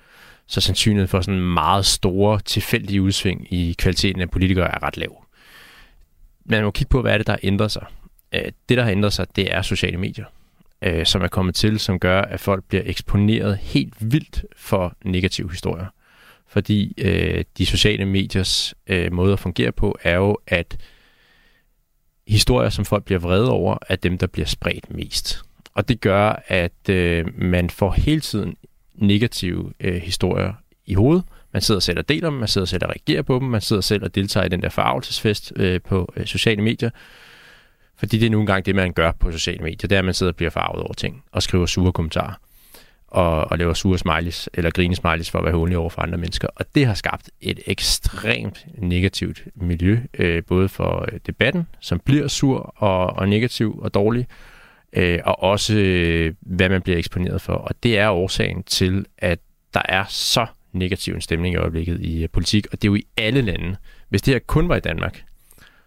så 0.47 0.61
sandsynligheden 0.61 1.09
for 1.09 1.21
sådan 1.21 1.41
meget 1.41 1.87
store 1.87 2.41
tilfældige 2.41 3.03
udsving 3.03 3.53
i 3.53 3.75
kvaliteten 3.79 4.23
af 4.23 4.31
politikere 4.31 4.75
er 4.75 4.83
ret 4.83 4.97
lav. 4.97 5.25
Man 6.45 6.65
må 6.65 6.71
kigge 6.71 6.91
på, 6.91 7.03
hvad 7.03 7.13
er 7.13 7.19
det, 7.19 7.27
der 7.27 7.37
ændrer 7.43 7.69
sig. 7.69 7.87
Øh, 8.35 8.53
det, 8.69 8.77
der 8.77 8.83
har 8.83 8.91
ændret 8.91 9.13
sig, 9.13 9.27
det 9.37 9.55
er 9.55 9.63
sociale 9.63 9.97
medier 9.97 10.25
øh, 10.83 11.07
som 11.07 11.23
er 11.23 11.29
kommet 11.29 11.55
til, 11.55 11.79
som 11.79 11.99
gør, 11.99 12.21
at 12.21 12.41
folk 12.41 12.65
bliver 12.65 12.83
eksponeret 12.87 13.59
helt 13.59 13.95
vildt 14.13 14.45
for 14.57 14.97
negative 15.05 15.51
historier. 15.51 15.87
Fordi 16.47 16.95
øh, 16.99 17.45
de 17.59 17.67
sociale 17.67 18.05
mediers 18.07 18.75
øh, 18.87 19.13
måde 19.13 19.33
at 19.33 19.39
fungere 19.39 19.73
på 19.73 19.99
er 20.03 20.15
jo, 20.15 20.39
at 20.47 20.77
historier, 22.27 22.71
som 22.71 22.85
folk 22.85 23.05
bliver 23.05 23.19
vrede 23.19 23.51
over, 23.51 23.79
er 23.89 23.97
dem, 23.97 24.19
der 24.19 24.27
bliver 24.27 24.47
spredt 24.47 24.95
mest. 24.95 25.43
Og 25.75 25.89
det 25.89 26.01
gør, 26.01 26.43
at 26.47 26.89
øh, 26.89 27.27
man 27.39 27.71
får 27.71 27.93
hele 27.93 28.21
tiden 28.21 28.57
negative 28.95 29.73
øh, 29.81 29.95
historier 29.95 30.53
i 30.87 30.95
hovedet. 30.95 31.25
Man 31.53 31.63
sidder 31.63 31.81
selv 31.81 31.99
og 31.99 32.09
deler 32.09 32.31
dem, 32.31 32.39
man 32.39 32.49
sidder 32.49 32.65
selv 32.67 32.85
og 32.85 32.91
reagerer 32.91 33.23
på 33.23 33.39
dem, 33.39 33.49
man 33.49 33.61
sidder 33.61 33.83
selv 33.83 34.05
og 34.05 34.15
deltager 34.15 34.47
i 34.47 34.49
den 34.49 34.63
der 34.63 34.69
forarvelsesfest 34.69 35.53
øh, 35.57 35.81
på 35.81 36.13
øh, 36.17 36.27
sociale 36.27 36.63
medier. 36.63 36.91
Fordi 37.99 38.19
det 38.19 38.27
er 38.27 38.31
nu 38.31 38.41
engang 38.41 38.67
det, 38.67 38.75
man 38.75 38.93
gør 38.93 39.13
på 39.13 39.33
sociale 39.33 39.63
medier. 39.63 39.89
Det 39.89 39.93
er, 39.93 39.99
at 39.99 40.05
man 40.05 40.15
sidder 40.15 40.33
og 40.33 40.37
bliver 40.37 40.51
farvet 40.51 40.83
over 40.83 40.93
ting 40.93 41.23
og 41.33 41.43
skriver 41.43 41.67
sure 41.67 41.93
kommentarer. 41.93 42.33
Og, 43.09 43.51
og 43.51 43.59
laver 43.59 43.75
sure 43.75 43.99
smileys 43.99 44.49
eller 44.55 44.71
grine 44.71 44.97
smileys 44.97 45.31
for 45.31 45.39
at 45.39 45.45
være 45.45 45.55
håndelig 45.55 45.79
over 45.79 45.91
for 45.91 46.03
andre 46.03 46.19
mennesker. 46.19 46.49
Og 46.57 46.65
det 46.75 46.87
har 46.87 46.95
skabt 46.95 47.31
et 47.41 47.61
ekstremt 47.67 48.67
negativt 48.79 49.43
miljø, 49.55 49.99
øh, 50.15 50.43
både 50.45 50.69
for 50.69 51.09
øh, 51.13 51.19
debatten, 51.27 51.67
som 51.81 52.01
bliver 52.05 52.29
sur 52.29 52.75
og, 52.77 53.07
og 53.07 53.29
negativ 53.29 53.79
og 53.83 53.95
dårlig, 53.95 54.27
øh, 54.93 55.19
og 55.25 55.43
også 55.43 55.75
øh, 55.75 56.35
hvad 56.41 56.69
man 56.69 56.83
bliver 56.83 56.99
eksponeret 56.99 57.41
for. 57.41 57.53
Og 57.53 57.75
det 57.83 57.99
er 57.99 58.09
årsagen 58.09 58.63
til, 58.63 59.07
at 59.19 59.39
der 59.75 59.83
er 59.85 60.05
så 60.09 60.47
negativ 60.73 61.15
en 61.15 61.21
stemning 61.21 61.55
i 61.55 61.59
øjeblikket 61.59 62.01
i 62.01 62.23
øh, 62.23 62.29
politik, 62.29 62.67
og 62.73 62.83
det 62.83 62.89
er 62.89 62.91
jo 62.91 62.95
i 62.95 63.07
alle 63.17 63.43
lande. 63.43 63.77
Hvis 64.09 64.23
det 64.23 64.35
her 64.35 64.39
kun 64.39 64.69
var 64.69 64.77
i 64.77 64.81
Danmark, 64.81 65.25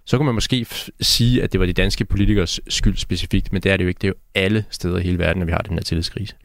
så 0.05 0.17
kunne 0.17 0.25
man 0.25 0.35
måske 0.35 0.65
sige, 1.01 1.43
at 1.43 1.51
det 1.51 1.59
var 1.59 1.65
de 1.65 1.73
danske 1.73 2.05
politikers 2.05 2.59
skyld 2.67 2.97
specifikt, 2.97 3.53
men 3.53 3.61
det 3.61 3.71
er 3.71 3.77
det 3.77 3.83
jo 3.83 3.87
ikke. 3.87 3.99
Det 3.99 4.07
er 4.07 4.11
jo 4.11 4.41
alle 4.43 4.65
steder 4.69 4.97
i 4.97 5.01
hele 5.01 5.19
verden, 5.19 5.41
at 5.41 5.47
vi 5.47 5.51
har 5.51 5.61
den 5.61 5.73
her 5.73 5.83
tillidskrise. 5.83 6.35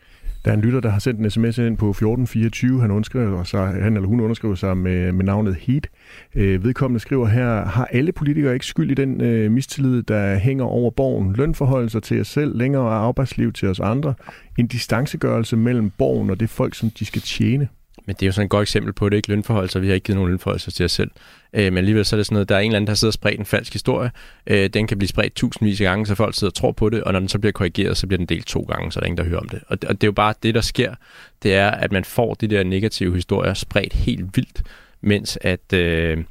Der 0.46 0.52
er 0.52 0.56
en 0.56 0.62
lytter, 0.62 0.80
der 0.80 0.88
har 0.88 0.98
sendt 0.98 1.20
en 1.20 1.30
sms 1.30 1.58
ind 1.58 1.76
på 1.76 1.90
1424. 1.90 2.80
Han, 2.80 2.90
underskriver 2.90 3.44
sig, 3.44 3.68
han 3.68 3.96
eller 3.96 4.08
hun 4.08 4.20
underskriver 4.20 4.54
sig 4.54 4.76
med, 4.76 5.12
med 5.12 5.24
navnet 5.24 5.54
Heat. 5.54 5.88
Øh, 6.34 6.64
vedkommende 6.64 7.00
skriver 7.00 7.26
her, 7.26 7.64
har 7.64 7.84
alle 7.84 8.12
politikere 8.12 8.54
ikke 8.54 8.66
skyld 8.66 8.90
i 8.90 8.94
den 8.94 9.20
øh, 9.20 9.50
mistillid, 9.50 10.02
der 10.02 10.38
hænger 10.38 10.64
over 10.64 10.90
borgen? 10.90 11.32
Lønforholdelser 11.32 12.00
til 12.00 12.20
os 12.20 12.28
selv, 12.28 12.56
længere 12.56 12.90
arbejdsliv 12.90 13.52
til 13.52 13.68
os 13.68 13.80
andre. 13.80 14.14
En 14.58 14.66
distancegørelse 14.66 15.56
mellem 15.56 15.90
borgen 15.90 16.30
og 16.30 16.40
det 16.40 16.50
folk, 16.50 16.74
som 16.74 16.90
de 16.90 17.04
skal 17.04 17.22
tjene. 17.22 17.68
Men 18.06 18.16
det 18.16 18.22
er 18.22 18.26
jo 18.26 18.32
sådan 18.32 18.44
et 18.44 18.50
godt 18.50 18.62
eksempel 18.62 18.92
på, 18.92 19.06
at 19.06 19.12
det 19.12 19.16
ikke 19.16 19.28
lønforhold, 19.28 19.68
så 19.68 19.78
vi 19.78 19.86
har 19.86 19.94
ikke 19.94 20.04
givet 20.04 20.16
nogen 20.16 20.30
lønforhold 20.30 20.72
til 20.72 20.84
os 20.84 20.92
selv. 20.92 21.10
Øh, 21.52 21.64
men 21.64 21.78
alligevel 21.78 22.04
så 22.04 22.16
er 22.16 22.18
det 22.18 22.26
sådan 22.26 22.34
noget, 22.34 22.48
der 22.48 22.56
er 22.56 22.60
en 22.60 22.70
eller 22.70 22.76
anden, 22.76 22.86
der 22.86 22.94
sidder 22.94 23.10
og 23.10 23.14
spredt 23.14 23.38
en 23.38 23.46
falsk 23.46 23.72
historie. 23.72 24.10
Øh, 24.46 24.70
den 24.70 24.86
kan 24.86 24.98
blive 24.98 25.08
spredt 25.08 25.34
tusindvis 25.34 25.80
af 25.80 25.84
gange, 25.84 26.06
så 26.06 26.14
folk 26.14 26.34
sidder 26.34 26.50
og 26.50 26.54
tror 26.54 26.72
på 26.72 26.88
det, 26.88 27.02
og 27.04 27.12
når 27.12 27.18
den 27.20 27.28
så 27.28 27.38
bliver 27.38 27.52
korrigeret, 27.52 27.96
så 27.96 28.06
bliver 28.06 28.18
den 28.18 28.26
delt 28.26 28.46
to 28.46 28.60
gange, 28.62 28.92
så 28.92 29.00
der 29.00 29.04
er 29.04 29.06
ingen, 29.06 29.18
der 29.18 29.24
hører 29.24 29.40
om 29.40 29.48
det. 29.48 29.60
Og, 29.68 29.78
og 29.88 29.94
det 29.94 30.04
er 30.04 30.08
jo 30.08 30.12
bare 30.12 30.34
det, 30.42 30.54
der 30.54 30.60
sker, 30.60 30.94
det 31.42 31.54
er, 31.54 31.70
at 31.70 31.92
man 31.92 32.04
får 32.04 32.34
de 32.34 32.46
der 32.46 32.64
negative 32.64 33.14
historier 33.14 33.54
spredt 33.54 33.92
helt 33.92 34.36
vildt, 34.36 34.62
mens 35.00 35.38
at, 35.40 35.72
øh, 35.72 36.24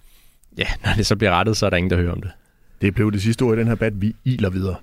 ja, 0.58 0.68
når 0.86 0.92
det 0.98 1.06
så 1.06 1.16
bliver 1.16 1.32
rettet, 1.32 1.58
så 1.58 1.66
er 1.66 1.70
der 1.70 1.78
ingen, 1.78 1.92
der 1.92 1.98
hører 1.98 2.12
om 2.12 2.22
det. 2.22 2.32
Det 2.82 2.96
blev 2.96 3.12
det 3.12 3.22
sidste 3.22 3.42
ord 3.44 3.58
i 3.58 3.60
den 3.60 3.68
her 3.68 3.76
bat. 3.76 4.02
Vi 4.02 4.16
iler 4.26 4.50
videre. 4.50 4.76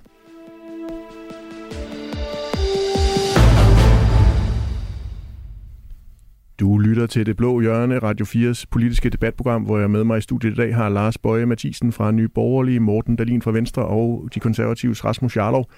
Du 6.59 6.77
lytter 6.77 7.05
til 7.05 7.25
Det 7.25 7.37
Blå 7.37 7.61
Hjørne, 7.61 7.99
Radio 7.99 8.25
4's 8.25 8.65
politiske 8.71 9.09
debatprogram, 9.09 9.63
hvor 9.63 9.79
jeg 9.79 9.91
med 9.91 10.03
mig 10.03 10.17
i 10.17 10.21
studiet 10.21 10.51
i 10.51 10.55
dag 10.55 10.75
har 10.75 10.89
Lars 10.89 11.17
Bøje 11.17 11.45
Mathisen 11.45 11.91
fra 11.91 12.11
Nye 12.11 12.27
Borgerlige, 12.27 12.79
Morten 12.79 13.15
Dalin 13.15 13.41
fra 13.41 13.51
Venstre 13.51 13.85
og 13.85 14.29
de 14.33 14.39
konservatives 14.39 15.05
Rasmus 15.05 15.37
Jarlov. 15.37 15.69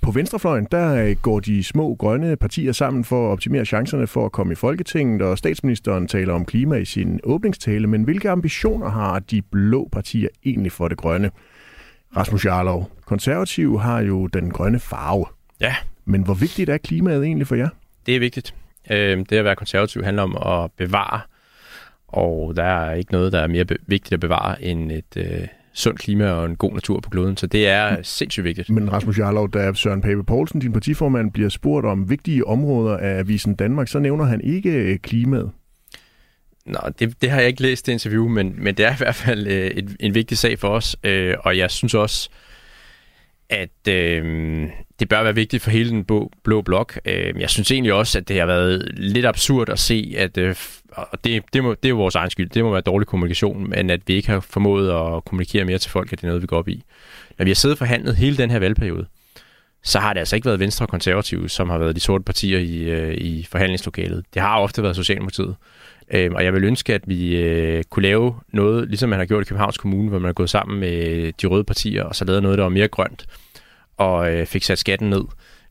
På 0.00 0.10
venstrefløjen, 0.10 0.66
der 0.70 1.14
går 1.14 1.40
de 1.40 1.64
små 1.64 1.94
grønne 1.94 2.36
partier 2.36 2.72
sammen 2.72 3.04
for 3.04 3.28
at 3.28 3.32
optimere 3.32 3.64
chancerne 3.64 4.06
for 4.06 4.26
at 4.26 4.32
komme 4.32 4.52
i 4.52 4.56
Folketinget, 4.56 5.22
og 5.22 5.38
statsministeren 5.38 6.06
taler 6.06 6.34
om 6.34 6.44
klima 6.44 6.76
i 6.76 6.84
sin 6.84 7.20
åbningstale, 7.24 7.86
men 7.86 8.02
hvilke 8.02 8.30
ambitioner 8.30 8.88
har 8.88 9.18
de 9.18 9.42
blå 9.42 9.88
partier 9.92 10.28
egentlig 10.44 10.72
for 10.72 10.88
det 10.88 10.96
grønne? 10.96 11.30
Rasmus 12.16 12.44
Jarlov, 12.44 12.90
konservative 13.04 13.80
har 13.80 14.00
jo 14.00 14.26
den 14.26 14.50
grønne 14.50 14.78
farve. 14.78 15.26
Ja. 15.60 15.74
Men 16.04 16.22
hvor 16.22 16.34
vigtigt 16.34 16.70
er 16.70 16.76
klimaet 16.78 17.24
egentlig 17.24 17.46
for 17.46 17.54
jer? 17.54 17.68
Det 18.06 18.16
er 18.16 18.20
vigtigt. 18.20 18.54
Øh, 18.90 19.18
det 19.18 19.32
at 19.32 19.44
være 19.44 19.56
konservativ 19.56 20.04
handler 20.04 20.22
om 20.22 20.62
at 20.64 20.70
bevare, 20.72 21.20
og 22.08 22.56
der 22.56 22.62
er 22.62 22.94
ikke 22.94 23.12
noget, 23.12 23.32
der 23.32 23.40
er 23.40 23.46
mere 23.46 23.64
vigtigt 23.86 24.12
at 24.12 24.20
bevare 24.20 24.62
end 24.62 24.92
et 24.92 25.16
øh, 25.16 25.46
sundt 25.72 26.00
klima 26.00 26.30
og 26.30 26.46
en 26.46 26.56
god 26.56 26.72
natur 26.72 27.00
på 27.00 27.10
kloden. 27.10 27.36
Så 27.36 27.46
det 27.46 27.68
er 27.68 27.96
mm. 27.96 28.04
sindssygt 28.04 28.44
vigtigt. 28.44 28.70
Men 28.70 28.92
Rasmus 28.92 29.18
Jarlov, 29.18 29.50
da 29.50 29.72
Søren 29.74 30.00
Pape 30.00 30.24
Poulsen, 30.24 30.60
din 30.60 30.72
partiformand, 30.72 31.32
bliver 31.32 31.48
spurgt 31.48 31.86
om 31.86 32.10
vigtige 32.10 32.46
områder 32.46 32.96
af 32.96 33.18
Avisen 33.18 33.54
Danmark, 33.54 33.88
så 33.88 33.98
nævner 33.98 34.24
han 34.24 34.40
ikke 34.40 34.70
øh, 34.70 34.98
klimaet. 34.98 35.50
Nå, 36.66 36.78
det, 36.98 37.22
det 37.22 37.30
har 37.30 37.38
jeg 37.38 37.48
ikke 37.48 37.62
læst 37.62 37.86
det 37.86 37.92
interview, 37.92 38.28
men, 38.28 38.54
men 38.58 38.74
det 38.74 38.86
er 38.86 38.92
i 38.92 38.98
hvert 38.98 39.14
fald 39.14 39.46
øh, 39.46 39.66
et, 39.66 39.96
en 40.00 40.14
vigtig 40.14 40.38
sag 40.38 40.58
for 40.58 40.68
os, 40.68 40.96
øh, 41.04 41.34
og 41.40 41.58
jeg 41.58 41.70
synes 41.70 41.94
også, 41.94 42.30
at 43.50 43.88
øh, 43.88 44.68
det 45.00 45.08
bør 45.08 45.22
være 45.22 45.34
vigtigt 45.34 45.62
for 45.62 45.70
hele 45.70 45.90
den 45.90 46.04
blå, 46.04 46.30
blå 46.44 46.62
blok. 46.62 46.98
Øh, 47.04 47.40
jeg 47.40 47.50
synes 47.50 47.70
egentlig 47.70 47.92
også, 47.92 48.18
at 48.18 48.28
det 48.28 48.38
har 48.38 48.46
været 48.46 48.88
lidt 48.92 49.26
absurd 49.26 49.68
at 49.68 49.78
se, 49.78 50.14
at 50.16 50.38
øh, 50.38 50.56
og 50.92 51.24
det, 51.24 51.42
det, 51.52 51.64
må, 51.64 51.70
det 51.74 51.84
er 51.84 51.88
jo 51.88 51.96
vores 51.96 52.14
egen 52.14 52.30
skyld, 52.30 52.50
det 52.50 52.64
må 52.64 52.70
være 52.72 52.80
dårlig 52.80 53.06
kommunikation, 53.06 53.70
men 53.70 53.90
at 53.90 54.00
vi 54.06 54.14
ikke 54.14 54.28
har 54.28 54.40
formået 54.40 54.90
at 54.90 55.24
kommunikere 55.24 55.64
mere 55.64 55.78
til 55.78 55.90
folk, 55.90 56.12
at 56.12 56.18
det 56.18 56.24
er 56.24 56.28
noget, 56.28 56.42
vi 56.42 56.46
går 56.46 56.58
op 56.58 56.68
i. 56.68 56.84
Når 57.38 57.44
vi 57.44 57.50
har 57.50 57.54
siddet 57.54 57.78
forhandlet 57.78 58.16
hele 58.16 58.36
den 58.36 58.50
her 58.50 58.58
valgperiode, 58.58 59.06
så 59.82 59.98
har 59.98 60.12
det 60.12 60.20
altså 60.20 60.36
ikke 60.36 60.46
været 60.46 60.60
Venstre 60.60 60.84
og 60.84 60.88
Konservative, 60.88 61.48
som 61.48 61.70
har 61.70 61.78
været 61.78 61.96
de 61.96 62.00
sorte 62.00 62.24
partier 62.24 62.58
i, 62.58 62.78
øh, 62.78 63.14
i 63.14 63.46
forhandlingslokalet. 63.50 64.24
Det 64.34 64.42
har 64.42 64.58
ofte 64.58 64.82
været 64.82 64.96
Socialdemokratiet. 64.96 65.56
Øh, 66.10 66.30
og 66.34 66.44
jeg 66.44 66.54
vil 66.54 66.64
ønske, 66.64 66.94
at 66.94 67.02
vi 67.06 67.36
øh, 67.36 67.84
kunne 67.90 68.02
lave 68.02 68.34
noget, 68.52 68.88
ligesom 68.88 69.08
man 69.08 69.18
har 69.18 69.26
gjort 69.26 69.42
i 69.42 69.48
Københavns 69.48 69.78
Kommune, 69.78 70.08
hvor 70.08 70.18
man 70.18 70.28
har 70.28 70.32
gået 70.32 70.50
sammen 70.50 70.80
med 70.80 71.32
de 71.32 71.46
røde 71.46 71.64
partier, 71.64 72.04
og 72.04 72.16
så 72.16 72.24
lavet 72.24 72.42
noget, 72.42 72.58
der 72.58 72.64
var 72.64 72.70
mere 72.70 72.88
grønt, 72.88 73.26
og 74.00 74.32
øh, 74.32 74.46
fik 74.46 74.62
sat 74.62 74.78
skatten 74.78 75.10
ned, 75.10 75.22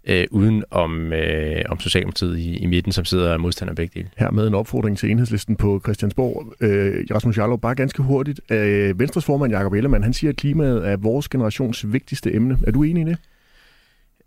øh, 0.07 0.27
uden 0.31 0.63
om, 0.71 1.13
øh, 1.13 1.61
om 1.69 1.79
Socialdemokratiet 1.79 2.37
i, 2.37 2.57
i 2.57 2.65
midten, 2.65 2.91
som 2.91 3.05
sidder 3.05 3.37
modstander 3.37 3.73
begge 3.73 3.99
dele. 3.99 4.09
Her 4.17 4.31
med 4.31 4.47
en 4.47 4.55
opfordring 4.55 4.97
til 4.97 5.11
enhedslisten 5.11 5.55
på 5.55 5.79
Christiansborg. 5.83 6.53
Øh, 6.61 7.05
Rasmus 7.11 7.37
Jarlov, 7.37 7.59
bare 7.59 7.75
ganske 7.75 8.03
hurtigt. 8.03 8.41
Øh, 8.51 8.99
Venstres 8.99 9.25
formand 9.25 9.53
Jakob 9.53 9.73
Ellemann, 9.73 10.03
han 10.03 10.13
siger, 10.13 10.31
at 10.31 10.37
klimaet 10.37 10.87
er 10.87 10.97
vores 10.97 11.29
generations 11.29 11.93
vigtigste 11.93 12.33
emne. 12.33 12.57
Er 12.67 12.71
du 12.71 12.83
enig 12.83 13.01
i 13.01 13.09
det? 13.09 13.17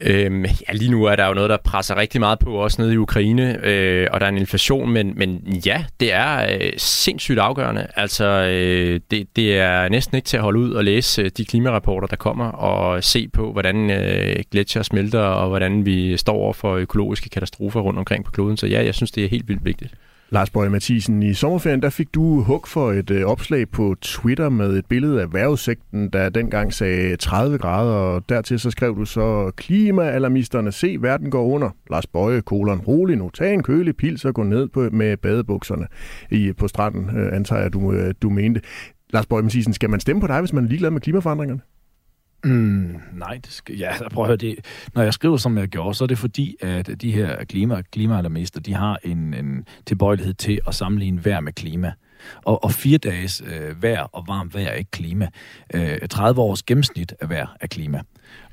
Øhm, 0.04 0.44
ja, 0.44 0.72
lige 0.72 0.90
nu 0.90 1.04
er 1.04 1.16
der 1.16 1.26
jo 1.26 1.34
noget, 1.34 1.50
der 1.50 1.56
presser 1.56 1.96
rigtig 1.96 2.20
meget 2.20 2.38
på, 2.38 2.54
også 2.54 2.82
nede 2.82 2.94
i 2.94 2.96
Ukraine, 2.96 3.66
øh, 3.66 4.08
og 4.12 4.20
der 4.20 4.26
er 4.26 4.30
en 4.30 4.38
inflation, 4.38 4.90
men, 4.90 5.12
men 5.16 5.60
ja, 5.66 5.84
det 6.00 6.12
er 6.12 6.56
øh, 6.60 6.72
sindssygt 6.76 7.38
afgørende. 7.38 7.86
Altså, 7.96 8.24
øh, 8.24 9.00
det, 9.10 9.36
det 9.36 9.58
er 9.58 9.88
næsten 9.88 10.16
ikke 10.16 10.26
til 10.26 10.36
at 10.36 10.42
holde 10.42 10.58
ud 10.58 10.72
og 10.72 10.84
læse 10.84 11.22
øh, 11.22 11.30
de 11.36 11.44
klimarapporter, 11.44 12.06
der 12.06 12.16
kommer, 12.16 12.44
og 12.44 13.04
se 13.04 13.28
på, 13.28 13.52
hvordan 13.52 13.90
øh, 13.90 14.36
gletsjer 14.50 14.82
smelter, 14.82 15.20
og 15.20 15.48
hvordan 15.48 15.86
vi 15.86 16.16
står 16.16 16.34
over 16.34 16.52
for 16.52 16.74
økologiske 16.74 17.28
katastrofer 17.28 17.80
rundt 17.80 17.98
omkring 17.98 18.24
på 18.24 18.30
kloden. 18.30 18.56
Så 18.56 18.66
ja, 18.66 18.84
jeg 18.84 18.94
synes, 18.94 19.10
det 19.10 19.24
er 19.24 19.28
helt 19.28 19.48
vildt 19.48 19.64
vigtigt. 19.64 19.94
Lars 20.32 20.50
Bøge 20.50 20.70
Mathisen, 20.70 21.22
i 21.22 21.34
sommerferien 21.34 21.82
der 21.82 21.90
fik 21.90 22.14
du 22.14 22.42
hug 22.42 22.68
for 22.68 22.92
et 22.92 23.10
øh, 23.10 23.24
opslag 23.24 23.68
på 23.68 23.94
Twitter 24.00 24.48
med 24.48 24.76
et 24.76 24.86
billede 24.86 25.22
af 25.22 25.32
vejrudsigten, 25.32 26.08
der 26.08 26.28
dengang 26.28 26.74
sagde 26.74 27.16
30 27.16 27.58
grader, 27.58 27.92
og 27.92 28.28
dertil 28.28 28.58
så 28.58 28.70
skrev 28.70 28.96
du 28.96 29.04
så, 29.04 29.52
klimaalarmisterne, 29.56 30.72
se 30.72 30.96
verden 31.00 31.30
går 31.30 31.44
under. 31.44 31.70
Lars 31.90 32.06
Bøge, 32.06 32.42
kolon, 32.42 32.80
rolig 32.80 33.16
nu, 33.16 33.30
tag 33.30 33.54
en 33.54 33.62
kølig 33.62 33.96
pils 33.96 34.24
og 34.24 34.34
gå 34.34 34.42
ned 34.42 34.68
på, 34.68 34.88
med 34.92 35.16
badebukserne 35.16 35.86
i, 36.30 36.52
på 36.52 36.68
stranden, 36.68 37.16
øh, 37.16 37.36
antager 37.36 37.62
jeg, 37.62 37.72
du, 37.72 37.92
øh, 37.92 38.14
du 38.22 38.30
mente. 38.30 38.60
Lars 39.10 39.26
Bøge 39.26 39.42
Mathisen, 39.42 39.72
skal 39.72 39.90
man 39.90 40.00
stemme 40.00 40.20
på 40.20 40.26
dig, 40.26 40.40
hvis 40.40 40.52
man 40.52 40.64
er 40.64 40.68
ligeglad 40.68 40.90
med 40.90 41.00
klimaforandringerne? 41.00 41.60
Mm, 42.44 43.00
nej, 43.12 43.40
det 43.44 43.52
skal, 43.52 43.76
ja, 43.76 44.08
prøv 44.08 44.24
at 44.24 44.28
høre 44.28 44.36
det. 44.36 44.56
Når 44.94 45.02
jeg 45.02 45.14
skriver, 45.14 45.36
som 45.36 45.58
jeg 45.58 45.68
gjorde, 45.68 45.94
så 45.94 46.04
er 46.04 46.08
det 46.08 46.18
fordi, 46.18 46.56
at 46.60 47.02
de 47.02 47.12
her 47.12 47.44
klima, 47.44 47.82
klimaalarmister, 47.82 48.60
de 48.60 48.74
har 48.74 48.98
en, 49.04 49.34
en 49.34 49.64
tilbøjelighed 49.86 50.34
til 50.34 50.60
at 50.66 50.74
sammenligne 50.74 51.24
vejr 51.24 51.40
med 51.40 51.52
klima. 51.52 51.92
Og, 52.44 52.64
og 52.64 52.72
fire 52.72 52.98
dages 52.98 53.42
øh, 53.46 53.82
vejr 53.82 54.02
og 54.02 54.24
varmt 54.28 54.54
vejr 54.54 54.68
er 54.68 54.74
ikke 54.74 54.90
klima. 54.90 55.28
Øh, 55.74 55.98
30 56.10 56.40
års 56.40 56.62
gennemsnit 56.62 57.14
af 57.20 57.30
vejr 57.30 57.56
er 57.60 57.66
klima. 57.66 58.00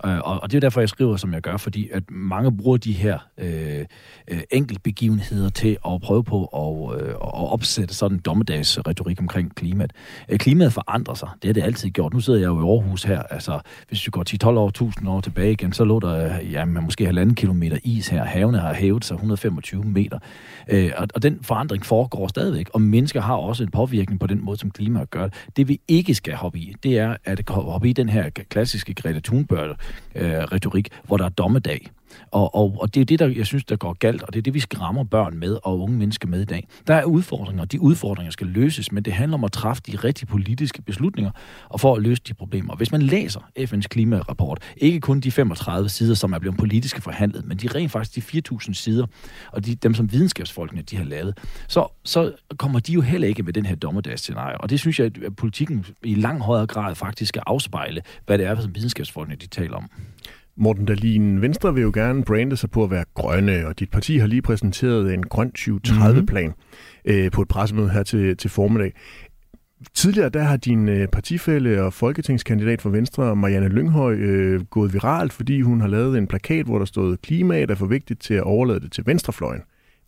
Øh, 0.05 0.17
og, 0.17 0.43
og 0.43 0.51
det 0.51 0.57
er 0.57 0.61
derfor, 0.61 0.81
jeg 0.81 0.89
skriver, 0.89 1.17
som 1.17 1.33
jeg 1.33 1.41
gør, 1.41 1.57
fordi 1.57 1.89
at 1.93 2.03
mange 2.11 2.57
bruger 2.57 2.77
de 2.77 2.93
her 2.93 3.19
øh, 3.37 3.85
øh, 4.27 4.41
enkeltbegivenheder 4.51 5.49
til 5.49 5.77
at 5.87 6.01
prøve 6.01 6.23
på 6.23 6.45
at, 6.45 7.01
øh, 7.01 7.09
at 7.09 7.51
opsætte 7.51 7.93
sådan 7.93 8.17
en 8.17 8.21
dommedagsretorik 8.21 9.19
omkring 9.21 9.55
klimaet. 9.55 9.93
Øh, 10.29 10.39
klimaet 10.39 10.73
forandrer 10.73 11.13
sig. 11.13 11.29
Det 11.41 11.47
har 11.47 11.53
det 11.53 11.63
altid 11.63 11.89
gjort. 11.89 12.13
Nu 12.13 12.19
sidder 12.19 12.39
jeg 12.39 12.47
jo 12.47 12.59
i 12.59 12.69
Aarhus 12.71 13.03
her. 13.03 13.21
Altså, 13.21 13.59
hvis 13.87 14.05
vi 14.05 14.09
går 14.11 14.23
10-12 14.43 14.47
år, 14.47 14.67
1000 14.67 15.09
år 15.09 15.21
tilbage 15.21 15.51
igen, 15.51 15.73
så 15.73 15.83
lå 15.83 15.99
der 15.99 16.39
øh, 16.39 16.53
ja, 16.53 16.65
måske 16.65 17.05
halvanden 17.05 17.35
kilometer 17.35 17.77
is 17.83 18.07
her. 18.07 18.23
Havene 18.23 18.59
har 18.59 18.73
hævet 18.73 19.05
sig 19.05 19.15
125 19.15 19.83
meter. 19.83 20.19
Øh, 20.67 20.91
og, 20.97 21.07
og 21.15 21.23
den 21.23 21.39
forandring 21.41 21.85
foregår 21.85 22.27
stadigvæk, 22.27 22.69
og 22.73 22.81
mennesker 22.81 23.21
har 23.21 23.35
også 23.35 23.58
en 23.63 23.71
påvirkning 23.71 24.19
på 24.19 24.27
den 24.27 24.45
måde, 24.45 24.57
som 24.57 24.71
klimaet 24.71 25.09
gør. 25.09 25.29
Det 25.55 25.67
vi 25.67 25.79
ikke 25.87 26.15
skal 26.15 26.33
hoppe 26.33 26.59
i, 26.59 26.75
det 26.83 26.97
er 26.97 27.15
at 27.25 27.49
hoppe 27.49 27.89
i 27.89 27.93
den 27.93 28.09
her 28.09 28.29
klassiske 28.29 28.93
Greta 28.93 29.19
Thunberg-retorik, 29.19 30.89
øh, 30.91 31.07
hvor 31.07 31.17
der 31.17 31.25
er 31.25 31.29
dommedag. 31.29 31.91
Og, 32.31 32.55
og, 32.55 32.77
og 32.81 32.93
det 32.93 33.01
er 33.01 33.05
det, 33.05 33.19
der 33.19 33.27
jeg 33.27 33.45
synes, 33.45 33.65
der 33.65 33.75
går 33.75 33.93
galt, 33.93 34.23
og 34.23 34.33
det 34.33 34.39
er 34.39 34.43
det, 34.43 34.53
vi 34.53 34.59
skræmmer 34.59 35.03
børn 35.03 35.37
med 35.37 35.57
og 35.63 35.79
unge 35.79 35.97
mennesker 35.97 36.27
med 36.27 36.41
i 36.41 36.45
dag. 36.45 36.67
Der 36.87 36.93
er 36.93 37.03
udfordringer, 37.03 37.61
og 37.61 37.71
de 37.71 37.81
udfordringer 37.81 38.31
skal 38.31 38.47
løses, 38.47 38.91
men 38.91 39.03
det 39.03 39.13
handler 39.13 39.37
om 39.37 39.43
at 39.43 39.51
træffe 39.51 39.81
de 39.87 39.97
rigtige 39.97 40.25
politiske 40.25 40.81
beslutninger 40.81 41.31
og 41.69 41.79
for 41.79 41.95
at 41.95 42.01
løse 42.01 42.21
de 42.27 42.33
problemer. 42.33 42.75
Hvis 42.75 42.91
man 42.91 43.01
læser 43.01 43.39
FN's 43.59 43.87
klimarapport, 43.87 44.63
ikke 44.77 44.99
kun 44.99 45.19
de 45.19 45.31
35 45.31 45.89
sider, 45.89 46.13
som 46.15 46.33
er 46.33 46.39
blevet 46.39 46.57
politisk 46.57 47.01
forhandlet, 47.01 47.45
men 47.45 47.57
de 47.57 47.67
rent 47.67 47.91
faktisk 47.91 48.33
de 48.33 48.41
4.000 48.53 48.73
sider, 48.73 49.05
og 49.51 49.65
de, 49.65 49.75
dem 49.75 49.93
som 49.93 50.11
videnskabsfolkene 50.11 50.81
de 50.81 50.97
har 50.97 51.03
lavet, 51.03 51.37
så, 51.67 51.87
så 52.03 52.33
kommer 52.57 52.79
de 52.79 52.93
jo 52.93 53.01
heller 53.01 53.27
ikke 53.27 53.43
med 53.43 53.53
den 53.53 53.65
her 53.65 53.75
dommedagsscenarie. 53.75 54.61
Og 54.61 54.69
det 54.69 54.79
synes 54.79 54.99
jeg, 54.99 55.11
at 55.25 55.35
politikken 55.35 55.85
i 56.03 56.15
lang 56.15 56.41
højere 56.41 56.67
grad 56.67 56.95
faktisk 56.95 57.29
skal 57.29 57.43
afspejle, 57.45 58.01
hvad 58.25 58.37
det 58.37 58.45
er, 58.45 58.61
som 58.61 58.75
videnskabsfolkene 58.75 59.35
de 59.35 59.47
taler 59.47 59.75
om. 59.75 59.89
Morten 60.59 60.85
Dahlin, 60.85 61.41
Venstre 61.41 61.73
vil 61.73 61.83
jo 61.83 61.91
gerne 61.93 62.23
brande 62.23 62.57
sig 62.57 62.71
på 62.71 62.83
at 62.83 62.91
være 62.91 63.05
grønne, 63.13 63.67
og 63.67 63.79
dit 63.79 63.91
parti 63.91 64.17
har 64.17 64.27
lige 64.27 64.41
præsenteret 64.41 65.13
en 65.13 65.23
grøn 65.23 65.51
2030-plan 65.59 66.45
mm-hmm. 67.05 67.11
øh, 67.13 67.31
på 67.31 67.41
et 67.41 67.47
pressemøde 67.47 67.89
her 67.89 68.03
til, 68.03 68.37
til 68.37 68.49
formiddag. 68.49 68.93
Tidligere 69.93 70.29
der 70.29 70.43
har 70.43 70.57
din 70.57 70.89
øh, 70.89 71.07
partifælle 71.07 71.83
og 71.83 71.93
folketingskandidat 71.93 72.81
for 72.81 72.89
Venstre, 72.89 73.35
Marianne 73.35 73.67
Lynghøj, 73.67 74.13
øh, 74.13 74.65
gået 74.65 74.93
viralt, 74.93 75.33
fordi 75.33 75.61
hun 75.61 75.81
har 75.81 75.87
lavet 75.87 76.17
en 76.17 76.27
plakat, 76.27 76.65
hvor 76.65 76.77
der 76.77 76.85
stod, 76.85 77.17
klimaet 77.17 77.71
er 77.71 77.75
for 77.75 77.85
vigtigt 77.85 78.21
til 78.21 78.33
at 78.33 78.43
overlade 78.43 78.79
det 78.79 78.91
til 78.91 79.03
venstrefløjen. 79.05 79.61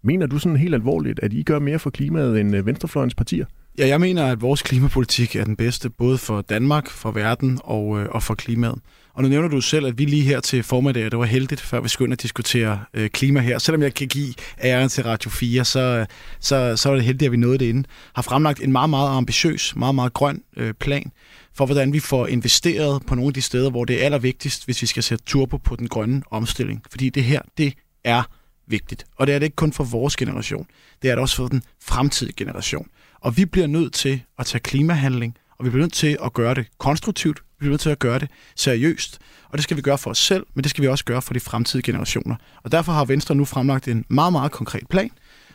Mener 0.03 0.27
du 0.27 0.39
sådan 0.39 0.57
helt 0.57 0.73
alvorligt, 0.73 1.19
at 1.19 1.33
I 1.33 1.43
gør 1.43 1.59
mere 1.59 1.79
for 1.79 1.89
klimaet 1.89 2.39
end 2.39 2.55
øh, 2.55 2.65
venstrefløjens 2.65 3.15
partier? 3.15 3.45
Ja, 3.77 3.87
jeg 3.87 3.99
mener, 3.99 4.25
at 4.25 4.41
vores 4.41 4.61
klimapolitik 4.61 5.35
er 5.35 5.43
den 5.43 5.55
bedste, 5.55 5.89
både 5.89 6.17
for 6.17 6.41
Danmark, 6.41 6.89
for 6.89 7.11
verden 7.11 7.59
og, 7.63 7.99
øh, 7.99 8.07
og 8.09 8.23
for 8.23 8.33
klimaet. 8.33 8.79
Og 9.13 9.23
nu 9.23 9.29
nævner 9.29 9.47
du 9.47 9.61
selv, 9.61 9.85
at 9.85 9.97
vi 9.97 10.05
lige 10.05 10.23
her 10.23 10.39
til 10.39 10.63
formiddag, 10.63 11.03
det 11.03 11.19
var 11.19 11.25
heldigt, 11.25 11.61
før 11.61 11.81
vi 11.81 11.89
skulle 11.89 12.13
at 12.13 12.21
diskutere 12.21 12.79
øh, 12.93 13.09
klima 13.09 13.39
her. 13.39 13.59
Selvom 13.59 13.81
jeg 13.81 13.93
kan 13.93 14.07
give 14.07 14.33
æren 14.63 14.89
til 14.89 15.03
Radio 15.03 15.29
4, 15.29 15.65
så, 15.65 16.05
så, 16.39 16.77
så 16.77 16.89
er 16.91 16.95
det 16.95 17.03
heldigt, 17.03 17.25
at 17.25 17.31
vi 17.31 17.37
nåede 17.37 17.57
det 17.57 17.65
inden. 17.65 17.85
Har 18.15 18.21
fremlagt 18.21 18.59
en 18.59 18.71
meget, 18.71 18.89
meget 18.89 19.17
ambitiøs, 19.17 19.75
meget, 19.75 19.95
meget 19.95 20.13
grøn 20.13 20.43
øh, 20.57 20.73
plan 20.73 21.11
for, 21.53 21.65
hvordan 21.65 21.93
vi 21.93 21.99
får 21.99 22.27
investeret 22.27 23.05
på 23.07 23.15
nogle 23.15 23.29
af 23.29 23.33
de 23.33 23.41
steder, 23.41 23.69
hvor 23.69 23.85
det 23.85 24.01
er 24.01 24.05
allervigtigst, 24.05 24.65
hvis 24.65 24.81
vi 24.81 24.87
skal 24.87 25.03
sætte 25.03 25.25
turbo 25.25 25.57
på 25.57 25.75
den 25.75 25.87
grønne 25.87 26.21
omstilling. 26.31 26.83
Fordi 26.91 27.09
det 27.09 27.23
her, 27.23 27.41
det 27.57 27.73
er 28.03 28.23
vigtigt. 28.67 29.05
Og 29.15 29.27
det 29.27 29.35
er 29.35 29.39
det 29.39 29.45
ikke 29.45 29.55
kun 29.55 29.73
for 29.73 29.83
vores 29.83 30.15
generation. 30.15 30.67
Det 31.01 31.09
er 31.09 31.15
det 31.15 31.21
også 31.21 31.35
for 31.35 31.47
den 31.47 31.63
fremtidige 31.83 32.35
generation. 32.37 32.87
Og 33.21 33.37
vi 33.37 33.45
bliver 33.45 33.67
nødt 33.67 33.93
til 33.93 34.21
at 34.39 34.45
tage 34.45 34.61
klimahandling, 34.61 35.37
og 35.59 35.65
vi 35.65 35.69
bliver 35.69 35.83
nødt 35.83 35.93
til 35.93 36.17
at 36.25 36.33
gøre 36.33 36.55
det 36.55 36.65
konstruktivt, 36.77 37.41
bliver 37.61 37.71
nødt 37.71 37.81
til 37.81 37.89
at 37.89 37.99
gøre 37.99 38.19
det 38.19 38.29
seriøst. 38.55 39.19
Og 39.49 39.57
det 39.57 39.63
skal 39.63 39.77
vi 39.77 39.81
gøre 39.81 39.97
for 39.97 40.09
os 40.09 40.17
selv, 40.17 40.45
men 40.53 40.63
det 40.63 40.69
skal 40.69 40.81
vi 40.81 40.87
også 40.87 41.05
gøre 41.05 41.21
for 41.21 41.33
de 41.33 41.39
fremtidige 41.39 41.83
generationer. 41.83 42.35
Og 42.63 42.71
derfor 42.71 42.91
har 42.91 43.05
Venstre 43.05 43.35
nu 43.35 43.45
fremlagt 43.45 43.87
en 43.87 44.05
meget, 44.09 44.31
meget 44.33 44.51
konkret 44.51 44.87
plan, 44.89 45.11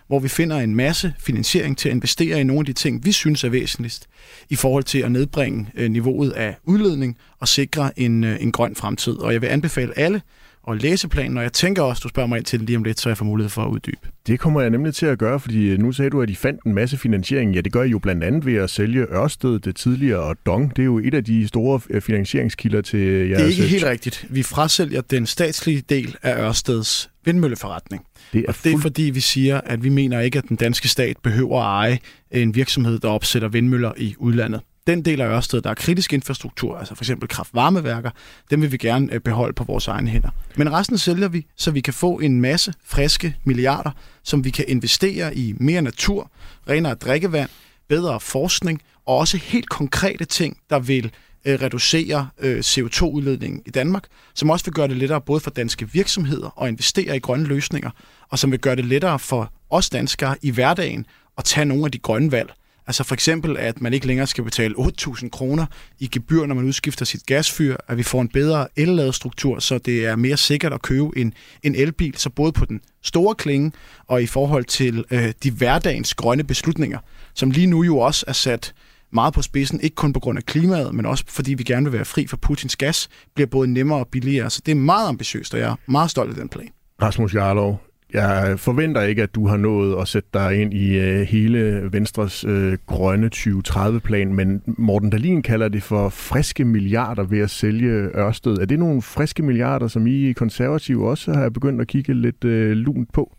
hvor 0.07 0.19
vi 0.19 0.29
finder 0.29 0.57
en 0.57 0.75
masse 0.75 1.15
finansiering 1.19 1.79
til 1.79 1.89
at 1.89 1.95
investere 1.95 2.41
i 2.41 2.45
nogle 2.45 2.61
af 2.61 2.67
de 2.67 2.73
ting, 2.73 3.05
vi 3.05 3.13
synes 3.13 3.45
er 3.45 3.49
væsentligst 3.49 4.09
i 4.49 4.57
forhold 4.57 4.85
til 4.85 4.99
at 4.99 5.13
nedbringe 5.13 5.67
øh, 5.75 5.91
niveauet 5.91 6.31
af 6.31 6.57
udledning 6.65 7.17
og 7.41 7.49
sikre 7.49 8.01
en, 8.01 8.25
øh, 8.25 8.43
en 8.43 8.53
grøn 8.53 8.77
fremtid. 8.77 9.13
Og 9.13 9.33
jeg 9.33 9.43
vil 9.43 9.49
anbefale 9.49 9.99
alle 9.99 10.23
at 10.71 10.83
læse 10.83 11.09
planen, 11.09 11.37
og 11.37 11.43
jeg 11.43 11.53
tænker 11.53 11.83
også, 11.83 12.01
du 12.03 12.09
spørger 12.09 12.27
mig 12.27 12.37
ind 12.37 12.45
til 12.45 12.59
den 12.59 12.67
lige 12.67 12.77
om 12.77 12.85
lidt, 12.85 13.01
så 13.01 13.09
jeg 13.09 13.19
får 13.19 13.25
mulighed 13.25 13.51
for 13.51 13.63
at 13.63 13.69
uddybe. 13.69 13.99
Det 14.27 14.41
kommer 14.41 14.61
jeg 14.61 14.71
nemlig 14.71 14.95
til 14.95 15.07
at 15.07 15.19
gøre, 15.19 15.41
fordi 15.41 15.69
øh, 15.69 15.79
nu 15.79 15.93
sagde 15.93 16.11
du, 16.11 16.23
at 16.23 16.29
de 16.29 16.37
fandt 16.37 16.61
en 16.67 16.75
masse 16.75 16.97
finansiering. 16.97 17.55
Ja, 17.55 17.61
det 17.61 17.73
gør 17.73 17.83
I 17.83 17.89
jo 17.89 17.99
blandt 17.99 18.25
andet 18.25 18.47
ved 18.47 18.55
at 18.55 18.71
sælge 18.71 19.07
Ørsted, 19.13 19.59
det 19.59 19.77
tidligere, 19.77 20.21
og 20.21 20.37
Dong. 20.47 20.77
Det 20.77 20.83
er 20.83 20.87
jo 20.87 20.99
et 20.99 21.15
af 21.15 21.25
de 21.25 21.49
store 21.49 21.81
øh, 21.91 22.03
finansieringskilder 22.03 22.81
til 22.81 23.01
jeres... 23.01 23.43
Det 23.43 23.45
er 23.45 23.47
ikke 23.47 23.63
helt 23.63 23.85
rigtigt. 23.85 24.27
Vi 24.31 24.43
frasælger 24.43 25.01
den 25.01 25.27
statslige 25.27 25.83
del 25.89 26.17
af 26.23 26.49
Ørsteds 26.49 27.11
vindmølleforretning. 27.25 28.05
Det 28.33 28.45
er, 28.49 28.53
fuld... 28.53 28.73
det 28.73 28.79
er 28.79 28.83
fordi, 28.83 29.03
vi 29.03 29.21
siger, 29.21 29.61
at 29.65 29.85
vi 29.85 29.89
mener 29.89 30.21
ikke, 30.21 30.39
at 30.39 30.45
den 30.49 30.57
danske 30.57 30.89
stat 30.89 31.17
behøver 31.23 31.61
at 31.61 31.67
eje 31.67 31.99
en 32.31 32.55
virksomhed, 32.55 32.99
der 32.99 33.09
opsætter 33.09 33.49
vindmøller 33.49 33.93
i 33.97 34.15
udlandet 34.19 34.61
den 34.87 35.05
del 35.05 35.21
af 35.21 35.27
Ørsted, 35.27 35.63
der 35.63 35.71
er 35.71 35.75
kritisk 35.75 36.13
infrastruktur, 36.13 36.79
altså 36.79 36.95
for 36.95 37.05
eksempel 37.05 37.29
kraftvarmeværker, 37.29 38.11
dem 38.51 38.63
vil 38.63 38.73
vi 38.73 38.77
gerne 38.77 39.13
øh, 39.13 39.21
beholde 39.21 39.53
på 39.53 39.65
vores 39.65 39.89
egne 39.89 40.11
hænder. 40.11 40.31
Men 40.57 40.73
resten 40.73 40.99
sælger 40.99 41.29
vi, 41.29 41.47
så 41.57 41.71
vi 41.71 41.81
kan 41.81 41.95
få 41.95 42.19
en 42.19 42.41
masse 42.41 42.75
friske 42.85 43.37
milliarder, 43.45 43.91
som 44.23 44.45
vi 44.45 44.51
kan 44.51 44.65
investere 44.69 45.37
i 45.37 45.55
mere 45.61 45.83
natur, 45.83 46.31
renere 46.69 46.95
drikkevand, 46.95 47.51
bedre 47.89 48.21
forskning 48.21 48.83
og 49.07 49.17
også 49.17 49.37
helt 49.37 49.69
konkrete 49.69 50.25
ting, 50.25 50.59
der 50.71 50.79
vil 50.79 51.11
øh, 51.45 51.61
reducere 51.63 52.29
øh, 52.39 52.59
CO2-udledningen 52.59 53.63
i 53.67 53.71
Danmark, 53.71 54.05
som 54.35 54.51
også 54.51 54.65
vil 54.65 54.75
gøre 54.75 54.89
det 54.89 54.97
lettere 54.97 55.21
både 55.21 55.41
for 55.41 55.51
danske 55.51 55.93
virksomheder 55.93 56.63
at 56.63 56.69
investere 56.69 57.17
i 57.17 57.21
grønne 57.21 57.47
løsninger, 57.47 57.91
og 58.29 58.39
som 58.39 58.51
vil 58.51 58.61
gøre 58.61 58.77
det 58.77 58.85
lettere 58.85 59.19
for 59.19 59.53
os 59.71 59.91
danskere 59.91 60.37
i 60.43 60.51
hverdagen 60.51 61.07
at 61.39 61.45
tage 61.45 61.65
nogle 61.65 61.85
af 61.85 61.93
de 61.93 61.99
grønne 61.99 62.33
valg. 62.33 62.53
Altså 62.87 63.05
for 63.05 63.15
eksempel, 63.15 63.57
at 63.57 63.81
man 63.81 63.95
ikke 63.95 64.07
længere 64.07 64.27
skal 64.27 64.45
betale 64.45 64.75
8.000 64.79 65.29
kroner 65.29 65.67
i 65.99 66.09
gebyr, 66.13 66.47
når 66.47 66.55
man 66.55 66.65
udskifter 66.65 67.05
sit 67.05 67.27
gasfyr, 67.27 67.77
at 67.89 67.97
vi 67.97 68.03
får 68.03 68.21
en 68.21 68.29
bedre 68.29 68.69
elladestruktur, 68.77 69.59
så 69.59 69.79
det 69.79 70.07
er 70.07 70.17
mere 70.17 70.37
sikkert 70.37 70.73
at 70.73 70.83
købe 70.83 71.19
en, 71.19 71.35
en 71.63 71.75
elbil, 71.75 72.15
så 72.17 72.31
både 72.31 72.53
på 72.53 72.65
den 72.65 72.81
store 73.03 73.35
klinge 73.35 73.73
og 74.07 74.23
i 74.23 74.27
forhold 74.27 74.65
til 74.65 75.05
øh, 75.11 75.33
de 75.43 75.51
hverdagens 75.51 76.15
grønne 76.15 76.45
beslutninger, 76.45 76.99
som 77.35 77.51
lige 77.51 77.67
nu 77.67 77.83
jo 77.83 77.99
også 77.99 78.25
er 78.29 78.33
sat 78.33 78.75
meget 79.13 79.35
på 79.35 79.43
spidsen, 79.43 79.81
ikke 79.81 79.95
kun 79.95 80.13
på 80.13 80.21
grund 80.21 80.39
af 80.39 80.45
klimaet, 80.45 80.95
men 80.95 81.07
også 81.07 81.25
fordi 81.29 81.55
vi 81.55 81.63
gerne 81.63 81.85
vil 81.85 81.93
være 81.93 82.05
fri 82.05 82.27
for 82.27 82.37
Putins 82.37 82.77
gas, 82.77 83.09
bliver 83.35 83.47
både 83.47 83.73
nemmere 83.73 83.99
og 83.99 84.09
billigere. 84.09 84.51
Så 84.51 84.63
det 84.67 84.73
er 84.73 84.77
meget 84.77 85.09
ambitiøst, 85.09 85.55
og 85.55 85.61
jeg 85.61 85.71
er 85.71 85.77
meget 85.87 86.11
stolt 86.11 86.31
af 86.31 86.37
den 86.37 86.49
plan. 86.49 86.69
Rasmus 87.03 87.35
Jarlov, 87.35 87.86
jeg 88.13 88.55
forventer 88.61 89.03
ikke, 89.03 89.23
at 89.23 89.35
du 89.35 89.47
har 89.47 89.57
nået 89.57 90.01
at 90.01 90.09
sætte 90.09 90.29
dig 90.35 90.63
ind 90.63 90.75
i 90.75 90.99
øh, 90.99 91.21
hele 91.21 91.89
Venstres 91.93 92.45
øh, 92.45 92.79
grønne 92.87 93.31
2030-plan, 93.35 94.35
men 94.35 94.63
Morten 94.67 95.11
Dalin 95.11 95.43
kalder 95.43 95.69
det 95.69 95.83
for 95.83 96.09
friske 96.09 96.65
milliarder 96.65 97.25
ved 97.25 97.41
at 97.41 97.51
sælge 97.51 97.93
Ørsted. 98.17 98.59
Er 98.59 98.65
det 98.65 98.79
nogle 98.79 99.03
friske 99.03 99.43
milliarder, 99.43 99.89
som 99.89 100.07
I 100.07 100.33
konservative 100.33 101.11
også 101.11 101.33
har 101.33 101.49
begyndt 101.49 101.81
at 101.81 101.89
kigge 101.89 102.15
lidt 102.15 102.45
øh, 102.45 102.73
lunt 102.73 103.13
på? 103.13 103.37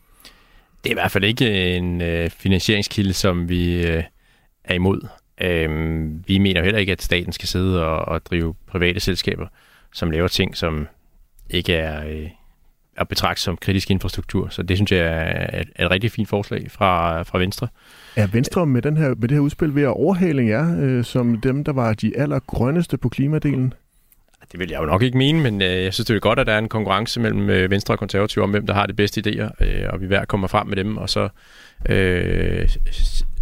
Det 0.84 0.90
er 0.90 0.94
i 0.94 1.00
hvert 1.02 1.12
fald 1.12 1.24
ikke 1.24 1.76
en 1.76 2.02
øh, 2.02 2.30
finansieringskilde, 2.30 3.14
som 3.14 3.50
vi 3.50 3.88
øh, 3.88 4.04
er 4.64 4.74
imod. 4.74 5.08
Øh, 5.42 5.70
vi 6.28 6.38
mener 6.38 6.64
heller 6.64 6.80
ikke, 6.80 6.92
at 6.92 7.02
staten 7.02 7.34
skal 7.34 7.48
sidde 7.48 7.86
og, 7.86 8.00
og 8.00 8.26
drive 8.26 8.56
private 8.68 9.00
selskaber, 9.00 9.48
som 9.94 10.12
laver 10.12 10.28
ting, 10.28 10.58
som 10.58 10.88
ikke 11.50 11.74
er... 11.74 12.08
Øh, 12.08 12.30
at 12.98 13.08
betragte 13.08 13.42
som 13.42 13.58
kritisk 13.58 13.92
infrastruktur. 13.92 14.48
Så 14.50 14.64
det 14.64 14.78
synes 14.78 14.92
jeg 14.92 15.00
er 15.00 15.62
et, 15.62 15.70
et 15.80 15.92
rigtig 15.92 16.12
fint 16.12 16.30
forslag 16.30 16.68
fra, 16.72 17.24
fra 17.24 17.40
Venstre. 17.40 17.68
Er 18.16 18.28
Venstre 18.28 18.66
med, 18.66 18.82
den 18.82 18.98
her, 18.98 19.08
med 19.08 19.28
det 19.28 19.32
her 19.32 19.40
udspil 19.40 19.76
ved 19.76 19.84
at 19.84 19.88
overhale 19.88 20.46
jer 20.46 20.78
øh, 20.80 21.04
som 21.04 21.42
dem, 21.42 21.64
der 21.64 21.74
var 21.74 21.94
de 21.94 22.18
allergrønneste 22.18 22.98
på 22.98 23.10
klimadelen? 23.10 23.74
Det 24.52 24.60
vil 24.60 24.70
jeg 24.70 24.82
jo 24.82 24.86
nok 24.86 25.02
ikke 25.02 25.18
mene, 25.18 25.42
men 25.42 25.62
øh, 25.62 25.84
jeg 25.84 25.94
synes, 25.94 26.08
det 26.08 26.16
er 26.16 26.20
godt, 26.20 26.40
at 26.40 26.48
der 26.48 26.54
er 26.54 26.60
en 26.60 26.70
konkurrence 26.70 27.20
mellem 27.20 27.50
øh, 27.50 27.72
Venstre 27.72 27.94
og 27.94 28.00
Konservative 28.00 28.44
om, 28.44 28.50
hvem 28.50 28.68
der 28.68 28.74
har 28.74 28.86
de 28.86 28.94
bedste 28.94 29.24
idéer, 29.28 29.66
øh, 29.66 29.84
og 29.90 30.02
vi 30.02 30.08
hver 30.08 30.26
kommer 30.26 30.48
frem 30.48 30.68
med 30.68 30.76
dem, 30.76 30.98
og 30.98 31.10
så 31.10 31.30
øh, 31.90 32.70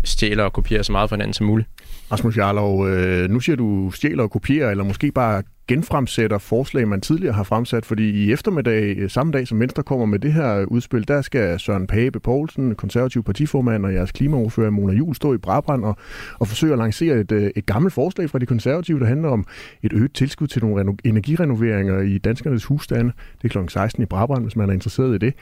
stjæler 0.03 0.43
og 0.43 0.53
kopierer 0.53 0.83
så 0.83 0.91
meget 0.91 1.09
fra 1.09 1.15
hinanden 1.15 1.33
som 1.33 1.45
muligt. 1.45 1.69
Rasmus 2.11 2.37
Jarlov, 2.37 2.87
øh, 2.87 3.29
nu 3.29 3.39
siger 3.39 3.55
du 3.55 3.91
stjæler 3.91 4.23
og 4.23 4.31
kopierer, 4.31 4.71
eller 4.71 4.83
måske 4.83 5.11
bare 5.11 5.43
genfremsætter 5.67 6.37
forslag, 6.37 6.87
man 6.87 7.01
tidligere 7.01 7.33
har 7.33 7.43
fremsat, 7.43 7.85
fordi 7.85 8.09
i 8.09 8.31
eftermiddag, 8.31 8.97
øh, 8.97 9.09
samme 9.09 9.33
dag 9.33 9.47
som 9.47 9.59
Venstre 9.59 9.83
kommer 9.83 10.05
med 10.05 10.19
det 10.19 10.33
her 10.33 10.65
udspil, 10.65 11.07
der 11.07 11.21
skal 11.21 11.59
Søren 11.59 11.87
Pape 11.87 12.19
Poulsen, 12.19 12.75
konservativ 12.75 13.23
partiformand 13.23 13.85
og 13.85 13.93
jeres 13.93 14.11
klimaordfører 14.11 14.69
Mona 14.69 14.93
Jul 14.93 15.15
stå 15.15 15.33
i 15.33 15.37
Brabrand 15.37 15.85
og, 15.85 15.97
og 16.39 16.47
forsøge 16.47 16.73
at 16.73 16.79
lancere 16.79 17.19
et, 17.19 17.31
øh, 17.31 17.51
et 17.55 17.65
gammelt 17.65 17.93
forslag 17.93 18.29
fra 18.29 18.39
de 18.39 18.45
konservative, 18.45 18.99
der 18.99 19.05
handler 19.05 19.29
om 19.29 19.45
et 19.83 19.93
øget 19.93 20.13
tilskud 20.13 20.47
til 20.47 20.61
nogle 20.65 20.97
energirenoveringer 21.03 22.01
i 22.01 22.17
danskernes 22.17 22.65
husstande. 22.65 23.11
Det 23.41 23.55
er 23.55 23.61
kl. 23.61 23.69
16 23.69 24.03
i 24.03 24.05
Brabrand, 24.05 24.43
hvis 24.43 24.55
man 24.55 24.69
er 24.69 24.73
interesseret 24.73 25.15
i 25.15 25.17
det. 25.17 25.33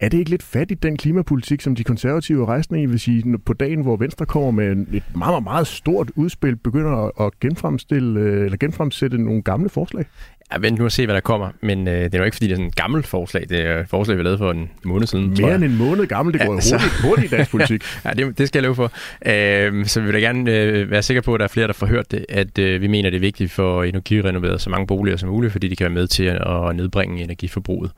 Er 0.00 0.08
det 0.08 0.18
ikke 0.18 0.30
lidt 0.30 0.42
fattigt, 0.42 0.82
den 0.82 0.96
klimapolitik, 0.96 1.60
som 1.60 1.74
de 1.74 1.84
konservative 1.84 2.46
rejsende 2.46 2.82
i, 2.82 2.86
vil 2.86 3.00
sige, 3.00 3.38
på 3.38 3.52
dagen, 3.52 3.80
hvor 3.80 3.96
Venstre 3.96 4.26
kommer 4.26 4.50
med 4.50 4.70
et 4.70 4.86
meget, 4.92 5.02
meget, 5.14 5.44
meget 5.44 5.66
stort 5.66 6.10
udspil, 6.16 6.56
begynder 6.56 7.22
at 7.26 7.40
genfremstille, 7.40 8.20
øh, 8.20 8.44
eller 8.44 8.56
genfremsætte 8.56 9.18
nogle 9.18 9.42
gamle 9.42 9.68
forslag? 9.68 10.04
Ja, 10.52 10.58
vent 10.58 10.78
nu 10.78 10.84
og 10.84 10.92
se, 10.92 11.04
hvad 11.06 11.14
der 11.14 11.20
kommer. 11.20 11.50
Men 11.60 11.88
øh, 11.88 11.94
det 11.94 12.14
er 12.14 12.18
jo 12.18 12.24
ikke, 12.24 12.34
fordi 12.34 12.46
det 12.46 12.52
er 12.52 12.56
sådan 12.56 12.68
et 12.68 12.76
gammelt 12.76 13.06
forslag. 13.06 13.44
Det 13.48 13.66
er 13.66 13.80
et 13.80 13.88
forslag, 13.88 14.18
vi 14.18 14.22
lavede 14.22 14.38
for 14.38 14.50
en 14.50 14.70
måned 14.84 15.06
siden, 15.06 15.36
Mere 15.40 15.54
end 15.54 15.64
en 15.64 15.76
måned 15.76 16.06
gammel. 16.06 16.32
Det 16.34 16.40
går 16.40 16.44
ja, 16.44 16.52
hurtigt, 16.52 16.68
så... 16.68 17.06
hurtigt 17.08 17.32
i 17.32 17.36
dansk 17.36 17.50
politik. 17.50 17.82
ja, 18.04 18.10
det, 18.10 18.38
det 18.38 18.48
skal 18.48 18.58
jeg 18.58 18.62
love 18.62 18.74
for. 18.74 18.92
Øh, 19.26 19.86
så 19.86 20.00
vi 20.00 20.06
vil 20.06 20.14
da 20.14 20.20
gerne 20.20 20.52
øh, 20.52 20.90
være 20.90 21.02
sikre 21.02 21.22
på, 21.22 21.34
at 21.34 21.40
der 21.40 21.44
er 21.44 21.48
flere, 21.48 21.66
der 21.66 21.72
får 21.72 21.86
hørt 21.86 22.10
det, 22.10 22.26
at 22.28 22.58
øh, 22.58 22.80
vi 22.80 22.86
mener, 22.86 23.10
det 23.10 23.16
er 23.16 23.20
vigtigt 23.20 23.52
for 23.52 23.80
at 23.80 23.88
energirenovere 23.88 24.58
så 24.58 24.70
mange 24.70 24.86
boliger 24.86 25.16
som 25.16 25.28
muligt, 25.28 25.52
fordi 25.52 25.68
de 25.68 25.76
kan 25.76 25.84
være 25.84 25.94
med 25.94 26.06
til 26.06 26.24
at 26.24 26.76
nedbringe 26.76 27.22
energiforbruget 27.22 27.90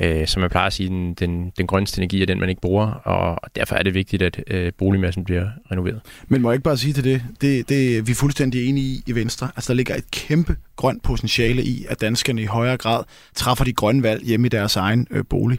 øh, 0.00 0.26
som 0.26 0.40
man 0.40 0.50
plejer 0.50 0.66
at 0.66 0.72
sige, 0.72 0.88
den, 0.88 1.14
den, 1.14 1.52
den 1.58 1.66
grønste 1.66 1.98
energi 1.98 2.22
er 2.22 2.26
den, 2.26 2.40
man 2.40 2.48
ikke 2.48 2.60
bruger, 2.60 2.86
og 2.86 3.50
derfor 3.56 3.74
er 3.74 3.82
det 3.82 3.94
vigtigt, 3.94 4.22
at 4.22 4.40
øh, 4.46 4.72
boligmassen 4.78 5.24
bliver 5.24 5.46
renoveret. 5.70 6.00
Men 6.28 6.42
må 6.42 6.50
jeg 6.50 6.54
ikke 6.54 6.64
bare 6.64 6.76
sige 6.76 6.92
til 6.92 7.04
det, 7.04 7.22
det, 7.40 7.68
det 7.68 8.06
vi 8.06 8.10
er 8.10 8.16
fuldstændig 8.16 8.68
enige 8.68 8.86
i 8.86 9.02
i 9.06 9.14
Venstre. 9.14 9.50
Altså, 9.56 9.72
der 9.72 9.76
ligger 9.76 9.94
et 9.94 10.10
kæmpe 10.10 10.56
grønt 10.76 11.02
potentiale 11.02 11.62
i, 11.62 11.86
at 11.88 12.00
danskerne 12.00 12.42
i 12.42 12.44
højere 12.44 12.76
grad 12.76 13.04
træffer 13.34 13.64
de 13.64 13.72
grønne 13.72 14.02
valg 14.02 14.24
hjemme 14.24 14.46
i 14.46 14.48
deres 14.48 14.76
egen 14.76 15.06
øh, 15.10 15.24
bolig. 15.30 15.58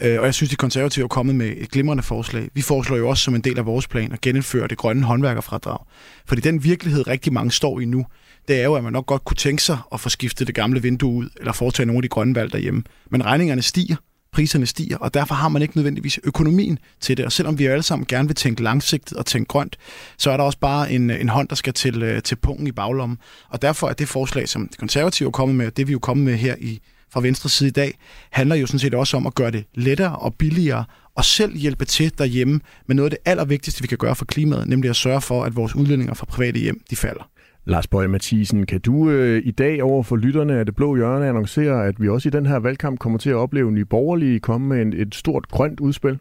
Øh, 0.00 0.20
og 0.20 0.26
jeg 0.26 0.34
synes, 0.34 0.50
de 0.50 0.56
konservative 0.56 1.04
er 1.04 1.08
kommet 1.08 1.34
med 1.34 1.52
et 1.56 1.70
glimrende 1.70 2.02
forslag. 2.02 2.48
Vi 2.54 2.62
foreslår 2.62 2.96
jo 2.96 3.08
også 3.08 3.22
som 3.22 3.34
en 3.34 3.40
del 3.40 3.58
af 3.58 3.66
vores 3.66 3.88
plan 3.88 4.12
at 4.12 4.20
genindføre 4.20 4.68
det 4.68 4.78
grønne 4.78 5.02
håndværkerfradrag. 5.02 5.78
Fordi 6.26 6.40
den 6.40 6.64
virkelighed, 6.64 7.06
rigtig 7.06 7.32
mange 7.32 7.50
står 7.50 7.80
i 7.80 7.84
nu, 7.84 8.06
det 8.50 8.60
er 8.60 8.64
jo, 8.64 8.74
at 8.74 8.84
man 8.84 8.92
nok 8.92 9.06
godt 9.06 9.24
kunne 9.24 9.36
tænke 9.36 9.62
sig 9.62 9.78
at 9.92 10.00
få 10.00 10.08
skiftet 10.08 10.46
det 10.46 10.54
gamle 10.54 10.82
vindue 10.82 11.12
ud, 11.12 11.28
eller 11.36 11.52
foretage 11.52 11.86
nogle 11.86 11.98
af 11.98 12.02
de 12.02 12.08
grønne 12.08 12.34
valg 12.34 12.52
derhjemme. 12.52 12.82
Men 13.10 13.24
regningerne 13.24 13.62
stiger, 13.62 13.96
priserne 14.32 14.66
stiger, 14.66 14.96
og 14.96 15.14
derfor 15.14 15.34
har 15.34 15.48
man 15.48 15.62
ikke 15.62 15.76
nødvendigvis 15.76 16.20
økonomien 16.24 16.78
til 17.00 17.16
det. 17.16 17.24
Og 17.24 17.32
selvom 17.32 17.58
vi 17.58 17.66
alle 17.66 17.82
sammen 17.82 18.06
gerne 18.06 18.28
vil 18.28 18.36
tænke 18.36 18.62
langsigtet 18.62 19.18
og 19.18 19.26
tænke 19.26 19.48
grønt, 19.48 19.76
så 20.18 20.30
er 20.30 20.36
der 20.36 20.44
også 20.44 20.58
bare 20.58 20.92
en, 20.92 21.10
en 21.10 21.28
hånd, 21.28 21.48
der 21.48 21.54
skal 21.54 21.72
til, 21.72 22.02
øh, 22.02 22.22
til 22.22 22.36
pungen 22.36 22.66
i 22.66 22.72
baglommen. 22.72 23.18
Og 23.48 23.62
derfor 23.62 23.88
er 23.88 23.92
det 23.92 24.08
forslag, 24.08 24.48
som 24.48 24.68
de 24.68 24.76
konservative 24.76 25.26
er 25.26 25.30
kommet 25.30 25.56
med, 25.56 25.66
og 25.66 25.76
det 25.76 25.86
vi 25.86 25.90
er 25.90 25.94
jo 25.94 25.98
kommet 25.98 26.24
med 26.24 26.36
her 26.36 26.54
i, 26.58 26.80
fra 27.12 27.20
venstre 27.20 27.48
side 27.48 27.68
i 27.68 27.72
dag, 27.72 27.98
handler 28.30 28.56
jo 28.56 28.66
sådan 28.66 28.78
set 28.78 28.94
også 28.94 29.16
om 29.16 29.26
at 29.26 29.34
gøre 29.34 29.50
det 29.50 29.64
lettere 29.74 30.16
og 30.16 30.34
billigere 30.34 30.84
og 31.16 31.24
selv 31.24 31.56
hjælpe 31.56 31.84
til 31.84 32.12
derhjemme 32.18 32.60
med 32.86 32.96
noget 32.96 33.10
af 33.12 33.18
det 33.18 33.30
allervigtigste, 33.30 33.82
vi 33.82 33.86
kan 33.86 33.98
gøre 33.98 34.14
for 34.14 34.24
klimaet, 34.24 34.68
nemlig 34.68 34.90
at 34.90 34.96
sørge 34.96 35.20
for, 35.20 35.44
at 35.44 35.56
vores 35.56 35.74
udledninger 35.74 36.14
fra 36.14 36.26
private 36.26 36.60
hjem, 36.60 36.82
de 36.90 36.96
falder. 36.96 37.30
Lars 37.64 37.86
Bøge 37.86 38.08
Mathisen, 38.08 38.66
kan 38.66 38.80
du 38.80 39.10
øh, 39.10 39.42
i 39.44 39.50
dag 39.50 39.82
over 39.82 40.02
for 40.02 40.16
lytterne 40.16 40.58
af 40.58 40.66
det 40.66 40.76
blå 40.76 40.96
hjørne 40.96 41.28
annoncere, 41.28 41.86
at 41.86 42.00
vi 42.00 42.08
også 42.08 42.28
i 42.28 42.30
den 42.30 42.46
her 42.46 42.58
valgkamp 42.58 42.98
kommer 42.98 43.18
til 43.18 43.30
at 43.30 43.36
opleve 43.36 43.72
Nye 43.72 43.84
Borgerlige 43.84 44.40
komme 44.40 44.68
med 44.68 44.82
en, 44.82 44.92
et 44.92 45.14
stort 45.14 45.48
grønt 45.48 45.80
udspil? 45.80 46.18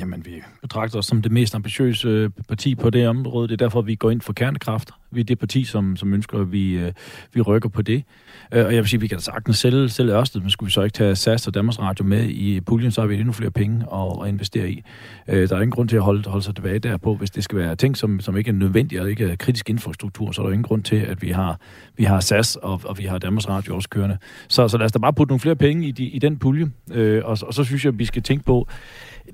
Jamen, 0.00 0.26
vi 0.26 0.42
betragter 0.60 0.98
os 0.98 1.06
som 1.06 1.22
det 1.22 1.32
mest 1.32 1.54
ambitiøse 1.54 2.08
øh, 2.08 2.30
parti 2.48 2.74
på 2.74 2.90
det 2.90 3.08
område. 3.08 3.48
Det 3.48 3.52
er 3.52 3.56
derfor, 3.56 3.82
vi 3.82 3.94
går 3.94 4.10
ind 4.10 4.20
for 4.20 4.32
kernekraft. 4.32 4.90
Vi 5.10 5.20
er 5.20 5.24
det 5.24 5.38
parti, 5.38 5.64
som, 5.64 5.96
som 5.96 6.14
ønsker, 6.14 6.40
at 6.40 6.52
vi, 6.52 6.72
øh, 6.72 6.92
vi 7.32 7.40
rykker 7.40 7.68
på 7.68 7.82
det. 7.82 8.04
Øh, 8.52 8.66
og 8.66 8.74
jeg 8.74 8.82
vil 8.82 8.88
sige, 8.88 8.98
at 8.98 9.02
vi 9.02 9.06
kan 9.06 9.18
da 9.18 9.22
sagtens 9.22 9.58
sælge, 9.58 9.88
sælge 9.88 10.12
Ørsted, 10.12 10.40
men 10.40 10.50
skulle 10.50 10.68
vi 10.68 10.72
så 10.72 10.82
ikke 10.82 10.94
tage 10.94 11.16
SAS 11.16 11.46
og 11.46 11.54
Danmarks 11.54 11.78
Radio 11.78 12.04
med 12.04 12.28
i 12.28 12.60
puljen, 12.60 12.90
så 12.90 13.00
har 13.00 13.08
vi 13.08 13.14
endnu 13.14 13.32
flere 13.32 13.50
penge 13.50 13.86
at, 13.92 14.22
at 14.22 14.28
investere 14.28 14.70
i. 14.70 14.82
Øh, 15.28 15.48
der 15.48 15.56
er 15.56 15.60
ingen 15.60 15.70
grund 15.70 15.88
til 15.88 15.96
at 15.96 16.02
holde, 16.02 16.30
holde 16.30 16.44
sig 16.44 16.54
tilbage 16.54 16.78
derpå, 16.78 17.14
hvis 17.14 17.30
det 17.30 17.44
skal 17.44 17.58
være 17.58 17.76
ting, 17.76 17.96
som, 17.96 18.20
som 18.20 18.36
ikke 18.36 18.48
er 18.48 18.54
nødvendige 18.54 19.02
og 19.02 19.10
ikke 19.10 19.24
er 19.24 19.36
kritisk 19.36 19.70
infrastruktur, 19.70 20.32
så 20.32 20.42
er 20.42 20.46
der 20.46 20.52
ingen 20.52 20.64
grund 20.64 20.82
til, 20.82 20.96
at 20.96 21.22
vi 21.22 21.28
har, 21.28 21.60
vi 21.96 22.04
har 22.04 22.20
SAS 22.20 22.56
og, 22.56 22.80
og 22.84 22.98
vi 22.98 23.04
har 23.04 23.18
Danmarks 23.18 23.48
Radio 23.48 23.74
også 23.74 23.88
kørende. 23.88 24.18
Så, 24.48 24.68
så 24.68 24.78
lad 24.78 24.84
os 24.84 24.92
da 24.92 24.98
bare 24.98 25.12
putte 25.12 25.30
nogle 25.30 25.40
flere 25.40 25.56
penge 25.56 25.88
i, 25.88 25.90
de, 25.90 26.04
i 26.04 26.18
den 26.18 26.38
pulje, 26.38 26.70
øh, 26.92 27.22
og, 27.24 27.38
og 27.42 27.54
så 27.54 27.64
synes 27.64 27.84
jeg, 27.84 27.92
at 27.92 27.98
vi 27.98 28.04
skal 28.04 28.22
tænke 28.22 28.44
på, 28.44 28.68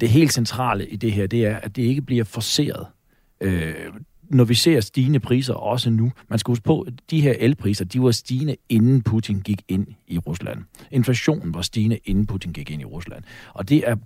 det 0.00 0.08
helt 0.08 0.32
centrale 0.32 0.88
i 0.88 0.96
det 0.96 1.12
her, 1.12 1.26
det 1.26 1.46
er, 1.46 1.56
at 1.56 1.76
det 1.76 1.82
ikke 1.82 2.02
bliver 2.02 2.24
forceret. 2.24 2.86
Øh, 3.40 3.74
når 4.30 4.44
vi 4.44 4.54
ser 4.54 4.80
stigende 4.80 5.20
priser 5.20 5.54
også 5.54 5.90
nu, 5.90 6.12
man 6.28 6.38
skal 6.38 6.50
huske 6.50 6.64
på, 6.64 6.80
at 6.80 6.92
de 7.10 7.20
her 7.20 7.34
elpriser, 7.38 7.84
de 7.84 8.02
var 8.02 8.10
stigende 8.10 8.56
inden 8.68 9.02
Putin 9.02 9.40
gik 9.40 9.62
ind 9.68 9.86
i 10.06 10.18
Rusland. 10.18 10.58
Inflationen 10.90 11.54
var 11.54 11.62
stigende 11.62 11.98
inden 12.04 12.26
Putin 12.26 12.52
gik 12.52 12.70
ind 12.70 12.82
i 12.82 12.84
Rusland. 12.84 13.24
Og 13.54 13.68
det 13.68 13.82
er 13.86 13.96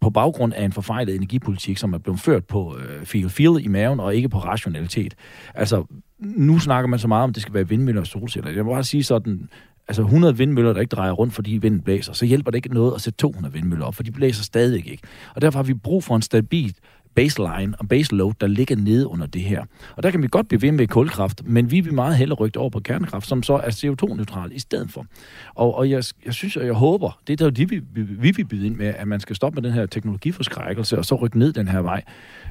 på 0.00 0.10
baggrund 0.10 0.54
af 0.54 0.64
en 0.64 0.72
forfejlet 0.72 1.14
energipolitik, 1.14 1.78
som 1.78 1.92
er 1.92 1.98
blevet 1.98 2.20
ført 2.20 2.44
på 2.44 2.76
øh, 2.78 3.06
feel, 3.06 3.30
feel 3.30 3.64
i 3.64 3.68
maven 3.68 4.00
og 4.00 4.16
ikke 4.16 4.28
på 4.28 4.38
rationalitet. 4.38 5.14
Altså, 5.54 5.84
nu 6.18 6.58
snakker 6.58 6.88
man 6.88 6.98
så 6.98 7.08
meget 7.08 7.24
om, 7.24 7.30
at 7.30 7.34
det 7.34 7.42
skal 7.42 7.54
være 7.54 7.68
vindmøller 7.68 8.00
og 8.00 8.06
solceller. 8.06 8.50
Jeg 8.50 8.64
må 8.64 8.72
bare 8.72 8.84
sige 8.84 9.02
sådan, 9.02 9.48
altså 9.88 10.02
100 10.02 10.36
vindmøller, 10.36 10.72
der 10.72 10.80
ikke 10.80 10.96
drejer 10.96 11.12
rundt, 11.12 11.34
fordi 11.34 11.50
vinden 11.50 11.80
blæser, 11.80 12.12
så 12.12 12.24
hjælper 12.26 12.50
det 12.50 12.56
ikke 12.56 12.74
noget 12.74 12.94
at 12.94 13.00
sætte 13.00 13.16
200 13.16 13.52
vindmøller 13.54 13.86
op, 13.86 13.94
for 13.94 14.02
de 14.02 14.12
blæser 14.12 14.42
stadig 14.42 14.90
ikke. 14.90 15.02
Og 15.34 15.42
derfor 15.42 15.58
har 15.58 15.64
vi 15.64 15.74
brug 15.74 16.04
for 16.04 16.16
en 16.16 16.22
stabil 16.22 16.74
baseline 17.14 17.74
og 17.78 17.88
baseload, 17.88 18.32
der 18.40 18.46
ligger 18.46 18.76
nede 18.76 19.06
under 19.08 19.26
det 19.26 19.42
her. 19.42 19.64
Og 19.96 20.02
der 20.02 20.10
kan 20.10 20.22
vi 20.22 20.28
godt 20.30 20.48
blive 20.48 20.62
ved 20.62 20.72
med 20.72 20.86
kulkraft, 20.86 21.42
men 21.46 21.70
vi 21.70 21.80
vil 21.80 21.94
meget 21.94 22.16
hellere 22.16 22.36
rykke 22.36 22.58
over 22.58 22.70
på 22.70 22.80
kernekraft, 22.80 23.26
som 23.26 23.42
så 23.42 23.54
er 23.54 23.70
CO2-neutral 23.70 24.52
i 24.52 24.58
stedet 24.58 24.90
for. 24.90 25.06
Og, 25.54 25.74
og 25.74 25.90
jeg, 25.90 26.04
jeg 26.24 26.34
synes, 26.34 26.56
og 26.56 26.66
jeg 26.66 26.74
håber, 26.74 27.20
det 27.26 27.32
er 27.32 27.36
der 27.36 27.50
det, 27.50 27.70
vi, 27.70 27.80
vi, 27.94 28.02
vi 28.02 28.30
vil 28.30 28.44
byde 28.44 28.66
ind 28.66 28.76
med, 28.76 28.86
at 28.86 29.08
man 29.08 29.20
skal 29.20 29.36
stoppe 29.36 29.60
med 29.60 29.62
den 29.62 29.72
her 29.72 29.86
teknologiforskrækkelse, 29.86 30.98
og 30.98 31.04
så 31.04 31.14
rykke 31.14 31.38
ned 31.38 31.52
den 31.52 31.68
her 31.68 31.80
vej. 31.80 32.02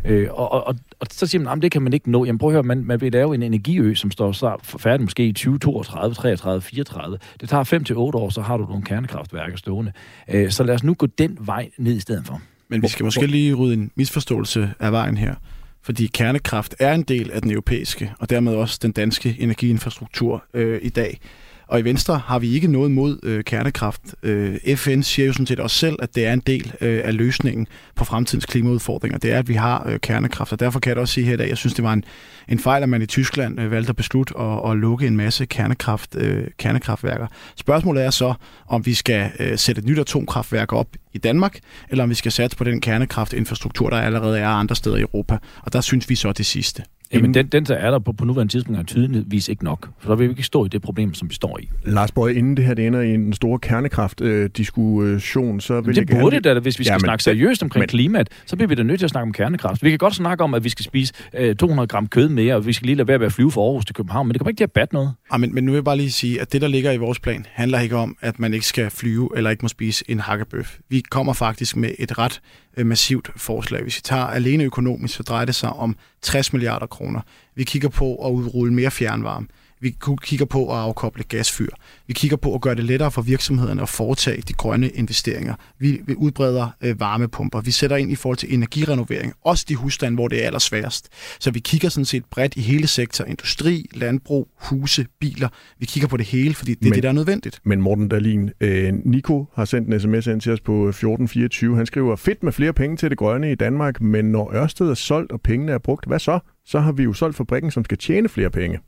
Øh, 0.05 0.27
og, 0.31 0.51
og, 0.51 0.67
og, 0.67 0.75
og 0.99 1.07
så 1.11 1.27
siger 1.27 1.43
man, 1.43 1.57
at 1.57 1.61
det 1.61 1.71
kan 1.71 1.81
man 1.81 1.93
ikke 1.93 2.11
nå. 2.11 2.25
Jamen 2.25 2.39
prøv 2.39 2.49
at 2.49 2.53
høre, 2.53 2.63
man, 2.63 2.85
man 2.85 3.01
vil 3.01 3.11
lave 3.11 3.35
en 3.35 3.43
energiø, 3.43 3.93
som 3.93 4.11
står 4.11 4.31
så 4.31 4.57
færdig 4.79 5.03
måske 5.03 5.27
i 5.27 5.31
2032, 5.31 6.15
33, 6.15 6.61
34. 6.61 7.17
Det 7.41 7.49
tager 7.49 7.63
5 7.63 7.83
til 7.83 7.95
8 7.95 8.19
år, 8.19 8.29
så 8.29 8.41
har 8.41 8.57
du 8.57 8.65
nogle 8.65 8.83
kernekraftværker 8.83 9.57
stående. 9.57 9.91
Øh, 10.33 10.51
så 10.51 10.63
lad 10.63 10.75
os 10.75 10.83
nu 10.83 10.93
gå 10.93 11.05
den 11.05 11.37
vej 11.41 11.69
ned 11.77 11.95
i 11.95 11.99
stedet 11.99 12.25
for. 12.27 12.41
Men 12.69 12.81
vi 12.81 12.87
skal 12.87 13.03
måske 13.03 13.25
lige 13.25 13.53
rydde 13.53 13.73
en 13.73 13.91
misforståelse 13.95 14.73
af 14.79 14.91
vejen 14.91 15.17
her. 15.17 15.35
Fordi 15.81 16.07
kernekraft 16.07 16.75
er 16.79 16.93
en 16.93 17.03
del 17.03 17.31
af 17.31 17.41
den 17.41 17.51
europæiske, 17.51 18.13
og 18.19 18.29
dermed 18.29 18.55
også 18.55 18.79
den 18.81 18.91
danske 18.91 19.35
energiinfrastruktur 19.39 20.43
øh, 20.53 20.79
i 20.81 20.89
dag. 20.89 21.19
Og 21.67 21.79
i 21.79 21.83
Venstre 21.83 22.21
har 22.25 22.39
vi 22.39 22.53
ikke 22.53 22.67
noget 22.67 22.91
mod 22.91 23.19
øh, 23.23 23.43
kernekraft. 23.43 24.01
Øh, 24.23 24.75
FN 24.75 25.01
siger 25.01 25.25
jo 25.25 25.33
sådan 25.33 25.45
set 25.45 25.59
også 25.59 25.77
selv, 25.77 25.95
at 26.01 26.15
det 26.15 26.25
er 26.25 26.33
en 26.33 26.39
del 26.39 26.73
øh, 26.81 27.01
af 27.05 27.17
løsningen 27.17 27.67
på 27.95 28.05
fremtidens 28.05 28.45
klimaudfordringer. 28.45 29.17
Det 29.17 29.31
er, 29.31 29.39
at 29.39 29.47
vi 29.47 29.53
har 29.53 29.87
øh, 29.89 29.99
kernekraft, 29.99 30.53
og 30.53 30.59
derfor 30.59 30.79
kan 30.79 30.89
jeg 30.89 30.97
også 30.97 31.13
sige 31.13 31.25
her 31.25 31.33
i 31.33 31.37
dag, 31.37 31.49
jeg 31.49 31.57
synes, 31.57 31.73
det 31.73 31.83
var 31.83 31.93
en, 31.93 32.03
en 32.49 32.59
fejl, 32.59 32.83
at 32.83 32.89
man 32.89 33.01
i 33.01 33.05
Tyskland 33.05 33.59
øh, 33.59 33.71
valgte 33.71 33.89
at 33.89 33.95
beslutte 33.95 34.39
at, 34.39 34.71
at 34.71 34.77
lukke 34.77 35.07
en 35.07 35.17
masse 35.17 35.45
kernekraft, 35.45 36.15
øh, 36.15 36.47
kernekraftværker. 36.57 37.27
Spørgsmålet 37.55 38.05
er 38.05 38.09
så, 38.09 38.33
om 38.67 38.85
vi 38.85 38.93
skal 38.93 39.31
øh, 39.39 39.57
sætte 39.57 39.79
et 39.79 39.85
nyt 39.85 39.99
atomkraftværk 39.99 40.73
op 40.73 40.87
i 41.13 41.17
Danmark, 41.17 41.59
eller 41.89 42.03
om 42.03 42.09
vi 42.09 42.15
skal 42.15 42.31
satse 42.31 42.57
på 42.57 42.63
den 42.63 42.81
kernekraftinfrastruktur, 42.81 43.89
der 43.89 43.97
allerede 43.97 44.39
er 44.39 44.47
andre 44.47 44.75
steder 44.75 44.95
i 44.95 45.01
Europa. 45.01 45.37
Og 45.61 45.73
der 45.73 45.81
synes 45.81 46.09
vi 46.09 46.15
så 46.15 46.31
det 46.31 46.45
sidste. 46.45 46.83
Jamen, 47.13 47.33
den, 47.33 47.47
den 47.47 47.63
der 47.65 47.75
er 47.75 47.91
der 47.91 47.99
på, 47.99 48.11
på 48.11 48.25
nuværende 48.25 48.53
tidspunkt 48.53 48.79
er 48.79 48.83
tydeligvis 48.83 49.47
ikke 49.49 49.63
nok. 49.63 49.89
For 49.99 50.07
så 50.07 50.15
vil 50.15 50.27
vi 50.27 50.31
ikke 50.31 50.43
stå 50.43 50.65
i 50.65 50.67
det 50.67 50.81
problem, 50.81 51.13
som 51.13 51.29
vi 51.29 51.35
står 51.35 51.59
i. 51.61 51.69
Lars 51.85 52.11
Bøge, 52.11 52.35
inden 52.35 52.57
det 52.57 52.65
her 52.65 52.73
det 52.73 52.87
ender 52.87 53.01
i 53.01 53.13
en 53.13 53.33
stor 53.33 53.57
kernekraftdiskussion, 53.57 55.61
så 55.61 55.81
vil 55.81 55.95
det 55.95 56.09
jeg 56.09 56.19
burde 56.19 56.35
gerne... 56.41 56.55
da, 56.55 56.59
hvis 56.59 56.79
vi 56.79 56.83
skal 56.83 56.93
Ja, 56.93 56.99
snakke 56.99 57.23
seriøst 57.23 57.63
omkring 57.63 57.81
men- 57.81 57.87
klimaet, 57.87 58.29
så 58.45 58.55
bliver 58.55 58.67
vi 58.69 58.75
da 58.75 58.83
nødt 58.83 58.99
til 58.99 59.05
at 59.05 59.09
snakke 59.09 59.27
om 59.27 59.33
kernekraft. 59.33 59.83
Vi 59.83 59.89
kan 59.89 59.97
godt 59.99 60.15
snakke 60.15 60.43
om, 60.43 60.53
at 60.53 60.63
vi 60.63 60.69
skal 60.69 60.85
spise 60.85 61.13
øh, 61.37 61.55
200 61.55 61.87
gram 61.87 62.07
kød 62.07 62.29
mere, 62.29 62.55
og 62.55 62.67
vi 62.67 62.73
skal 62.73 62.85
lige 62.85 62.95
lade 62.95 63.07
være 63.07 63.17
med 63.19 63.25
at 63.25 63.33
flyve 63.33 63.51
fra 63.51 63.61
Aarhus 63.61 63.85
til 63.85 63.95
København, 63.95 64.27
men 64.27 64.33
det 64.33 64.39
kommer 64.41 64.49
ikke 64.49 64.59
til 64.59 64.63
at 64.63 64.71
batte 64.71 64.93
noget. 64.93 65.11
Ja, 65.33 65.37
men, 65.37 65.53
men 65.53 65.63
nu 65.63 65.71
vil 65.71 65.77
jeg 65.77 65.83
bare 65.83 65.97
lige 65.97 66.11
sige, 66.11 66.41
at 66.41 66.53
det, 66.53 66.61
der 66.61 66.67
ligger 66.67 66.91
i 66.91 66.97
vores 66.97 67.19
plan, 67.19 67.45
handler 67.51 67.79
ikke 67.79 67.95
om, 67.95 68.17
at 68.21 68.39
man 68.39 68.53
ikke 68.53 68.65
skal 68.65 68.89
flyve 68.89 69.29
eller 69.35 69.49
ikke 69.49 69.61
må 69.61 69.67
spise 69.67 70.03
en 70.07 70.19
hakkebøf. 70.19 70.77
Vi 70.89 71.01
kommer 71.09 71.33
faktisk 71.33 71.77
med 71.77 71.89
et 71.99 72.17
ret 72.17 72.33
øh, 72.33 72.39
Øh, 72.77 72.85
massivt 72.85 73.29
forslag. 73.35 73.81
Hvis 73.81 73.97
vi 73.97 74.01
tager 74.03 74.23
alene 74.23 74.63
økonomisk, 74.63 75.15
så 75.15 75.23
drejer 75.23 75.45
det 75.45 75.55
sig 75.55 75.69
om 75.69 75.95
60 76.21 76.53
milliarder 76.53 76.85
kroner. 76.85 77.21
Vi 77.55 77.63
kigger 77.63 77.89
på 77.89 78.27
at 78.27 78.31
udrulle 78.31 78.73
mere 78.73 78.91
fjernvarme. 78.91 79.47
Vi 79.83 79.95
kigger 80.23 80.45
på 80.45 80.71
at 80.73 80.77
afkoble 80.79 81.23
gasfyr. 81.23 81.69
Vi 82.07 82.13
kigger 82.13 82.37
på 82.37 82.55
at 82.55 82.61
gøre 82.61 82.75
det 82.75 82.83
lettere 82.83 83.11
for 83.11 83.21
virksomhederne 83.21 83.81
at 83.81 83.89
foretage 83.89 84.41
de 84.41 84.53
grønne 84.53 84.89
investeringer. 84.89 85.55
Vi, 85.79 86.01
vi 86.05 86.15
udbreder 86.15 86.67
øh, 86.81 86.99
varmepumper. 86.99 87.61
Vi 87.61 87.71
sætter 87.71 87.95
ind 87.97 88.11
i 88.11 88.15
forhold 88.15 88.37
til 88.37 88.53
energirenovering. 88.53 89.33
Også 89.45 89.65
de 89.69 89.75
husstande, 89.75 90.15
hvor 90.15 90.27
det 90.27 90.41
er 90.43 90.45
allersværest. 90.45 91.09
Så 91.39 91.51
vi 91.51 91.59
kigger 91.59 91.89
sådan 91.89 92.05
set 92.05 92.25
bredt 92.25 92.55
i 92.55 92.61
hele 92.61 92.87
sektor. 92.87 93.25
Industri, 93.25 93.85
landbrug, 93.93 94.47
huse, 94.55 95.05
biler. 95.19 95.49
Vi 95.79 95.85
kigger 95.85 96.07
på 96.07 96.17
det 96.17 96.25
hele, 96.25 96.53
fordi 96.53 96.73
det 96.73 96.81
er 96.81 96.89
Men- 96.89 96.93
det, 96.93 97.03
der 97.03 97.09
er 97.09 97.13
nødvendigt. 97.13 97.59
Men 97.63 97.81
Morten 97.81 98.07
Dahlin, 98.09 98.49
øh, 98.61 98.93
Nico 99.05 99.45
har 99.55 99.65
sendt 99.65 99.87
en 99.93 99.99
sms 99.99 100.27
ind 100.27 100.41
til 100.41 100.51
os 100.51 100.61
på 100.61 100.73
1424. 100.87 101.75
Han 101.77 101.85
skriver, 101.85 102.15
fedt 102.15 102.43
med 102.43 102.51
flere 102.51 102.73
penge 102.73 102.97
til 102.97 103.09
det 103.09 103.17
grønne 103.17 103.51
i 103.51 103.55
Danmark, 103.55 104.01
men 104.01 104.25
når 104.25 104.51
Ørsted 104.55 104.89
er 104.89 104.93
solgt 104.93 105.31
og 105.31 105.41
pengene 105.41 105.71
er 105.71 105.77
brugt, 105.77 106.05
hvad 106.05 106.19
så? 106.19 106.39
Så 106.65 106.79
har 106.79 106.91
vi 106.91 107.03
jo 107.03 107.13
solgt 107.13 107.37
fabrikken, 107.37 107.71
som 107.71 107.85
skal 107.85 107.97
tjene 107.97 108.29
flere 108.29 108.49
penge. 108.49 108.79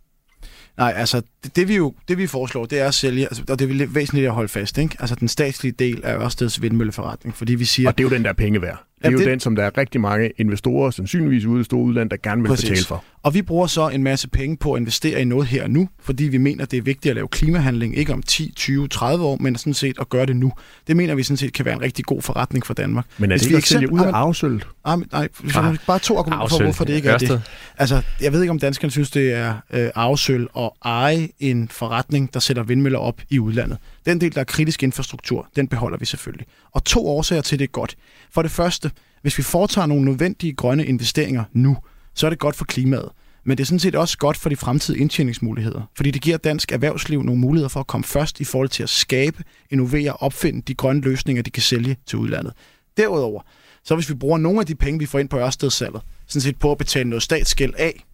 Nej, 0.78 0.94
altså 0.96 1.22
det, 1.44 1.56
det 1.56 1.68
vi 1.68 1.76
jo 1.76 1.94
det 2.08 2.18
vi 2.18 2.28
foreslår, 2.28 2.66
det 2.66 2.80
er 2.80 2.88
at 2.88 2.94
sælge, 2.94 3.22
altså, 3.26 3.44
og 3.50 3.60
det 3.60 3.82
er 3.82 3.88
væsentligt 3.88 4.28
at 4.28 4.34
holde 4.34 4.50
fast, 4.50 4.78
ikke? 4.78 4.96
Altså 5.00 5.16
den 5.16 5.28
statslige 5.28 5.72
del 5.80 6.02
af 6.04 6.18
Ørsteds 6.26 6.62
vindmølleforretning, 6.62 7.36
fordi 7.36 7.56
vi 7.56 7.66
siger, 7.66 7.90
Og 7.90 7.98
det 7.98 8.04
er 8.06 8.10
jo 8.10 8.16
den 8.16 8.26
der 8.26 8.34
penge 8.34 8.62
værd. 8.62 8.84
Det 8.98 9.06
er 9.06 9.10
Ja, 9.10 9.12
jo 9.12 9.18
det- 9.18 9.28
den, 9.28 9.40
som 9.40 9.56
der 9.56 9.64
er 9.64 9.78
rigtig 9.78 10.02
mange 10.02 10.32
investorer, 10.38 10.92
sandsynligvis 10.92 11.46
ude 11.46 11.62
i 11.62 11.64
store 11.64 11.82
udland, 11.82 12.10
der 12.10 12.18
gerne 12.24 12.42
vil 12.42 12.50
Præcis. 12.50 12.70
betale 12.70 12.86
for. 12.86 13.04
Og 13.26 13.34
vi 13.34 13.42
bruger 13.42 13.68
så 13.68 13.90
en 13.90 14.04
masse 14.04 14.28
penge 14.30 14.58
på 14.58 14.74
at 14.74 14.80
investere 14.80 15.22
i 15.22 15.24
noget 15.24 15.48
her 15.48 15.64
og 15.64 15.70
nu, 15.70 15.90
fordi 16.00 16.24
vi 16.24 16.38
mener, 16.38 16.66
det 16.66 16.78
er 16.78 16.82
vigtigt 16.82 17.10
at 17.10 17.16
lave 17.16 17.28
klimahandling, 17.28 17.98
ikke 17.98 18.14
om 18.14 18.24
10, 18.24 18.52
20, 18.56 18.88
30 18.88 19.26
år, 19.26 19.38
men 19.40 19.56
sådan 19.56 19.74
set 19.74 19.96
at 20.00 20.10
gøre 20.10 20.26
det 20.26 20.36
nu. 20.36 20.52
Det 20.88 20.98
mener 20.98 21.16
vi 21.16 21.24
sådan 21.24 21.38
set 21.38 21.54
kan 21.54 21.66
være 21.66 21.74
en 21.74 21.82
rigtig 21.82 22.06
god 22.06 22.22
forretning 22.22 22.66
for 22.66 22.74
Danmark. 22.74 23.06
Men 23.18 23.32
er 23.32 23.38
det 23.38 23.46
ikke 23.46 23.58
at 23.58 23.64
sælge 23.64 23.92
ud 23.94 24.00
af 24.00 24.08
Ah, 24.08 24.14
afsølt? 24.14 24.68
Ah, 24.86 25.00
men, 25.00 25.08
nej, 25.12 25.28
vi 25.44 25.50
får 25.50 25.76
bare 25.88 26.00
to 26.00 26.18
argumenter 26.18 26.48
for, 26.48 26.56
Afsøl. 26.56 26.66
hvorfor 26.66 26.86
det 26.86 26.94
ikke 26.94 27.10
er 27.10 27.18
det. 27.18 27.42
Altså, 27.78 28.02
jeg 28.22 28.34
ved 28.34 28.42
ikke, 28.42 28.52
om 28.52 28.60
danskerne 28.60 28.92
synes, 28.92 29.12
det 29.12 29.34
er 29.34 29.54
øh, 29.74 29.90
arvesøl 29.96 30.48
at 30.58 30.70
eje 30.86 31.28
en 31.40 31.70
forretning, 31.70 32.34
der 32.34 32.40
sætter 32.40 32.64
vindmøller 32.64 33.00
op 33.00 33.22
i 33.30 33.40
udlandet. 33.40 33.78
Den 34.06 34.22
del, 34.22 34.36
der 34.36 34.40
er 34.42 34.46
kritisk 34.46 34.84
infrastruktur, 34.84 35.48
den 35.56 35.68
beholder 35.68 35.98
vi 35.98 36.06
selvfølgelig. 36.06 36.48
Og 36.72 36.84
to 36.84 37.08
årsager 37.08 37.42
til, 37.42 37.60
det 37.60 37.66
er 37.66 37.72
godt. 37.72 37.96
For 38.34 38.42
det 38.42 38.52
første, 38.52 38.92
hvis 39.22 39.38
vi 39.38 39.44
foretager 39.44 39.86
nogle 39.86 40.06
nødvendige 40.06 40.54
grønne 40.54 40.86
investeringer 40.86 41.44
nu, 41.54 41.78
så 42.16 42.26
er 42.26 42.30
det 42.30 42.40
godt 42.40 42.56
for 42.56 42.66
klimaet. 42.66 43.10
Men 43.44 43.58
det 43.58 43.64
er 43.64 43.66
sådan 43.66 43.80
set 43.80 43.96
også 43.96 44.18
godt 44.18 44.38
for 44.38 44.50
de 44.50 44.56
fremtidige 44.56 45.02
indtjeningsmuligheder, 45.02 45.82
fordi 45.96 46.12
det 46.12 46.22
giver 46.22 46.38
dansk 46.38 46.72
erhvervsliv 46.72 47.24
nogle 47.24 47.42
muligheder 47.42 47.70
for 47.70 47.80
at 47.80 47.88
komme 47.88 48.04
først 48.04 48.40
i 48.40 48.44
forhold 48.44 48.70
til 48.70 48.84
at 48.84 48.90
skabe, 48.90 49.44
innovere 49.70 50.14
og 50.14 50.22
opfinde 50.22 50.62
de 50.62 50.74
grønne 50.74 51.02
løsninger, 51.02 51.44
de 51.44 51.50
kan 51.50 51.64
sælge 51.64 51.98
til 52.06 52.20
udlandet. 52.20 52.54
Derudover, 52.98 53.42
så 53.84 53.96
hvis 53.96 54.10
vi 54.10 54.14
bruger 54.14 54.38
nogle 54.38 54.60
af 54.60 54.66
de 54.66 54.76
penge, 54.76 55.00
vi 55.00 55.06
får 55.06 55.20
ind 55.20 55.30
på 55.30 55.38
Ørstedssalget, 55.38 56.02
sådan 56.28 56.42
set 56.42 56.60
på 56.60 56.72
at 56.72 56.78
betale 56.78 57.10
noget 57.10 57.24
statsgæld 57.24 57.74
af, 57.78 58.06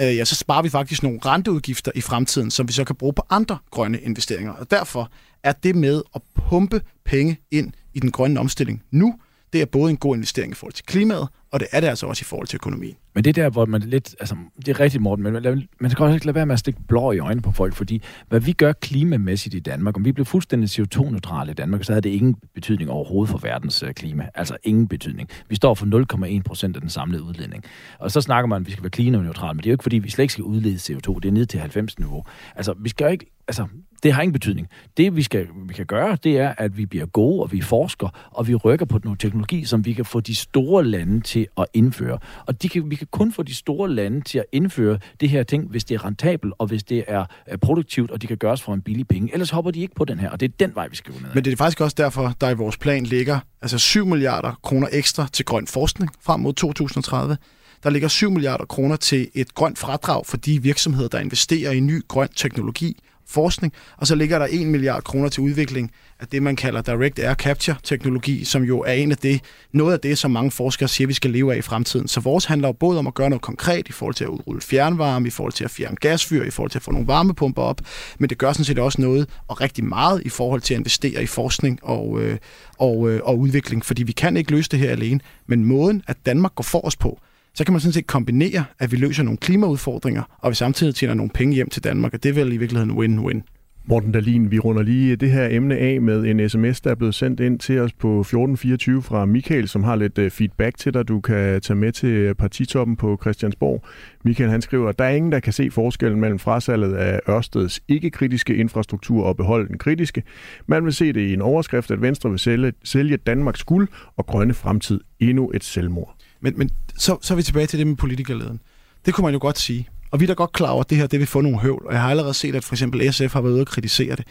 øh, 0.00 0.16
ja, 0.16 0.24
så 0.24 0.34
sparer 0.34 0.62
vi 0.62 0.68
faktisk 0.68 1.02
nogle 1.02 1.20
renteudgifter 1.24 1.92
i 1.94 2.00
fremtiden, 2.00 2.50
som 2.50 2.68
vi 2.68 2.72
så 2.72 2.84
kan 2.84 2.96
bruge 2.96 3.12
på 3.12 3.22
andre 3.30 3.58
grønne 3.70 4.00
investeringer. 4.00 4.52
Og 4.52 4.70
derfor 4.70 5.10
er 5.42 5.52
det 5.52 5.76
med 5.76 6.02
at 6.14 6.22
pumpe 6.34 6.80
penge 7.04 7.40
ind 7.50 7.72
i 7.94 8.00
den 8.00 8.10
grønne 8.10 8.40
omstilling 8.40 8.82
nu, 8.90 9.14
det 9.52 9.60
er 9.60 9.66
både 9.66 9.90
en 9.90 9.96
god 9.96 10.16
investering 10.16 10.52
i 10.52 10.54
forhold 10.54 10.72
til 10.72 10.84
klimaet, 10.84 11.28
og 11.50 11.60
det 11.60 11.68
er 11.72 11.80
det 11.80 11.88
altså 11.88 12.06
også 12.06 12.22
i 12.22 12.28
forhold 12.28 12.46
til 12.46 12.56
økonomien. 12.56 12.94
Men 13.14 13.24
det 13.24 13.38
er 13.38 13.42
der, 13.42 13.50
hvor 13.50 13.66
man 13.66 13.80
lidt, 13.80 14.16
altså, 14.20 14.36
det 14.56 14.68
er 14.68 14.80
rigtigt, 14.80 15.02
Morten, 15.02 15.22
men 15.22 15.32
man, 15.32 15.68
man 15.80 15.90
skal 15.90 16.02
også 16.02 16.14
ikke 16.14 16.26
lade 16.26 16.34
være 16.34 16.46
med 16.46 16.52
at 16.52 16.58
stikke 16.58 16.80
blå 16.88 17.12
i 17.12 17.18
øjnene 17.18 17.42
på 17.42 17.52
folk, 17.52 17.74
fordi 17.74 18.02
hvad 18.28 18.40
vi 18.40 18.52
gør 18.52 18.72
klimamæssigt 18.72 19.54
i 19.54 19.60
Danmark, 19.60 19.96
om 19.96 20.04
vi 20.04 20.12
blev 20.12 20.26
fuldstændig 20.26 20.70
CO2-neutrale 20.70 21.50
i 21.50 21.54
Danmark, 21.54 21.84
så 21.84 21.92
havde 21.92 22.02
det 22.02 22.10
ingen 22.10 22.36
betydning 22.54 22.90
overhovedet 22.90 23.30
for 23.30 23.38
verdens 23.38 23.82
øh, 23.82 23.94
klima. 23.94 24.28
Altså 24.34 24.56
ingen 24.64 24.88
betydning. 24.88 25.28
Vi 25.48 25.56
står 25.56 25.74
for 25.74 26.36
0,1 26.36 26.42
procent 26.42 26.76
af 26.76 26.80
den 26.80 26.90
samlede 26.90 27.22
udledning. 27.22 27.64
Og 27.98 28.10
så 28.10 28.20
snakker 28.20 28.46
man, 28.46 28.62
at 28.62 28.66
vi 28.66 28.72
skal 28.72 28.82
være 28.82 28.90
klimaneutrale, 28.90 29.54
men 29.54 29.58
det 29.58 29.66
er 29.66 29.70
jo 29.70 29.74
ikke, 29.74 29.82
fordi 29.82 29.98
vi 29.98 30.10
slet 30.10 30.22
ikke 30.22 30.32
skal 30.32 30.44
udlede 30.44 30.76
CO2. 30.76 31.14
Det 31.14 31.24
er 31.24 31.32
ned 31.32 31.46
til 31.46 31.60
90 31.60 31.98
niveau. 31.98 32.24
Altså, 32.56 32.74
vi 32.78 32.88
skal 32.88 33.04
jo 33.04 33.10
ikke, 33.10 33.26
altså, 33.48 33.66
det 34.02 34.12
har 34.12 34.22
ingen 34.22 34.32
betydning. 34.32 34.68
Det, 34.96 35.16
vi, 35.16 35.22
skal, 35.22 35.46
vi 35.68 35.74
kan 35.74 35.86
gøre, 35.86 36.18
det 36.24 36.38
er, 36.38 36.54
at 36.58 36.76
vi 36.76 36.86
bliver 36.86 37.06
gode, 37.06 37.42
og 37.42 37.52
vi 37.52 37.60
forsker, 37.60 38.28
og 38.30 38.48
vi 38.48 38.54
rykker 38.54 38.86
på 38.86 39.00
noget 39.04 39.20
teknologi, 39.20 39.64
som 39.64 39.84
vi 39.84 39.92
kan 39.92 40.04
få 40.04 40.20
de 40.20 40.34
store 40.34 40.84
lande 40.84 41.20
til 41.20 41.37
at 41.58 41.66
indføre. 41.74 42.18
Og 42.46 42.62
de 42.62 42.68
kan, 42.68 42.90
vi 42.90 42.96
kan 42.96 43.06
kun 43.10 43.32
få 43.32 43.42
de 43.42 43.54
store 43.54 43.90
lande 43.90 44.20
til 44.20 44.38
at 44.38 44.44
indføre 44.52 44.98
det 45.20 45.28
her 45.28 45.42
ting, 45.42 45.68
hvis 45.70 45.84
det 45.84 45.94
er 45.94 46.04
rentabelt, 46.04 46.54
og 46.58 46.66
hvis 46.66 46.84
det 46.84 47.04
er 47.08 47.24
produktivt, 47.62 48.10
og 48.10 48.22
de 48.22 48.26
kan 48.26 48.36
gøres 48.36 48.62
for 48.62 48.74
en 48.74 48.82
billig 48.82 49.08
penge. 49.08 49.30
Ellers 49.32 49.50
hopper 49.50 49.70
de 49.70 49.80
ikke 49.80 49.94
på 49.94 50.04
den 50.04 50.18
her, 50.18 50.30
og 50.30 50.40
det 50.40 50.48
er 50.48 50.52
den 50.60 50.74
vej, 50.74 50.88
vi 50.88 50.96
skal 50.96 51.14
gå 51.14 51.20
ned. 51.20 51.28
Men 51.34 51.44
det 51.44 51.52
er 51.52 51.56
faktisk 51.56 51.80
også 51.80 51.94
derfor, 51.98 52.34
der 52.40 52.50
i 52.50 52.54
vores 52.54 52.76
plan 52.76 53.04
ligger 53.04 53.40
altså 53.62 53.78
7 53.78 54.06
milliarder 54.06 54.60
kroner 54.62 54.88
ekstra 54.92 55.28
til 55.32 55.44
grøn 55.44 55.66
forskning 55.66 56.10
frem 56.20 56.40
mod 56.40 56.52
2030. 56.52 57.36
Der 57.82 57.90
ligger 57.90 58.08
7 58.08 58.30
milliarder 58.30 58.64
kroner 58.64 58.96
til 58.96 59.28
et 59.34 59.54
grønt 59.54 59.78
fradrag 59.78 60.26
for 60.26 60.36
de 60.36 60.62
virksomheder, 60.62 61.08
der 61.08 61.18
investerer 61.18 61.72
i 61.72 61.80
ny 61.80 62.02
grøn 62.08 62.28
teknologi, 62.36 62.96
forskning, 63.28 63.72
og 63.96 64.06
så 64.06 64.14
ligger 64.14 64.38
der 64.38 64.46
1 64.50 64.66
milliard 64.66 65.02
kroner 65.02 65.28
til 65.28 65.42
udvikling 65.42 65.92
af 66.20 66.26
det, 66.26 66.42
man 66.42 66.56
kalder 66.56 66.82
Direct 66.82 67.18
Air 67.18 67.34
Capture-teknologi, 67.34 68.44
som 68.44 68.62
jo 68.62 68.80
er 68.80 68.92
en 68.92 69.12
af 69.12 69.16
det, 69.16 69.40
noget 69.72 69.92
af 69.92 70.00
det, 70.00 70.18
som 70.18 70.30
mange 70.30 70.50
forskere 70.50 70.88
siger, 70.88 71.08
vi 71.08 71.12
skal 71.12 71.30
leve 71.30 71.54
af 71.54 71.58
i 71.58 71.62
fremtiden. 71.62 72.08
Så 72.08 72.20
vores 72.20 72.44
handler 72.44 72.68
jo 72.68 72.72
både 72.72 72.98
om 72.98 73.06
at 73.06 73.14
gøre 73.14 73.30
noget 73.30 73.42
konkret 73.42 73.88
i 73.88 73.92
forhold 73.92 74.14
til 74.14 74.24
at 74.24 74.28
udrulle 74.28 74.60
fjernvarme, 74.60 75.26
i 75.26 75.30
forhold 75.30 75.52
til 75.52 75.64
at 75.64 75.70
fjerne 75.70 75.96
gasfyr, 75.96 76.44
i 76.44 76.50
forhold 76.50 76.70
til 76.70 76.78
at 76.78 76.82
få 76.82 76.92
nogle 76.92 77.06
varmepumper 77.06 77.62
op, 77.62 77.80
men 78.18 78.30
det 78.30 78.38
gør 78.38 78.52
sådan 78.52 78.64
set 78.64 78.78
også 78.78 79.00
noget, 79.00 79.28
og 79.48 79.60
rigtig 79.60 79.84
meget 79.84 80.22
i 80.24 80.28
forhold 80.28 80.60
til 80.60 80.74
at 80.74 80.78
investere 80.78 81.22
i 81.22 81.26
forskning 81.26 81.78
og, 81.82 82.22
øh, 82.22 82.38
og, 82.78 83.10
øh, 83.10 83.20
og 83.24 83.38
udvikling, 83.38 83.84
fordi 83.84 84.02
vi 84.02 84.12
kan 84.12 84.36
ikke 84.36 84.50
løse 84.50 84.68
det 84.70 84.78
her 84.78 84.90
alene, 84.90 85.20
men 85.46 85.64
måden, 85.64 86.02
at 86.06 86.16
Danmark 86.26 86.54
går 86.54 86.62
for 86.62 86.86
os 86.86 86.96
på, 86.96 87.20
så 87.54 87.64
kan 87.64 87.72
man 87.72 87.80
sådan 87.80 87.92
set 87.92 88.06
kombinere, 88.06 88.64
at 88.78 88.92
vi 88.92 88.96
løser 88.96 89.22
nogle 89.22 89.38
klimaudfordringer, 89.38 90.22
og 90.38 90.50
vi 90.50 90.54
samtidig 90.54 90.94
tjener 90.94 91.14
nogle 91.14 91.30
penge 91.30 91.54
hjem 91.54 91.68
til 91.70 91.84
Danmark, 91.84 92.14
og 92.14 92.22
det 92.22 92.28
er 92.28 92.32
vel 92.32 92.52
i 92.52 92.56
virkeligheden 92.56 92.98
win-win. 92.98 93.42
Morten 93.90 94.12
Dalin, 94.12 94.50
vi 94.50 94.58
runder 94.58 94.82
lige 94.82 95.16
det 95.16 95.30
her 95.30 95.48
emne 95.50 95.76
af 95.76 96.00
med 96.00 96.24
en 96.24 96.48
sms, 96.48 96.80
der 96.80 96.90
er 96.90 96.94
blevet 96.94 97.14
sendt 97.14 97.40
ind 97.40 97.58
til 97.58 97.78
os 97.78 97.92
på 97.92 98.20
1424 98.20 99.02
fra 99.02 99.26
Michael, 99.26 99.68
som 99.68 99.84
har 99.84 99.96
lidt 99.96 100.18
øh, 100.18 100.30
feedback 100.30 100.78
til 100.78 100.94
dig, 100.94 101.08
du 101.08 101.20
kan 101.20 101.60
tage 101.60 101.76
med 101.76 101.92
til 101.92 102.08
øh, 102.08 102.34
partitoppen 102.34 102.96
på 102.96 103.18
Christiansborg. 103.20 103.84
Michael 104.24 104.50
han 104.50 104.62
skriver, 104.62 104.92
der 104.92 105.04
er 105.04 105.10
ingen, 105.10 105.32
der 105.32 105.40
kan 105.40 105.52
se 105.52 105.70
forskellen 105.70 106.20
mellem 106.20 106.38
frasalget 106.38 106.94
af 106.94 107.20
Ørsteds 107.28 107.80
ikke-kritiske 107.88 108.56
infrastruktur 108.56 109.24
og 109.24 109.36
beholde 109.36 109.68
den 109.68 109.78
kritiske. 109.78 110.22
Man 110.66 110.84
vil 110.84 110.92
se 110.92 111.12
det 111.12 111.20
i 111.20 111.32
en 111.32 111.42
overskrift, 111.42 111.90
at 111.90 112.02
Venstre 112.02 112.30
vil 112.30 112.38
sælge, 112.38 112.72
sælge 112.84 113.16
Danmarks 113.16 113.64
guld 113.64 113.88
og 114.16 114.26
grønne 114.26 114.54
fremtid 114.54 115.00
endnu 115.20 115.50
et 115.54 115.64
selvmord. 115.64 116.17
Men, 116.40 116.58
men 116.58 116.70
så, 116.96 117.18
så 117.20 117.34
er 117.34 117.36
vi 117.36 117.42
tilbage 117.42 117.66
til 117.66 117.78
det 117.78 117.86
med 117.86 117.96
politikerleden. 117.96 118.60
Det 119.06 119.14
kunne 119.14 119.24
man 119.24 119.32
jo 119.32 119.38
godt 119.40 119.58
sige. 119.58 119.88
Og 120.10 120.20
vi 120.20 120.24
er 120.24 120.26
da 120.26 120.32
godt 120.32 120.52
klar 120.52 120.70
over, 120.70 120.80
at 120.80 120.90
det 120.90 120.98
her 120.98 121.06
det 121.06 121.18
vil 121.18 121.26
få 121.26 121.40
nogle 121.40 121.58
høvl. 121.58 121.82
Og 121.86 121.92
jeg 121.92 122.00
har 122.00 122.10
allerede 122.10 122.34
set, 122.34 122.54
at 122.54 122.64
for 122.64 122.74
eksempel 122.74 123.12
SF 123.12 123.32
har 123.32 123.40
været 123.40 123.52
ude 123.52 123.60
og 123.60 123.66
kritisere 123.66 124.16
det. 124.16 124.24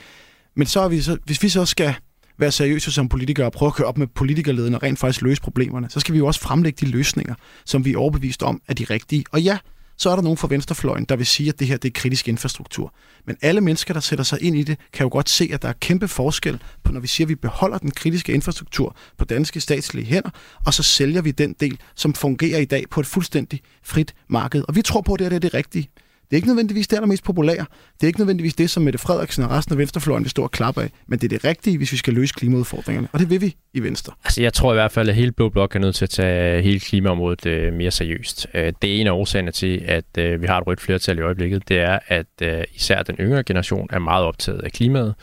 Men 0.55 0.67
så 0.67 0.79
er 0.79 0.87
vi 0.87 1.01
så, 1.01 1.17
hvis 1.25 1.43
vi 1.43 1.49
så 1.49 1.65
skal 1.65 1.95
være 2.37 2.51
seriøse 2.51 2.91
som 2.91 3.09
politikere 3.09 3.45
og 3.45 3.51
prøve 3.51 3.67
at 3.67 3.73
køre 3.73 3.87
op 3.87 3.97
med 3.97 4.07
politikerleden 4.07 4.73
og 4.73 4.83
rent 4.83 4.99
faktisk 4.99 5.21
løse 5.21 5.41
problemerne, 5.41 5.89
så 5.89 5.99
skal 5.99 6.13
vi 6.13 6.17
jo 6.17 6.27
også 6.27 6.39
fremlægge 6.39 6.85
de 6.85 6.91
løsninger, 6.91 7.35
som 7.65 7.85
vi 7.85 7.93
er 7.93 7.97
overbevist 7.97 8.43
om 8.43 8.61
er 8.67 8.73
de 8.73 8.83
rigtige. 8.83 9.23
Og 9.31 9.41
ja, 9.41 9.57
så 9.97 10.09
er 10.09 10.15
der 10.15 10.23
nogen 10.23 10.37
fra 10.37 10.47
venstrefløjen, 10.47 11.05
der 11.05 11.15
vil 11.15 11.25
sige, 11.25 11.49
at 11.49 11.59
det 11.59 11.67
her 11.67 11.77
det 11.77 11.87
er 11.87 11.99
kritisk 12.01 12.27
infrastruktur. 12.27 12.93
Men 13.25 13.37
alle 13.41 13.61
mennesker, 13.61 13.93
der 13.93 14.01
sætter 14.01 14.23
sig 14.23 14.41
ind 14.41 14.57
i 14.57 14.63
det, 14.63 14.79
kan 14.93 15.03
jo 15.03 15.09
godt 15.09 15.29
se, 15.29 15.49
at 15.53 15.61
der 15.61 15.69
er 15.69 15.73
kæmpe 15.73 16.07
forskel 16.07 16.61
på, 16.83 16.91
når 16.91 16.99
vi 16.99 17.07
siger, 17.07 17.25
at 17.25 17.29
vi 17.29 17.35
beholder 17.35 17.77
den 17.77 17.91
kritiske 17.91 18.33
infrastruktur 18.33 18.95
på 19.17 19.25
danske 19.25 19.61
statslige 19.61 20.05
hænder, 20.05 20.29
og 20.65 20.73
så 20.73 20.83
sælger 20.83 21.21
vi 21.21 21.31
den 21.31 21.55
del, 21.59 21.79
som 21.95 22.13
fungerer 22.13 22.59
i 22.59 22.65
dag 22.65 22.83
på 22.91 22.99
et 22.99 23.05
fuldstændig 23.05 23.61
frit 23.83 24.15
marked. 24.27 24.63
Og 24.67 24.75
vi 24.75 24.81
tror 24.81 25.01
på, 25.01 25.13
at 25.13 25.19
det 25.19 25.33
er 25.33 25.39
det 25.39 25.53
rigtige. 25.53 25.89
Det 26.29 26.33
er 26.33 26.35
ikke 26.35 26.47
nødvendigvis 26.47 26.87
det 26.87 26.95
allermest 26.95 27.23
populære. 27.23 27.65
Det 27.93 28.03
er 28.03 28.07
ikke 28.07 28.19
nødvendigvis 28.19 28.53
det, 28.53 28.69
som 28.69 28.83
Mette 28.83 28.99
Frederiksen 28.99 29.43
og 29.43 29.49
resten 29.49 29.73
af 29.73 29.77
venstrefløjen 29.77 30.23
vil 30.23 30.29
stå 30.29 30.43
og 30.43 30.51
klappe 30.51 30.81
af. 30.81 30.89
Men 31.07 31.19
det 31.19 31.33
er 31.33 31.37
det 31.37 31.45
rigtige, 31.45 31.77
hvis 31.77 31.91
vi 31.91 31.97
skal 31.97 32.13
løse 32.13 32.33
klimaudfordringerne. 32.37 33.07
Og 33.11 33.19
det 33.19 33.29
vil 33.29 33.41
vi 33.41 33.55
i 33.73 33.79
Venstre. 33.79 34.13
Altså, 34.25 34.41
jeg 34.41 34.53
tror 34.53 34.73
i 34.73 34.75
hvert 34.75 34.91
fald, 34.91 35.09
at 35.09 35.15
hele 35.15 35.31
Blå 35.31 35.49
Blok 35.49 35.75
er 35.75 35.79
nødt 35.79 35.95
til 35.95 36.05
at 36.05 36.09
tage 36.09 36.61
hele 36.61 36.79
klimaområdet 36.79 37.45
øh, 37.45 37.73
mere 37.73 37.91
seriøst. 37.91 38.47
Øh, 38.53 38.73
det 38.81 38.95
er 38.95 39.01
en 39.01 39.07
af 39.07 39.11
årsagerne 39.11 39.51
til, 39.51 39.83
at 39.85 40.17
øh, 40.17 40.41
vi 40.41 40.47
har 40.47 40.57
et 40.61 40.67
rødt 40.67 40.81
flertal 40.81 41.17
i 41.17 41.21
øjeblikket. 41.21 41.69
Det 41.69 41.79
er, 41.79 41.99
at 42.07 42.27
øh, 42.41 42.63
især 42.75 43.03
den 43.03 43.15
yngre 43.15 43.43
generation 43.43 43.87
er 43.89 43.99
meget 43.99 44.25
optaget 44.25 44.61
af 44.61 44.71
klimaet 44.71 45.15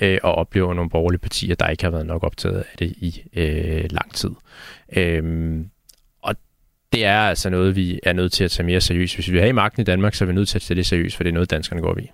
øh, 0.00 0.18
og 0.22 0.34
oplever 0.34 0.74
nogle 0.74 0.90
borgerlige 0.90 1.20
partier, 1.20 1.54
der 1.54 1.68
ikke 1.68 1.84
har 1.84 1.90
været 1.90 2.06
nok 2.06 2.22
optaget 2.22 2.56
af 2.56 2.76
det 2.78 2.86
i 2.86 3.22
øh, 3.36 3.84
lang 3.90 4.14
tid. 4.14 4.30
Øh, 4.96 5.58
det 6.92 7.04
er 7.04 7.18
altså 7.18 7.50
noget, 7.50 7.76
vi 7.76 8.00
er 8.02 8.12
nødt 8.12 8.32
til 8.32 8.44
at 8.44 8.50
tage 8.50 8.66
mere 8.66 8.80
seriøst. 8.80 9.14
Hvis 9.14 9.28
vi 9.28 9.32
vil 9.32 9.40
have 9.40 9.52
magten 9.52 9.80
i 9.80 9.84
Danmark, 9.84 10.14
så 10.14 10.24
er 10.24 10.26
vi 10.26 10.32
nødt 10.32 10.48
til 10.48 10.58
at 10.58 10.62
tage 10.62 10.76
det 10.76 10.86
seriøst, 10.86 11.16
for 11.16 11.22
det 11.22 11.30
er 11.30 11.34
noget, 11.34 11.50
danskerne 11.50 11.82
går 11.82 11.98
i. 11.98 12.10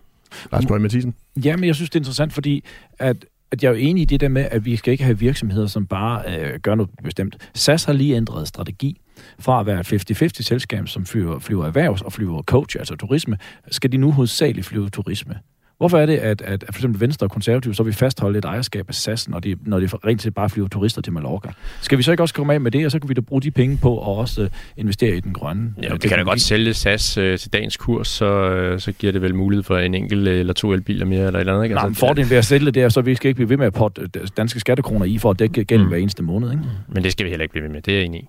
Lars 0.53 0.67
Bøge 0.67 0.81
Mathisen? 0.81 1.15
Ja, 1.45 1.57
men 1.57 1.65
jeg 1.65 1.75
synes, 1.75 1.91
det 1.91 1.97
er 1.97 2.01
interessant, 2.01 2.33
fordi 2.33 2.65
at 2.99 3.17
at 3.51 3.63
jeg 3.63 3.69
er 3.69 3.73
jo 3.73 3.79
enig 3.79 4.03
i 4.03 4.05
det 4.05 4.21
der 4.21 4.29
med, 4.29 4.49
at 4.51 4.65
vi 4.65 4.77
skal 4.77 4.93
ikke 4.93 5.05
have 5.05 5.19
virksomheder, 5.19 5.67
som 5.67 5.87
bare 5.87 6.39
øh, 6.39 6.61
gør 6.61 6.75
noget 6.75 6.91
bestemt. 7.05 7.51
SAS 7.55 7.85
har 7.85 7.93
lige 7.93 8.17
ændret 8.17 8.49
strategi 8.49 9.01
fra 9.39 9.61
at 9.61 9.67
være 9.67 9.81
et 9.81 10.23
50-50 10.23 10.43
selskab, 10.43 10.89
som 10.89 11.07
flyver, 11.07 11.39
flyver 11.39 11.67
erhvervs 11.67 12.03
og 12.03 12.13
flyver 12.13 12.43
coach, 12.43 12.77
altså 12.79 12.97
turisme, 12.97 13.39
skal 13.71 13.93
de 13.93 13.97
nu 13.97 14.13
hovedsageligt 14.13 14.67
flyve 14.67 14.89
turisme. 14.89 15.35
Hvorfor 15.79 15.99
er 15.99 16.07
det, 16.07 16.17
at, 16.17 16.43
at, 16.43 16.65
for 16.67 16.79
eksempel 16.79 17.01
Venstre 17.01 17.27
og 17.27 17.31
Konservative, 17.31 17.75
så 17.75 17.83
vil 17.83 17.93
fastholde 17.93 18.39
et 18.39 18.45
ejerskab 18.45 18.85
af 18.89 18.95
SAS, 18.95 19.29
når 19.29 19.41
de, 19.41 19.57
når 19.63 19.81
de 19.81 19.87
rent 19.87 20.23
set 20.23 20.35
bare 20.35 20.51
flyver 20.51 20.69
turister 20.69 21.03
til 21.03 21.13
Mallorca? 21.13 21.49
Skal 21.81 21.99
vi 21.99 22.03
så 22.03 22.11
ikke 22.11 22.23
også 22.23 22.35
komme 22.35 22.55
af 22.55 22.61
med 22.61 22.71
det, 22.71 22.85
og 22.85 22.91
så 22.91 22.99
kan 22.99 23.09
vi 23.09 23.15
da 23.15 23.21
bruge 23.21 23.43
de 23.43 23.51
penge 23.51 23.79
på 23.83 24.01
at 24.01 24.19
også 24.19 24.43
uh, 24.43 24.49
investere 24.77 25.17
i 25.17 25.21
den 25.21 25.33
grønne? 25.33 25.75
Ja, 25.83 25.93
vi 25.93 25.99
kan 25.99 26.19
da 26.19 26.25
godt 26.25 26.41
sælge 26.41 26.75
SAS 26.75 27.19
uh, 27.19 27.37
til 27.37 27.53
dagens 27.53 27.77
kurs, 27.77 28.09
så, 28.09 28.71
uh, 28.73 28.81
så 28.81 28.93
giver 28.93 29.13
det 29.13 29.23
vel 29.23 29.35
mulighed 29.35 29.63
for 29.63 29.79
en 29.79 29.95
enkelt 29.95 30.29
eller 30.29 30.53
to 30.53 30.73
elbiler 30.73 31.07
mere 31.07 31.27
eller 31.27 31.39
et 31.39 31.41
eller 31.41 31.53
andet. 31.53 31.65
Ikke? 31.65 31.75
Nej, 31.75 31.85
altså, 31.85 32.01
fordelen 32.01 32.31
ved 32.31 32.37
at 32.37 32.45
sælge 32.45 32.71
det 32.71 32.83
er, 32.83 32.89
så 32.89 33.01
vi 33.01 33.15
skal 33.15 33.29
ikke 33.29 33.37
blive 33.37 33.49
ved 33.49 33.57
med 33.57 33.67
at 33.67 33.73
potte 33.73 34.07
danske 34.37 34.61
skattekroner 34.61 35.05
i 35.05 35.19
for 35.19 35.31
at 35.31 35.39
dække 35.39 35.65
gæld 35.65 35.83
mm. 35.83 35.89
hver 35.89 35.97
eneste 35.97 36.23
måned. 36.23 36.51
Ikke? 36.51 36.63
Men 36.89 37.05
det 37.05 37.13
skal 37.13 37.25
vi 37.25 37.31
heller 37.31 37.43
ikke 37.43 37.53
blive 37.53 37.65
ved 37.65 37.71
med, 37.71 37.83
det 37.83 37.93
er 37.93 37.99
jeg 37.99 38.07
enig 38.07 38.21
i. 38.21 38.29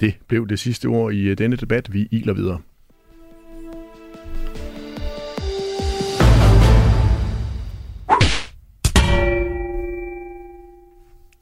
Det 0.00 0.14
blev 0.28 0.48
det 0.48 0.58
sidste 0.58 0.86
ord 0.86 1.12
i 1.12 1.34
denne 1.34 1.56
debat. 1.56 1.92
Vi 1.92 2.08
iler 2.10 2.32
videre. 2.34 2.58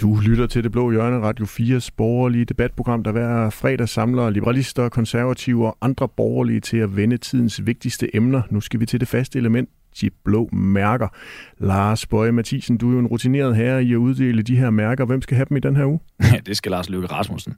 Du 0.00 0.20
lytter 0.20 0.46
til 0.46 0.64
Det 0.64 0.72
Blå 0.72 0.90
Hjørne, 0.90 1.20
Radio 1.20 1.44
4's 1.46 1.88
borgerlige 1.96 2.44
debatprogram, 2.44 3.02
der 3.04 3.12
hver 3.12 3.50
fredag 3.50 3.88
samler 3.88 4.30
liberalister, 4.30 4.88
konservative 4.88 5.66
og 5.66 5.76
andre 5.80 6.08
borgerlige 6.08 6.60
til 6.60 6.76
at 6.76 6.96
vende 6.96 7.16
tidens 7.16 7.66
vigtigste 7.66 8.16
emner. 8.16 8.42
Nu 8.50 8.60
skal 8.60 8.80
vi 8.80 8.86
til 8.86 9.00
det 9.00 9.08
faste 9.08 9.38
element, 9.38 9.68
de 10.00 10.10
blå 10.24 10.48
mærker. 10.52 11.08
Lars 11.58 12.06
Bøje 12.06 12.32
Mathisen, 12.32 12.76
du 12.76 12.88
er 12.88 12.92
jo 12.92 12.98
en 12.98 13.06
rutineret 13.06 13.56
herre 13.56 13.84
i 13.84 13.92
at 13.92 13.96
uddele 13.96 14.42
de 14.42 14.56
her 14.56 14.70
mærker. 14.70 15.04
Hvem 15.04 15.22
skal 15.22 15.34
have 15.36 15.46
dem 15.48 15.56
i 15.56 15.60
den 15.60 15.76
her 15.76 15.84
uge? 15.84 16.00
Ja, 16.22 16.38
det 16.46 16.56
skal 16.56 16.70
Lars 16.70 16.90
Løkke 16.90 17.06
Rasmussen. 17.06 17.54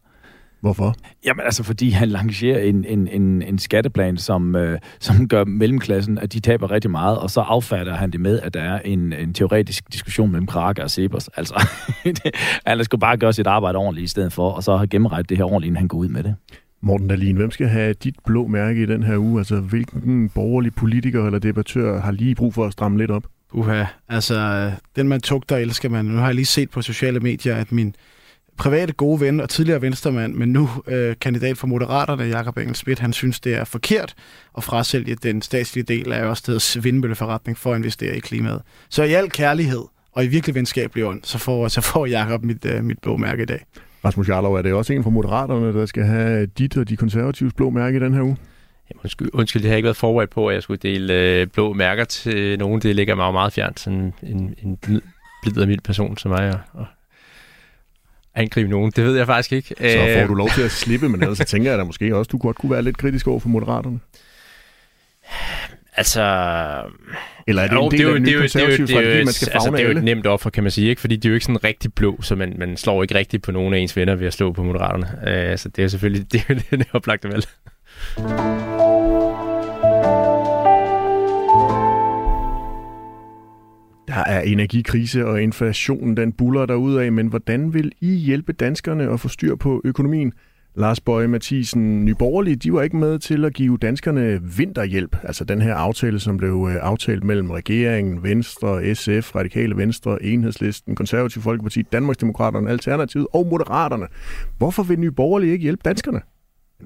Hvorfor? 0.61 0.95
Jamen 1.25 1.45
altså, 1.45 1.63
fordi 1.63 1.91
han 1.91 2.09
lancerer 2.09 2.59
en, 2.59 2.85
en, 2.85 3.09
en, 3.09 3.43
en 3.43 3.59
skatteplan, 3.59 4.17
som, 4.17 4.57
øh, 4.57 4.79
som 5.01 5.29
gør 5.29 5.45
mellemklassen, 5.45 6.19
at 6.19 6.33
de 6.33 6.41
taber 6.41 6.71
rigtig 6.71 6.91
meget, 6.91 7.19
og 7.19 7.31
så 7.31 7.41
affatter 7.41 7.95
han 7.95 8.11
det 8.11 8.21
med, 8.21 8.41
at 8.41 8.55
der 8.55 8.63
er 8.63 8.81
en, 8.81 9.13
en 9.13 9.35
teoretisk 9.35 9.93
diskussion 9.93 10.31
mellem 10.31 10.47
Krake 10.47 10.83
og 10.83 10.91
Sebers. 10.91 11.29
Altså, 11.29 11.67
han 12.67 12.85
skulle 12.85 13.01
bare 13.01 13.17
gøre 13.17 13.33
sit 13.33 13.47
arbejde 13.47 13.79
ordentligt 13.79 14.05
i 14.05 14.09
stedet 14.09 14.33
for, 14.33 14.51
og 14.51 14.63
så 14.63 14.77
have 14.77 14.87
gennemrettet 14.87 15.29
det 15.29 15.37
her 15.37 15.45
ordentligt, 15.45 15.69
inden 15.69 15.77
han 15.77 15.89
går 15.89 15.99
ud 15.99 16.09
med 16.09 16.23
det. 16.23 16.35
Morten 16.81 17.09
Dahlin, 17.09 17.37
hvem 17.37 17.51
skal 17.51 17.67
have 17.67 17.93
dit 17.93 18.15
blå 18.27 18.47
mærke 18.47 18.83
i 18.83 18.87
den 18.87 19.03
her 19.03 19.19
uge? 19.19 19.41
Altså, 19.41 19.57
hvilken 19.61 20.29
borgerlig 20.29 20.75
politiker 20.75 21.27
eller 21.27 21.39
debattør 21.39 22.01
har 22.01 22.13
lige 22.13 22.35
brug 22.35 22.55
for 22.55 22.67
at 22.67 22.73
stramme 22.73 22.99
lidt 22.99 23.11
op? 23.11 23.27
Uha, 23.53 23.85
altså, 24.09 24.71
den 24.97 25.09
man 25.09 25.21
tugter, 25.21 25.57
elsker 25.57 25.89
man. 25.89 26.05
Nu 26.05 26.17
har 26.17 26.27
jeg 26.27 26.35
lige 26.35 26.47
set 26.47 26.71
på 26.71 26.83
sociale 26.83 27.21
medier, 27.21 27.57
at 27.57 27.73
min 27.73 27.95
private 28.59 28.93
gode 28.93 29.21
ven 29.21 29.41
og 29.41 29.49
tidligere 29.49 29.83
venstremand, 29.83 30.35
men 30.35 30.49
nu 30.49 30.71
øh, 30.87 31.17
kandidat 31.21 31.59
for 31.59 31.67
Moderaterne, 31.67 32.25
Jakob 32.25 32.59
Engel 32.59 32.75
Schmidt, 32.75 32.99
han 32.99 33.13
synes, 33.13 33.41
det 33.41 33.55
er 33.55 33.65
forkert 33.65 34.15
at 34.57 34.65
frasælge 34.65 35.15
den 35.15 35.43
statslige 35.43 35.85
del 35.85 36.13
af 36.13 36.25
Ørsteds 36.25 36.85
vindmølleforretning 36.85 37.59
for 37.59 37.73
at 37.73 37.79
investere 37.79 38.17
i 38.17 38.21
klimaet. 38.21 38.63
Så 38.89 39.03
i 39.03 39.13
al 39.13 39.31
kærlighed 39.31 39.83
og 40.13 40.25
i 40.25 40.27
virkelig 40.27 40.55
venskabelig 40.55 41.05
ånd, 41.05 41.21
så 41.25 41.39
får, 41.39 41.69
så 41.69 41.81
får 41.81 42.07
Jakob 42.07 42.45
mit, 42.45 42.65
øh, 42.65 42.85
mit 42.85 42.99
blå 42.99 43.17
mærke 43.17 43.43
i 43.43 43.47
dag. 43.47 43.65
Rasmus 44.05 44.29
Jarlov, 44.29 44.55
er 44.55 44.63
det 44.63 44.73
også 44.73 44.93
en 44.93 45.03
fra 45.03 45.11
Moderaterne, 45.11 45.73
der 45.81 45.87
skal 45.87 46.05
have 46.05 46.47
dit 46.47 46.77
og 46.77 46.89
de 46.89 46.97
konservatives 46.97 47.53
blå 47.53 47.71
mærke 47.71 47.97
i 47.97 48.01
den 48.01 48.15
her 48.15 48.23
uge? 48.23 48.37
Jamen, 48.91 49.01
undskyld, 49.05 49.29
undskyld, 49.33 49.63
det 49.63 49.71
har 49.71 49.77
ikke 49.77 49.87
været 49.87 49.97
forberedt 49.97 50.31
på, 50.31 50.49
at 50.49 50.55
jeg 50.55 50.63
skulle 50.63 50.79
dele 50.83 51.15
øh, 51.15 51.47
blå 51.47 51.73
mærker 51.73 52.05
til 52.05 52.59
nogen. 52.59 52.81
Det 52.81 52.97
ligger 52.97 53.15
mig 53.15 53.33
meget 53.33 53.53
fjernt, 53.53 53.81
sådan 53.81 54.15
en, 54.23 54.55
en 54.63 54.77
blid 55.43 55.59
og 55.59 55.69
mild 55.69 55.81
person 55.81 56.17
som 56.17 56.31
mig. 56.31 56.61
Og, 56.73 56.87
angribe 58.37 58.71
nogen. 58.71 58.93
Det 58.97 59.05
ved 59.05 59.17
jeg 59.17 59.27
faktisk 59.27 59.53
ikke. 59.53 59.69
Så 59.69 59.99
får 60.15 60.23
øh, 60.23 60.29
du 60.29 60.35
lov 60.35 60.49
til 60.49 60.63
at 60.63 60.71
slippe, 60.71 61.09
men 61.09 61.23
ellers 61.23 61.39
så 61.39 61.45
tænker 61.45 61.71
jeg 61.71 61.79
da 61.79 61.85
måske 61.85 62.17
også, 62.17 62.29
du 62.29 62.39
godt 62.39 62.57
kunne 62.57 62.73
være 62.73 62.83
lidt 62.83 62.99
kritisk 62.99 63.27
over 63.27 63.41
for 63.41 63.49
Moderaterne. 63.49 64.01
Altså... 65.97 66.23
Eller 67.47 67.63
er 67.63 67.69
det 67.69 67.77
jo, 67.77 67.85
en 67.85 67.91
del 67.91 67.99
det 67.99 68.05
er 68.05 68.09
jo, 68.09 68.15
af 68.15 68.21
den 68.21 68.29
nye 68.29 68.39
konservative 68.39 68.87
strategi, 68.87 69.25
man 69.25 69.33
skal 69.33 69.49
altså, 69.53 69.71
det 69.71 69.81
er 69.81 69.85
jo 69.85 69.99
et 69.99 70.05
nemt 70.05 70.27
offer, 70.27 70.51
kan 70.51 70.63
man 70.63 70.73
sige, 70.73 70.89
ikke? 70.89 71.01
fordi 71.01 71.17
de 71.17 71.29
er 71.29 71.31
jo 71.31 71.35
ikke 71.35 71.47
sådan 71.47 71.65
rigtig 71.65 71.95
blå, 71.95 72.23
så 72.23 72.37
man, 72.37 72.55
man 72.59 72.77
slår 72.77 73.03
ikke 73.03 73.15
rigtig 73.15 73.43
på 73.43 73.53
nogen 73.53 73.75
af 73.75 73.79
ens 73.79 73.97
venner 73.97 74.15
ved 74.15 74.27
at 74.27 74.33
slå 74.33 74.53
på 74.53 74.63
Moderaterne. 74.63 75.07
Uh, 75.53 75.59
så 75.59 75.69
det 75.69 75.85
er 75.85 75.89
selvfølgelig 75.89 76.27
det, 76.33 76.45
er 76.49 76.55
det, 76.55 76.71
det 76.71 76.87
oplagte 76.93 77.29
valg. 77.29 77.47
Der 84.09 84.25
er 84.27 84.41
energikrise, 84.41 85.27
og 85.27 85.43
inflationen 85.43 86.17
den 86.17 86.33
buller 86.33 86.99
af, 87.01 87.13
men 87.13 87.27
hvordan 87.27 87.75
vil 87.75 87.93
I 88.01 88.15
hjælpe 88.15 88.53
danskerne 88.53 89.13
at 89.13 89.21
få 89.21 89.29
styr 89.29 89.57
på 89.57 89.81
økonomien? 89.85 90.33
Lars 90.75 91.01
Bøje 91.01 91.29
Mathisen, 91.29 92.05
Nyborgerlige, 92.05 92.57
de 92.57 92.73
var 92.73 92.83
ikke 92.83 92.97
med 92.97 93.19
til 93.19 93.45
at 93.45 93.55
give 93.55 93.79
danskerne 93.79 94.43
vinterhjælp, 94.57 95.17
altså 95.23 95.45
den 95.45 95.61
her 95.61 95.75
aftale, 95.75 96.21
som 96.21 96.37
blev 96.37 96.69
øh, 96.71 96.77
aftalt 96.83 97.25
mellem 97.25 97.51
regeringen, 97.51 98.23
Venstre, 98.23 98.95
SF, 98.95 99.35
Radikale 99.35 99.77
Venstre, 99.77 100.23
Enhedslisten, 100.23 100.95
Konservativ 100.95 101.43
Folkeparti, 101.43 101.83
Danmarksdemokraterne, 101.83 102.71
Alternativet 102.71 103.27
og 103.33 103.47
Moderaterne. 103.47 104.07
Hvorfor 104.59 104.83
vil 104.83 105.01
Nyborgerlige 105.01 105.53
ikke 105.53 105.63
hjælpe 105.63 105.83
danskerne? 105.85 106.21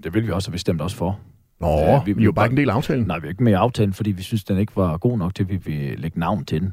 Det 0.05 0.15
vil 0.15 0.27
vi 0.27 0.31
også, 0.31 0.51
og 0.51 0.53
vi 0.53 0.59
stemte 0.59 0.83
også 0.83 0.97
for. 0.97 1.21
Nå, 1.61 1.69
ja, 1.69 2.03
vi, 2.05 2.13
vi 2.13 2.23
er 2.23 2.25
jo 2.25 2.33
bare 2.33 2.47
ikke 2.47 2.53
en 2.53 2.57
del 2.57 2.71
af 2.71 2.75
aftalen. 2.75 3.07
Nej, 3.07 3.19
vi 3.19 3.27
er 3.27 3.31
ikke 3.31 3.45
med 3.45 3.53
i 3.53 3.55
aftalen, 3.55 3.93
fordi 3.93 4.11
vi 4.11 4.23
synes, 4.23 4.45
den 4.45 4.59
ikke 4.59 4.77
var 4.77 4.97
god 4.97 5.19
nok 5.19 5.35
til, 5.35 5.43
at 5.43 5.51
vi 5.51 5.57
vil 5.57 5.99
lægge 5.99 6.21
navn 6.21 6.45
til 6.45 6.61
den. 6.61 6.73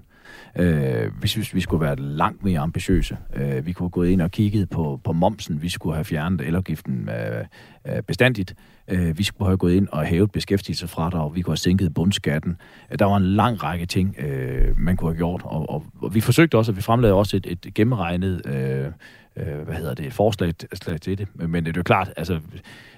Øh, 0.55 1.21
vi 1.21 1.27
synes, 1.27 1.55
vi 1.55 1.61
skulle 1.61 1.81
være 1.85 1.95
langt 1.95 2.43
mere 2.43 2.59
ambitiøse. 2.59 3.17
Øh, 3.35 3.65
vi 3.65 3.71
kunne 3.71 3.85
have 3.85 3.91
gået 3.91 4.09
ind 4.09 4.21
og 4.21 4.31
kigget 4.31 4.69
på, 4.69 5.01
på 5.03 5.13
momsen. 5.13 5.61
Vi 5.61 5.69
skulle 5.69 5.95
have 5.95 6.05
fjernet 6.05 6.41
elafgiften. 6.41 7.09
Øh, 7.09 7.45
øh 7.87 8.03
bestandigt. 8.03 8.55
Øh, 8.87 9.17
vi 9.17 9.23
skulle 9.23 9.49
have 9.49 9.57
gået 9.57 9.73
ind 9.73 9.87
og 9.91 10.05
hævet 10.05 10.31
beskæftigelsesfradrag, 10.31 11.35
vi 11.35 11.41
kunne 11.41 11.51
have 11.51 11.57
sænket 11.57 11.93
bundskatten. 11.93 12.57
Øh, 12.91 12.99
der 12.99 13.05
var 13.05 13.17
en 13.17 13.23
lang 13.23 13.63
række 13.63 13.85
ting, 13.85 14.15
øh, 14.19 14.77
man 14.77 14.97
kunne 14.97 15.11
have 15.11 15.17
gjort, 15.17 15.41
og, 15.43 15.69
og, 15.69 15.85
og 16.01 16.15
vi 16.15 16.21
forsøgte 16.21 16.57
også, 16.57 16.71
at 16.71 16.75
vi 16.75 16.81
fremlagde 16.81 17.13
også 17.13 17.37
et, 17.37 17.47
et 17.49 17.73
gennemregnet 17.73 18.41
øh, 18.45 18.91
øh, 19.39 19.65
hvad 19.65 19.75
hedder 19.75 19.93
det, 19.93 20.13
forslag 20.13 20.53
til 21.01 21.17
det. 21.17 21.27
Men 21.35 21.65
det 21.65 21.75
er 21.75 21.79
jo 21.79 21.83
klart, 21.83 22.13
altså, 22.17 22.39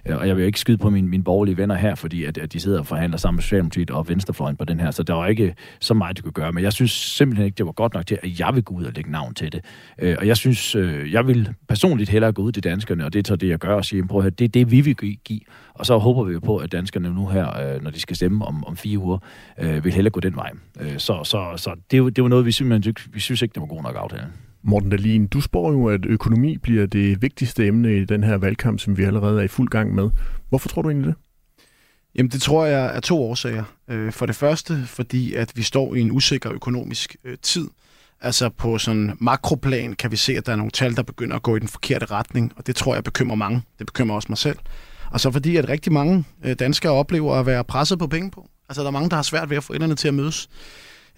øh, 0.05 0.17
og 0.17 0.27
jeg 0.27 0.35
vil 0.35 0.41
jo 0.41 0.45
ikke 0.45 0.59
skyde 0.59 0.77
på 0.77 0.89
mine, 0.89 1.07
mine 1.07 1.23
borgerlige 1.23 1.57
venner 1.57 1.75
her, 1.75 1.95
fordi 1.95 2.23
at, 2.23 2.37
at 2.37 2.53
de 2.53 2.59
sidder 2.59 2.79
og 2.79 2.87
forhandler 2.87 3.17
sammen 3.17 3.37
med 3.37 3.43
Socialdemokratiet 3.43 3.91
og 3.91 4.09
Venstrefløjen 4.09 4.55
på 4.55 4.65
den 4.65 4.79
her, 4.79 4.91
så 4.91 5.03
der 5.03 5.13
var 5.13 5.27
ikke 5.27 5.55
så 5.79 5.93
meget, 5.93 6.17
de 6.17 6.21
kunne 6.21 6.31
gøre. 6.31 6.51
Men 6.51 6.63
jeg 6.63 6.73
synes 6.73 6.91
simpelthen 6.91 7.45
ikke, 7.45 7.55
det 7.55 7.65
var 7.65 7.71
godt 7.71 7.93
nok 7.93 8.07
til, 8.07 8.19
at 8.23 8.39
jeg 8.39 8.55
vil 8.55 8.63
gå 8.63 8.75
ud 8.75 8.83
og 8.83 8.93
lægge 8.93 9.11
navn 9.11 9.33
til 9.33 9.51
det. 9.51 9.65
Øh, 9.99 10.15
og 10.19 10.27
jeg 10.27 10.37
synes, 10.37 10.75
øh, 10.75 11.13
jeg 11.13 11.27
vil 11.27 11.53
personligt 11.67 12.09
hellere 12.09 12.31
gå 12.31 12.41
ud 12.41 12.51
til 12.51 12.63
danskerne, 12.63 13.05
og 13.05 13.13
det 13.13 13.29
er 13.29 13.35
det, 13.35 13.49
jeg 13.49 13.59
gør, 13.59 13.73
og 13.73 13.85
sige, 13.85 14.07
prøv 14.07 14.19
at 14.19 14.23
høre, 14.23 14.31
det 14.31 14.45
er 14.45 14.49
det, 14.49 14.71
vi 14.71 14.81
vil 14.81 14.95
give. 14.95 15.39
Og 15.73 15.85
så 15.85 15.97
håber 15.97 16.23
vi 16.23 16.33
jo 16.33 16.39
på, 16.39 16.57
at 16.57 16.71
danskerne 16.71 17.13
nu 17.13 17.27
her, 17.27 17.75
øh, 17.75 17.83
når 17.83 17.91
de 17.91 17.99
skal 17.99 18.15
stemme 18.15 18.45
om, 18.45 18.65
om 18.65 18.77
fire 18.77 18.97
uger, 18.97 19.17
øh, 19.59 19.83
vil 19.83 19.93
hellere 19.93 20.11
gå 20.11 20.19
den 20.19 20.35
vej. 20.35 20.51
Øh, 20.79 20.97
så 20.97 21.23
så, 21.23 21.53
så 21.55 21.75
det, 21.91 22.15
det 22.15 22.21
var 22.23 22.29
noget, 22.29 22.45
vi 22.45 22.51
simpelthen 22.51 22.95
vi 23.13 23.19
synes 23.19 23.41
ikke, 23.41 23.53
det 23.53 23.61
var 23.61 23.67
god 23.67 23.83
nok 23.83 23.95
aftale. 23.95 24.27
Morten 24.64 24.89
Dahlin, 24.89 25.28
du 25.28 25.41
spår 25.41 25.72
jo, 25.72 25.88
at 25.88 26.05
økonomi 26.05 26.57
bliver 26.57 26.86
det 26.86 27.22
vigtigste 27.22 27.68
emne 27.68 27.97
i 27.97 28.05
den 28.05 28.24
her 28.24 28.38
valgkamp, 28.38 28.80
som 28.80 28.97
vi 28.97 29.03
allerede 29.03 29.39
er 29.39 29.43
i 29.43 29.47
fuld 29.47 29.70
gang 29.70 29.95
med. 29.95 30.10
Hvorfor 30.49 30.70
tror 30.70 30.82
du 30.82 30.89
egentlig 30.89 31.07
det? 31.07 31.16
Jamen 32.16 32.32
det 32.32 32.41
tror 32.41 32.66
jeg 32.66 32.95
er 32.95 32.99
to 32.99 33.24
årsager. 33.24 33.64
Øh, 33.88 34.12
for 34.12 34.26
det 34.26 34.36
første, 34.36 34.84
fordi 34.86 35.34
at 35.34 35.51
vi 35.55 35.62
står 35.62 35.95
i 35.95 35.99
en 35.99 36.12
usikker 36.12 36.51
økonomisk 36.51 37.16
øh, 37.24 37.38
tid. 37.41 37.68
Altså 38.22 38.49
på 38.49 38.78
sådan 38.78 39.18
makroplan 39.20 39.93
kan 39.93 40.12
vi 40.12 40.16
se, 40.16 40.34
at 40.38 40.45
der 40.45 40.51
er 40.51 40.55
nogle 40.55 40.72
tal, 40.72 40.95
der 40.95 41.03
begynder 41.03 41.36
at 41.36 41.43
gå 41.43 41.55
i 41.55 41.60
den 41.60 41.68
forkerte 41.68 42.05
retning, 42.05 42.53
og 42.55 42.68
det 42.68 42.76
tror 42.76 42.93
jeg 42.93 43.03
bekymrer 43.03 43.36
mange. 43.36 43.62
Det 43.80 43.88
bekymrer 43.88 44.16
også 44.16 44.26
mig 44.30 44.38
selv. 44.38 44.57
Og 45.12 45.20
så 45.20 45.32
fordi, 45.32 45.55
at 45.55 45.70
rigtig 45.70 45.93
mange 45.93 46.24
øh, 46.45 46.55
danskere 46.60 46.91
oplever 46.91 47.36
at 47.36 47.45
være 47.45 47.64
presset 47.64 47.99
på 47.99 48.07
penge 48.07 48.32
på. 48.32 48.49
Altså 48.70 48.82
der 48.82 48.88
er 48.88 48.91
mange, 48.91 49.10
der 49.10 49.16
har 49.16 49.24
svært 49.24 49.49
ved 49.49 49.57
at 49.57 49.64
få 49.64 49.74
enderne 49.74 49.95
til 49.95 50.07
at 50.07 50.14
mødes. 50.14 50.49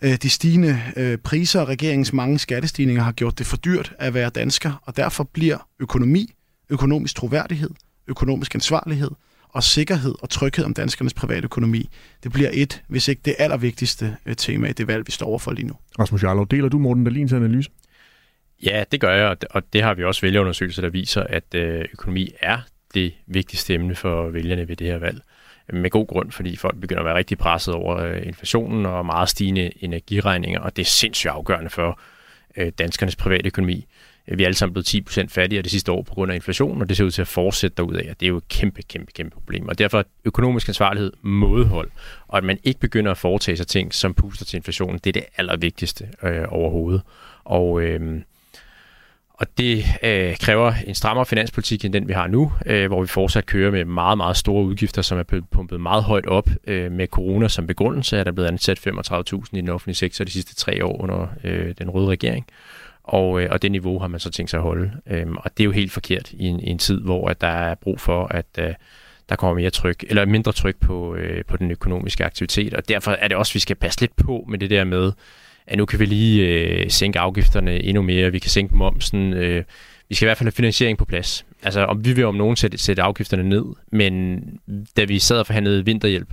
Øh, 0.02 0.16
de 0.16 0.30
stigende 0.30 0.82
øh, 0.96 1.18
priser 1.18 1.62
og 1.62 1.68
regeringens 1.68 2.14
mange 2.14 2.40
skattestigninger 2.40 3.04
har 3.04 3.12
gjort 3.12 3.40
det 3.40 3.48
for 3.48 3.58
dyrt 3.58 3.94
at 4.00 4.14
være 4.14 4.30
dansker, 4.30 4.82
og 4.86 4.98
derfor 4.98 5.24
bliver 5.24 5.68
økonomi, 5.80 6.34
økonomisk 6.70 7.16
troværdighed, 7.16 7.70
økonomisk 8.08 8.56
ansvarlighed 8.56 9.12
og 9.50 9.64
sikkerhed 9.64 10.16
og 10.22 10.30
tryghed 10.30 10.66
om 10.66 10.74
danskernes 10.74 11.14
private 11.14 11.44
økonomi, 11.44 11.90
det 12.24 12.32
bliver 12.32 12.50
et, 12.54 12.84
hvis 12.88 13.08
ikke 13.08 13.22
det 13.26 13.36
allervigtigste 13.40 14.18
øh, 14.26 14.36
tema 14.36 14.68
i 14.68 14.74
det 14.74 14.88
valg, 14.88 15.08
vi 15.08 15.12
står 15.12 15.26
overfor 15.26 15.52
lige 15.52 15.68
nu. 15.68 15.74
Rasmus 16.00 16.24
Jarlov, 16.24 16.48
deler 16.48 16.70
du 16.70 16.80
Morten 16.80 17.04
Dahlins 17.04 17.34
analyse? 17.34 17.70
Ja, 18.64 18.84
det 18.92 19.02
gør 19.02 19.14
jeg, 19.14 19.38
og 19.50 19.74
det 19.74 19.84
har 19.84 19.94
vi 19.94 20.04
også 20.04 20.22
vælgerundersøgelser, 20.22 20.82
der 20.82 20.90
viser, 20.90 21.24
at 21.24 21.56
økonomi 21.94 22.32
er 22.40 22.58
det 22.94 23.14
vigtigste 23.28 23.74
emne 23.74 23.96
for 23.96 24.30
vælgerne 24.30 24.68
ved 24.68 24.76
det 24.76 24.88
her 24.88 24.98
valg 24.98 25.22
med 25.74 25.90
god 25.90 26.08
grund, 26.08 26.32
fordi 26.32 26.56
folk 26.56 26.80
begynder 26.82 27.00
at 27.00 27.06
være 27.06 27.16
rigtig 27.16 27.38
presset 27.38 27.74
over 27.74 27.98
øh, 27.98 28.28
inflationen 28.28 28.86
og 28.86 29.06
meget 29.06 29.30
stigende 29.30 29.72
energiregninger, 29.84 30.60
og 30.60 30.76
det 30.76 30.82
er 30.82 30.90
sindssygt 30.90 31.32
afgørende 31.32 31.70
for 31.70 32.00
øh, 32.58 32.72
danskernes 32.80 33.16
private 33.16 33.48
økonomi. 33.48 33.88
Vi 34.28 34.44
er 34.44 34.48
alle 34.48 34.56
sammen 34.56 34.74
blevet 34.74 35.10
10% 35.10 35.28
fattigere 35.28 35.64
det 35.64 35.72
sidste 35.72 35.92
år 35.92 36.02
på 36.02 36.14
grund 36.14 36.32
af 36.32 36.36
inflationen, 36.36 36.82
og 36.82 36.90
det 36.90 36.98
ser 36.98 37.04
ud 37.04 37.12
til 37.12 37.22
at 37.22 37.28
fortsætte 37.28 37.78
derudad, 37.78 38.10
og 38.10 38.20
det 38.20 38.26
er 38.26 38.28
jo 38.28 38.38
et 38.38 38.48
kæmpe, 38.48 38.82
kæmpe, 38.82 39.12
kæmpe 39.12 39.34
problem. 39.34 39.68
Og 39.68 39.78
derfor 39.78 40.06
økonomisk 40.26 40.68
ansvarlighed, 40.68 41.12
mådehold, 41.22 41.92
og 42.28 42.38
at 42.38 42.44
man 42.44 42.58
ikke 42.64 42.80
begynder 42.80 43.12
at 43.12 43.18
foretage 43.18 43.58
sig 43.58 43.68
ting, 43.68 43.94
som 43.94 44.14
puster 44.14 44.46
til 44.46 44.58
inflationen, 44.58 45.00
det 45.04 45.08
er 45.08 45.14
det 45.14 45.24
allervigtigste 45.38 46.08
øh, 46.24 46.44
overhovedet. 46.48 47.02
Og 47.44 47.82
øh, 47.82 48.22
og 49.42 49.48
det 49.58 49.86
øh, 50.04 50.38
kræver 50.38 50.74
en 50.88 50.96
strammere 50.96 51.26
finanspolitik 51.26 51.86
end 51.86 51.94
den, 51.94 52.08
vi 52.08 52.14
har 52.14 52.28
nu, 52.28 52.52
øh, 52.66 52.88
hvor 52.88 53.02
vi 53.02 53.08
fortsat 53.08 53.46
kører 53.46 53.72
med 53.72 53.86
meget, 53.86 54.18
meget 54.18 54.38
store 54.38 54.64
udgifter, 54.64 55.02
som 55.02 55.18
er 55.18 55.24
blevet 55.24 55.50
pumpet 55.52 55.82
meget 55.82 56.04
højt 56.04 56.26
op 56.26 56.50
øh, 56.68 56.92
med 56.92 57.08
corona 57.08 57.48
som 57.48 57.68
begrundelse, 57.68 58.18
er 58.18 58.24
der 58.24 58.32
blevet 58.32 58.48
ansat 58.48 58.80
35.000 58.88 59.34
i 59.54 59.62
den 59.62 59.70
offentlige 59.70 59.96
sektor 59.96 60.26
de 60.26 60.32
sidste 60.32 60.56
tre 60.56 60.86
år 60.86 61.02
under 61.02 61.28
øh, 61.44 61.76
den 61.78 61.90
røde 61.90 62.08
regering. 62.08 62.46
Og, 63.04 63.42
øh, 63.42 63.48
og 63.52 63.62
det 63.62 63.72
niveau 63.72 64.00
har 64.00 64.08
man 64.08 64.20
så 64.20 64.30
tænkt 64.30 64.50
sig 64.50 64.58
at 64.58 64.64
holde. 64.64 64.92
Øh, 65.08 65.26
og 65.32 65.52
det 65.58 65.64
er 65.64 65.66
jo 65.66 65.72
helt 65.72 65.92
forkert 65.92 66.32
i 66.32 66.46
en, 66.46 66.60
i 66.60 66.70
en 66.70 66.78
tid, 66.78 67.02
hvor 67.02 67.30
at 67.30 67.42
der 67.42 67.48
er 67.48 67.76
brug 67.76 68.00
for, 68.00 68.28
at 68.28 68.46
øh, 68.60 68.74
der 69.30 69.36
kommer 69.36 69.62
mere 69.62 69.70
tryk, 69.70 70.04
eller 70.10 70.26
mindre 70.26 70.52
tryk 70.52 70.76
på, 70.80 71.16
øh, 71.16 71.46
på 71.46 71.58
den 71.58 71.72
økonomiske 71.72 72.26
aktivitet. 72.26 72.74
Og 72.74 72.90
derfor 72.90 73.12
er 73.12 73.28
det 73.28 73.38
også, 73.38 73.52
at 73.52 73.56
vi 73.56 73.60
skal 73.60 73.76
passe 73.76 74.02
lidt 74.02 74.16
på 74.16 74.46
med 74.50 74.60
det 74.60 74.70
der 74.70 74.84
med, 74.84 75.12
at 75.72 75.78
nu 75.78 75.86
kan 75.86 76.00
vi 76.00 76.06
lige 76.06 76.48
øh, 76.48 76.90
sænke 76.90 77.20
afgifterne 77.20 77.84
endnu 77.84 78.02
mere, 78.02 78.32
vi 78.32 78.40
kan 78.40 78.50
sænke 78.50 78.76
momsen, 78.76 79.34
øh, 79.34 79.64
vi 80.10 80.16
skal 80.16 80.26
i 80.26 80.28
hvert 80.28 80.38
fald 80.38 80.48
have 80.48 80.52
finansiering 80.52 80.98
på 80.98 81.06
plads. 81.06 81.46
Altså, 81.64 81.86
om 81.86 82.06
vi 82.06 82.14
vil 82.14 82.26
om 82.26 82.36
nogen 82.36 82.56
sætte, 82.56 82.78
sætte 82.78 83.02
afgifterne 83.02 83.50
ned, 83.50 83.66
men 83.92 84.44
da 84.98 85.04
vi 85.04 85.20
sad 85.20 85.40
og 85.40 85.46
forhandlede 85.46 85.86
vinterhjælp, 85.86 86.30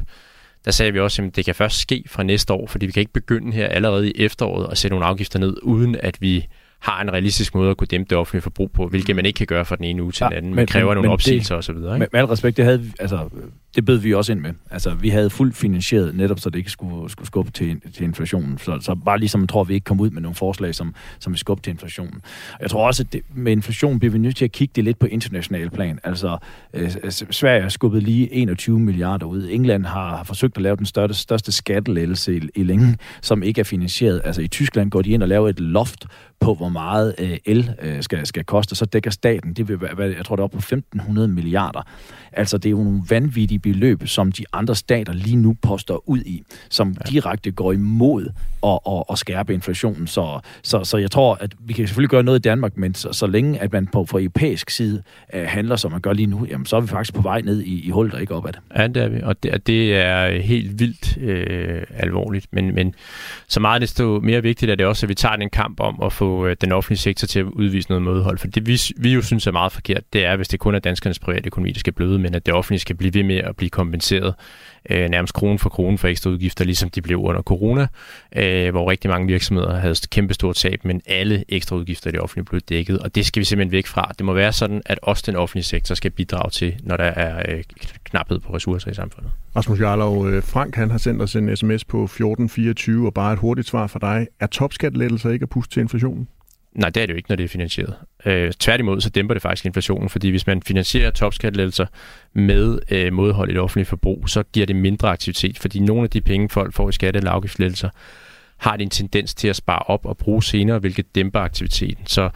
der 0.64 0.70
sagde 0.70 0.92
vi 0.92 1.00
også, 1.00 1.22
at 1.22 1.36
det 1.36 1.44
kan 1.44 1.54
først 1.54 1.78
ske 1.80 2.04
fra 2.06 2.22
næste 2.22 2.52
år, 2.52 2.66
fordi 2.66 2.86
vi 2.86 2.92
kan 2.92 3.00
ikke 3.00 3.12
begynde 3.12 3.52
her 3.52 3.66
allerede 3.66 4.10
i 4.10 4.12
efteråret 4.16 4.68
at 4.70 4.78
sætte 4.78 4.92
nogle 4.92 5.06
afgifter 5.06 5.38
ned, 5.38 5.56
uden 5.62 5.96
at 6.00 6.16
vi 6.20 6.46
har 6.78 7.02
en 7.02 7.12
realistisk 7.12 7.54
måde 7.54 7.70
at 7.70 7.76
kunne 7.76 7.86
dæmpe 7.86 8.10
det 8.10 8.18
offentlige 8.18 8.42
forbrug 8.42 8.72
på, 8.72 8.86
hvilket 8.86 9.16
man 9.16 9.26
ikke 9.26 9.36
kan 9.36 9.46
gøre 9.46 9.64
fra 9.64 9.76
den 9.76 9.84
ene 9.84 10.02
uge 10.02 10.12
til 10.12 10.24
ja, 10.24 10.28
den 10.28 10.36
anden. 10.36 10.54
Man 10.54 10.66
kræver 10.66 10.88
men, 10.88 10.94
nogle 10.94 11.10
opsigelser 11.10 11.54
osv. 11.54 11.74
Med, 11.74 11.98
med 11.98 12.08
al 12.12 12.24
respekt, 12.24 12.56
det 12.56 12.64
havde 12.64 12.92
altså, 13.00 13.28
det 13.76 13.84
bød 13.84 13.98
vi 13.98 14.14
også 14.14 14.32
ind 14.32 14.40
med. 14.40 14.52
Altså, 14.70 14.94
vi 14.94 15.08
havde 15.08 15.30
fuldt 15.30 15.56
finansieret, 15.56 16.14
netop 16.14 16.40
så 16.40 16.50
det 16.50 16.58
ikke 16.58 16.70
skulle, 16.70 17.10
skulle 17.10 17.26
skubbe 17.26 17.50
til, 17.50 17.80
til 17.94 18.04
inflationen. 18.04 18.58
Så, 18.58 18.78
så 18.80 18.94
bare 18.94 19.18
ligesom 19.18 19.46
tror, 19.46 19.64
vi 19.64 19.74
ikke 19.74 19.84
kom 19.84 20.00
ud 20.00 20.10
med 20.10 20.22
nogle 20.22 20.34
forslag, 20.34 20.74
som, 20.74 20.94
som 21.18 21.32
vil 21.32 21.38
skubbe 21.38 21.62
til 21.62 21.70
inflationen. 21.70 22.22
Jeg 22.60 22.70
tror 22.70 22.86
også, 22.86 23.02
at 23.02 23.12
det, 23.12 23.22
med 23.34 23.52
inflation 23.52 23.98
bliver 23.98 24.12
vi 24.12 24.18
nødt 24.18 24.36
til 24.36 24.44
at 24.44 24.52
kigge 24.52 24.72
det 24.76 24.84
lidt 24.84 24.98
på 24.98 25.06
international 25.06 25.70
plan. 25.70 25.98
Altså, 26.04 26.38
øh, 26.74 26.94
altså, 27.02 27.26
Sverige 27.30 27.62
har 27.62 27.68
skubbet 27.68 28.02
lige 28.02 28.32
21 28.32 28.80
milliarder 28.80 29.26
ud. 29.26 29.48
England 29.50 29.84
har, 29.84 30.16
har 30.16 30.24
forsøgt 30.24 30.56
at 30.56 30.62
lave 30.62 30.76
den 30.76 30.86
største, 30.86 31.22
største 31.22 31.52
skattelettelse 31.52 32.36
i, 32.36 32.40
i 32.54 32.62
længe, 32.62 32.98
som 33.22 33.42
ikke 33.42 33.60
er 33.60 33.64
finansieret. 33.64 34.20
Altså, 34.24 34.42
i 34.42 34.48
Tyskland 34.48 34.90
går 34.90 35.02
de 35.02 35.10
ind 35.10 35.22
og 35.22 35.28
laver 35.28 35.48
et 35.48 35.60
loft 35.60 36.06
på, 36.40 36.54
hvor 36.54 36.68
meget 36.68 37.14
øh, 37.18 37.38
el 37.44 37.74
øh, 37.82 38.02
skal, 38.02 38.26
skal 38.26 38.44
koste, 38.44 38.74
så 38.74 38.84
dækker 38.84 39.10
staten, 39.10 39.52
det 39.52 39.68
vil 39.68 39.80
være, 39.80 40.14
jeg 40.16 40.24
tror, 40.24 40.36
det 40.36 40.40
er 40.40 40.44
op 40.44 40.50
på 40.50 40.58
1.500 40.58 41.26
milliarder. 41.26 41.82
Altså, 42.32 42.58
det 42.58 42.66
er 42.66 42.70
jo 42.70 42.82
nogle 42.82 43.02
vanvittige 43.08 43.57
beløb, 43.58 44.06
som 44.06 44.32
de 44.32 44.44
andre 44.52 44.74
stater 44.74 45.12
lige 45.12 45.36
nu 45.36 45.56
poster 45.62 46.08
ud 46.08 46.20
i, 46.20 46.42
som 46.68 46.88
ja. 46.88 47.10
direkte 47.10 47.50
går 47.50 47.72
imod 47.72 48.26
at, 48.66 48.78
at, 48.88 49.04
at 49.10 49.18
skærpe 49.18 49.54
inflationen. 49.54 50.06
Så, 50.06 50.40
så, 50.62 50.84
så 50.84 50.96
jeg 50.96 51.10
tror, 51.10 51.38
at 51.40 51.54
vi 51.60 51.72
kan 51.72 51.86
selvfølgelig 51.86 52.10
gøre 52.10 52.22
noget 52.22 52.38
i 52.38 52.42
Danmark, 52.42 52.76
men 52.76 52.94
så, 52.94 53.12
så 53.12 53.26
længe 53.26 53.58
at 53.58 53.72
man 53.72 53.86
på 53.86 54.04
fra 54.04 54.18
europæisk 54.18 54.70
side 54.70 55.02
uh, 55.34 55.40
handler, 55.40 55.76
som 55.76 55.92
man 55.92 56.00
gør 56.00 56.12
lige 56.12 56.26
nu, 56.26 56.46
jamen, 56.50 56.66
så 56.66 56.76
er 56.76 56.80
vi 56.80 56.86
faktisk 56.86 57.14
på 57.14 57.22
vej 57.22 57.40
ned 57.40 57.62
i, 57.62 57.86
i 57.86 57.90
hullet 57.90 58.14
og 58.14 58.20
ikke 58.20 58.34
opad. 58.34 58.52
Ja, 58.76 58.86
det 58.86 59.02
er 59.02 59.08
vi, 59.08 59.20
og 59.22 59.42
det, 59.42 59.66
det 59.66 59.96
er 59.96 60.40
helt 60.42 60.80
vildt 60.80 61.18
øh, 61.18 61.82
alvorligt. 61.96 62.46
Men, 62.52 62.74
men 62.74 62.94
så 63.48 63.60
meget 63.60 63.82
desto 63.82 64.20
mere 64.20 64.42
vigtigt 64.42 64.70
er 64.70 64.74
det 64.74 64.86
også, 64.86 65.06
at 65.06 65.08
vi 65.08 65.14
tager 65.14 65.36
den 65.36 65.50
kamp 65.50 65.80
om 65.80 66.02
at 66.02 66.12
få 66.12 66.46
øh, 66.46 66.56
den 66.60 66.72
offentlige 66.72 66.98
sektor 66.98 67.26
til 67.26 67.38
at 67.38 67.44
udvise 67.44 67.88
noget 67.88 68.02
modhold. 68.02 68.38
For 68.38 68.46
det 68.46 68.66
vi, 68.66 68.80
vi 68.96 69.12
jo 69.14 69.22
synes 69.22 69.46
er 69.46 69.52
meget 69.52 69.72
forkert, 69.72 70.02
det 70.12 70.24
er, 70.24 70.36
hvis 70.36 70.48
det 70.48 70.60
kun 70.60 70.74
er 70.74 70.78
danskernes 70.78 71.18
private 71.18 71.46
økonomi, 71.46 71.72
der 71.72 71.78
skal 71.78 71.92
bløde, 71.92 72.18
men 72.18 72.34
at 72.34 72.46
det 72.46 72.54
offentlige 72.54 72.80
skal 72.80 72.96
blive 72.96 73.14
ved 73.14 73.22
med 73.22 73.40
at 73.48 73.56
blive 73.56 73.70
kompenseret 73.70 74.34
øh, 74.90 75.08
nærmest 75.08 75.34
krone 75.34 75.58
for 75.58 75.68
krone 75.68 75.98
for 75.98 76.08
ekstra 76.08 76.30
udgifter, 76.30 76.64
ligesom 76.64 76.90
de 76.90 77.02
blev 77.02 77.18
under 77.18 77.42
corona, 77.42 77.86
øh, 78.36 78.70
hvor 78.70 78.90
rigtig 78.90 79.10
mange 79.10 79.26
virksomheder 79.26 79.76
havde 79.76 79.94
kæmpe 80.10 80.34
stort 80.34 80.56
tab, 80.56 80.84
men 80.84 81.02
alle 81.06 81.44
ekstra 81.48 81.76
udgifter 81.76 82.10
i 82.10 82.12
det 82.12 82.20
offentlige 82.20 82.44
blev 82.44 82.60
dækket, 82.60 82.98
og 82.98 83.14
det 83.14 83.26
skal 83.26 83.40
vi 83.40 83.44
simpelthen 83.44 83.72
væk 83.72 83.86
fra. 83.86 84.12
Det 84.18 84.26
må 84.26 84.32
være 84.32 84.52
sådan, 84.52 84.82
at 84.86 84.98
også 85.02 85.22
den 85.26 85.36
offentlige 85.36 85.64
sektor 85.64 85.94
skal 85.94 86.10
bidrage 86.10 86.50
til, 86.50 86.76
når 86.82 86.96
der 86.96 87.04
er 87.04 87.42
øh, 87.48 87.64
knaphed 88.04 88.40
på 88.40 88.54
ressourcer 88.54 88.90
i 88.90 88.94
samfundet. 88.94 89.30
Rasmus 89.56 89.80
Jarlov, 89.80 90.28
øh, 90.28 90.42
Frank 90.42 90.74
han 90.74 90.90
har 90.90 90.98
sendt 90.98 91.22
os 91.22 91.36
en 91.36 91.56
sms 91.56 91.84
på 91.84 92.04
1424, 92.04 93.06
og 93.06 93.14
bare 93.14 93.32
et 93.32 93.38
hurtigt 93.38 93.68
svar 93.68 93.86
fra 93.86 93.98
dig. 93.98 94.26
Er 94.40 94.46
topskattelettelser 94.46 95.30
ikke 95.30 95.42
at 95.42 95.48
puste 95.48 95.74
til 95.74 95.80
inflationen? 95.80 96.28
Nej, 96.78 96.90
det 96.90 97.02
er 97.02 97.06
det 97.06 97.12
jo 97.12 97.16
ikke, 97.16 97.28
når 97.28 97.36
det 97.36 97.44
er 97.44 97.48
finansieret. 97.48 97.94
Øh, 98.24 98.52
tværtimod, 98.52 99.00
så 99.00 99.10
dæmper 99.10 99.34
det 99.34 99.42
faktisk 99.42 99.66
inflationen, 99.66 100.08
fordi 100.08 100.30
hvis 100.30 100.46
man 100.46 100.62
finansierer 100.62 101.10
topskattelettelser 101.10 101.86
med 102.32 102.78
øh, 102.90 103.12
modhold 103.12 103.50
i 103.50 103.52
det 103.52 103.60
offentlige 103.60 103.86
forbrug, 103.86 104.28
så 104.28 104.42
giver 104.42 104.66
det 104.66 104.76
mindre 104.76 105.08
aktivitet, 105.08 105.58
fordi 105.58 105.78
nogle 105.78 106.02
af 106.02 106.10
de 106.10 106.20
penge, 106.20 106.48
folk 106.48 106.74
får 106.74 106.88
i 106.88 106.92
skatte- 106.92 107.18
eller 107.18 107.30
afgiftslettelser, 107.30 107.88
har 108.56 108.76
det 108.76 108.84
en 108.84 108.90
tendens 108.90 109.34
til 109.34 109.48
at 109.48 109.56
spare 109.56 109.78
op 109.78 110.06
og 110.06 110.16
bruge 110.16 110.42
senere, 110.42 110.78
hvilket 110.78 111.14
dæmper 111.14 111.40
aktiviteten. 111.40 112.06
Så 112.06 112.30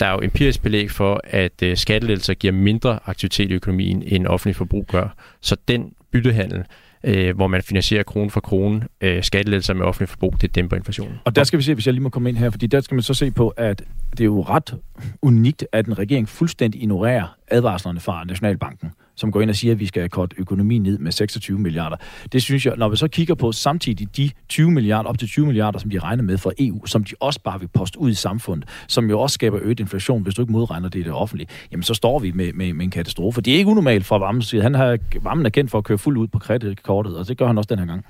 der 0.00 0.06
er 0.06 0.12
jo 0.12 0.20
empirisk 0.22 0.62
belæg 0.62 0.90
for, 0.90 1.20
at 1.24 1.62
øh, 1.62 1.76
skattelettelser 1.76 2.34
giver 2.34 2.52
mindre 2.52 2.98
aktivitet 3.06 3.50
i 3.50 3.54
økonomien, 3.54 4.02
end 4.06 4.26
offentlig 4.26 4.56
forbrug 4.56 4.86
gør. 4.86 5.08
Så 5.40 5.56
den 5.68 5.92
byttehandel, 6.12 6.64
øh, 7.04 7.36
hvor 7.36 7.46
man 7.46 7.62
finansierer 7.62 8.02
krone 8.02 8.30
for 8.30 8.40
krone 8.40 8.88
øh, 9.00 9.22
skattelettelser 9.22 9.74
med 9.74 9.86
offentlig 9.86 10.08
forbrug, 10.08 10.34
det 10.40 10.54
dæmper 10.54 10.76
inflationen. 10.76 11.14
Og 11.24 11.36
der 11.36 11.44
skal 11.44 11.58
vi 11.58 11.62
se, 11.62 11.74
hvis 11.74 11.86
jeg 11.86 11.94
lige 11.94 12.02
må 12.02 12.08
komme 12.08 12.28
ind 12.28 12.36
her, 12.36 12.50
fordi 12.50 12.66
der 12.66 12.80
skal 12.80 12.94
man 12.94 13.02
så 13.02 13.14
se 13.14 13.30
på, 13.30 13.48
at 13.48 13.82
det 14.10 14.20
er 14.20 14.24
jo 14.24 14.42
ret 14.42 14.74
unikt, 15.22 15.66
at 15.72 15.86
en 15.86 15.98
regering 15.98 16.28
fuldstændig 16.28 16.82
ignorerer 16.82 17.36
advarslerne 17.54 18.00
fra 18.00 18.24
Nationalbanken 18.24 18.90
som 19.16 19.32
går 19.32 19.40
ind 19.40 19.50
og 19.50 19.56
siger, 19.56 19.72
at 19.72 19.80
vi 19.80 19.86
skal 19.86 20.08
kort 20.08 20.34
økonomien 20.38 20.82
ned 20.82 20.98
med 20.98 21.12
26 21.12 21.58
milliarder. 21.58 21.96
Det 22.32 22.42
synes 22.42 22.66
jeg, 22.66 22.74
når 22.76 22.88
vi 22.88 22.96
så 22.96 23.08
kigger 23.08 23.34
på 23.34 23.52
samtidig 23.52 24.16
de 24.16 24.30
20 24.48 24.70
milliarder, 24.70 25.08
op 25.08 25.18
til 25.18 25.28
20 25.28 25.46
milliarder, 25.46 25.78
som 25.78 25.90
de 25.90 25.98
regner 25.98 26.22
med 26.22 26.38
fra 26.38 26.52
EU, 26.58 26.86
som 26.86 27.04
de 27.04 27.14
også 27.20 27.40
bare 27.40 27.60
vil 27.60 27.68
poste 27.68 27.98
ud 28.00 28.10
i 28.10 28.14
samfundet, 28.14 28.68
som 28.88 29.10
jo 29.10 29.20
også 29.20 29.34
skaber 29.34 29.58
øget 29.62 29.80
inflation, 29.80 30.22
hvis 30.22 30.34
du 30.34 30.42
ikke 30.42 30.52
modregner 30.52 30.88
det 30.88 31.00
i 31.00 31.02
det 31.02 31.12
offentlige, 31.12 31.48
jamen 31.72 31.82
så 31.82 31.94
står 31.94 32.18
vi 32.18 32.32
med, 32.32 32.52
med, 32.52 32.72
med 32.72 32.84
en 32.84 32.90
katastrofe. 32.90 33.40
Det 33.40 33.54
er 33.54 33.58
ikke 33.58 33.70
unormalt 33.70 34.06
for 34.06 34.18
Vammen. 34.18 34.42
Han 34.62 34.74
har, 34.74 34.98
Vammen 35.22 35.46
er 35.46 35.50
kendt 35.50 35.70
for 35.70 35.78
at 35.78 35.84
køre 35.84 35.98
fuldt 35.98 36.18
ud 36.18 36.26
på 36.26 36.38
kreditkortet, 36.38 37.16
og 37.16 37.28
det 37.28 37.38
gør 37.38 37.46
han 37.46 37.58
også 37.58 37.68
den 37.68 37.78
her 37.78 37.86
gang. 37.86 38.04